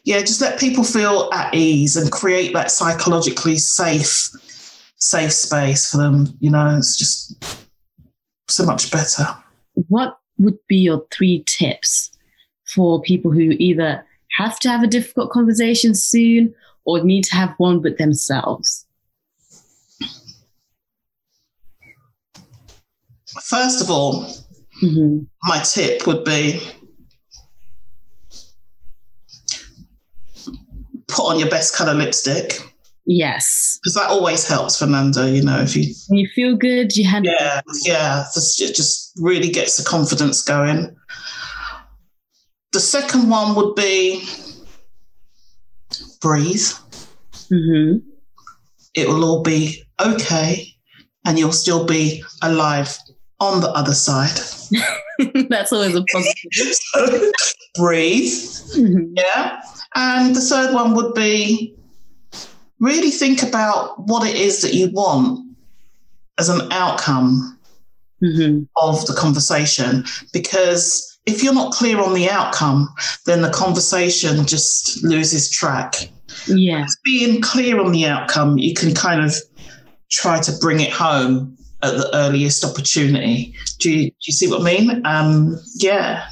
yeah, 0.05 0.21
just 0.21 0.41
let 0.41 0.61
people 0.61 0.85
feel 0.85 1.31
at 1.33 1.55
ease 1.55 1.97
and 1.97 2.13
create 2.13 2.53
that 2.53 2.71
psychologically 2.71 3.57
safe 3.57 4.31
safe 4.97 5.33
space 5.33 5.91
for 5.91 5.99
them. 5.99 6.37
You 6.41 6.51
know, 6.51 6.77
it's 6.77 6.97
just 6.97 7.45
so 8.49 8.65
much 8.65 8.91
better. 8.91 9.27
What 9.89 10.19
would 10.39 10.59
be 10.69 10.77
your 10.77 11.05
three 11.13 11.45
tips 11.47 12.11
for 12.67 13.03
people 13.03 13.31
who 13.31 13.55
either 13.59 14.05
have 14.39 14.59
to 14.61 14.69
have 14.69 14.83
a 14.83 14.89
difficult 14.89 15.31
conversation 15.31 15.95
soon 15.95 16.55
or 16.85 17.03
need 17.03 17.25
to 17.25 17.35
have 17.35 17.55
one 17.59 17.83
with 17.83 17.99
themselves? 17.99 18.87
First 23.43 23.81
of 23.81 23.91
all, 23.91 24.25
mm-hmm. 24.83 25.25
my 25.43 25.59
tip 25.61 26.07
would 26.07 26.25
be 26.25 26.61
put 31.09 31.27
on 31.27 31.39
your 31.39 31.49
best 31.49 31.75
color 31.75 31.95
lipstick. 31.95 32.61
Yes. 33.07 33.79
Because 33.83 33.95
that 33.95 34.11
always 34.11 34.49
helps, 34.49 34.79
Fernanda, 34.79 35.31
you 35.31 35.43
know, 35.43 35.61
if 35.61 35.77
you 35.77 35.95
you 36.11 36.29
feel 36.35 36.57
good, 36.57 36.97
you 36.97 37.07
handle 37.07 37.35
Yeah, 37.39 37.61
yeah. 37.83 38.25
This 38.35 38.57
just 38.57 39.13
really 39.21 39.51
gets 39.51 39.77
the 39.77 39.85
confidence 39.85 40.43
going. 40.43 40.95
The 42.73 42.81
second 42.81 43.29
one 43.29 43.55
would 43.55 43.75
be 43.75 44.27
breathe. 46.21 46.73
Mm-hmm. 47.53 47.99
It 48.95 49.09
will 49.09 49.25
all 49.25 49.43
be 49.43 49.85
okay 50.01 50.67
and 51.27 51.39
you'll 51.39 51.53
still 51.53 51.85
be 51.85 52.23
alive 52.43 52.99
on 53.41 53.61
the 53.61 53.71
other 53.71 53.95
side. 53.95 54.39
That's 55.49 55.73
always 55.73 55.95
a 55.95 56.05
positive. 56.11 56.51
so, 56.53 57.33
breathe. 57.75 58.33
Mm-hmm. 58.33 59.15
Yeah. 59.17 59.61
And 59.95 60.35
the 60.35 60.41
third 60.41 60.73
one 60.73 60.95
would 60.95 61.15
be 61.15 61.77
really 62.81 63.11
think 63.11 63.43
about 63.43 63.99
what 64.09 64.29
it 64.29 64.37
is 64.37 64.63
that 64.63 64.75
you 64.75 64.91
want 64.91 65.41
as 66.39 66.49
an 66.49 66.71
outcome 66.73 67.59
mm-hmm. 68.23 68.65
of 68.77 69.07
the 69.07 69.15
conversation. 69.15 70.05
Because 70.33 71.19
if 71.27 71.43
you're 71.43 71.55
not 71.55 71.73
clear 71.73 72.01
on 72.01 72.15
the 72.15 72.29
outcome, 72.29 72.89
then 73.27 73.43
the 73.43 73.51
conversation 73.51 74.47
just 74.47 75.03
loses 75.05 75.51
track. 75.51 76.11
Yeah. 76.47 76.87
Being 77.05 77.41
clear 77.41 77.81
on 77.81 77.93
the 77.93 78.07
outcome, 78.07 78.59
you 78.59 78.75
can 78.75 78.95
kind 78.95 79.25
of 79.25 79.35
try 80.11 80.41
to 80.41 80.53
bring 80.61 80.81
it 80.81 80.91
home 80.91 81.57
at 81.83 81.97
the 81.97 82.11
earliest 82.15 82.65
opportunity. 82.65 83.55
Do 83.79 83.91
you, 83.91 84.11
do 84.11 84.17
you 84.27 84.33
see 84.33 84.49
what 84.49 84.61
I 84.61 84.65
mean? 84.65 85.07
Um, 85.07 85.59
yeah. 85.77 86.27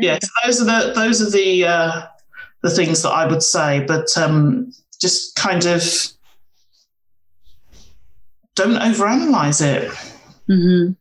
Yeah, 0.00 0.18
so 0.22 0.28
those 0.44 0.62
are 0.62 0.64
the 0.64 0.92
those 0.94 1.20
are 1.20 1.30
the 1.30 1.66
uh, 1.66 2.02
the 2.62 2.70
things 2.70 3.02
that 3.02 3.10
I 3.10 3.26
would 3.26 3.42
say. 3.42 3.84
But 3.84 4.16
um, 4.16 4.72
just 5.00 5.36
kind 5.36 5.64
of 5.66 5.82
don't 8.54 8.76
overanalyze 8.76 9.64
it. 9.64 9.90
Mm-hmm. 10.48 10.92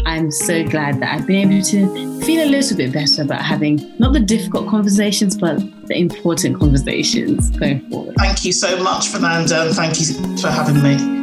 I'm 0.06 0.32
so 0.32 0.64
glad 0.64 1.00
that 1.02 1.14
I've 1.14 1.28
been 1.28 1.52
able 1.52 1.64
to 1.66 2.22
feel 2.22 2.48
a 2.48 2.50
little 2.50 2.78
bit 2.78 2.92
better 2.92 3.22
about 3.22 3.42
having 3.42 3.96
not 4.00 4.14
the 4.14 4.20
difficult 4.20 4.70
conversations, 4.70 5.38
but 5.38 5.58
the 5.88 5.98
important 5.98 6.60
conversations 6.60 7.50
going 7.52 7.90
forward. 7.90 8.16
Thank 8.18 8.46
you 8.46 8.52
so 8.52 8.82
much, 8.84 9.08
Fernanda, 9.08 9.64
and 9.64 9.76
thank 9.76 10.00
you 10.00 10.38
for 10.38 10.50
having 10.50 10.82
me. 10.82 11.21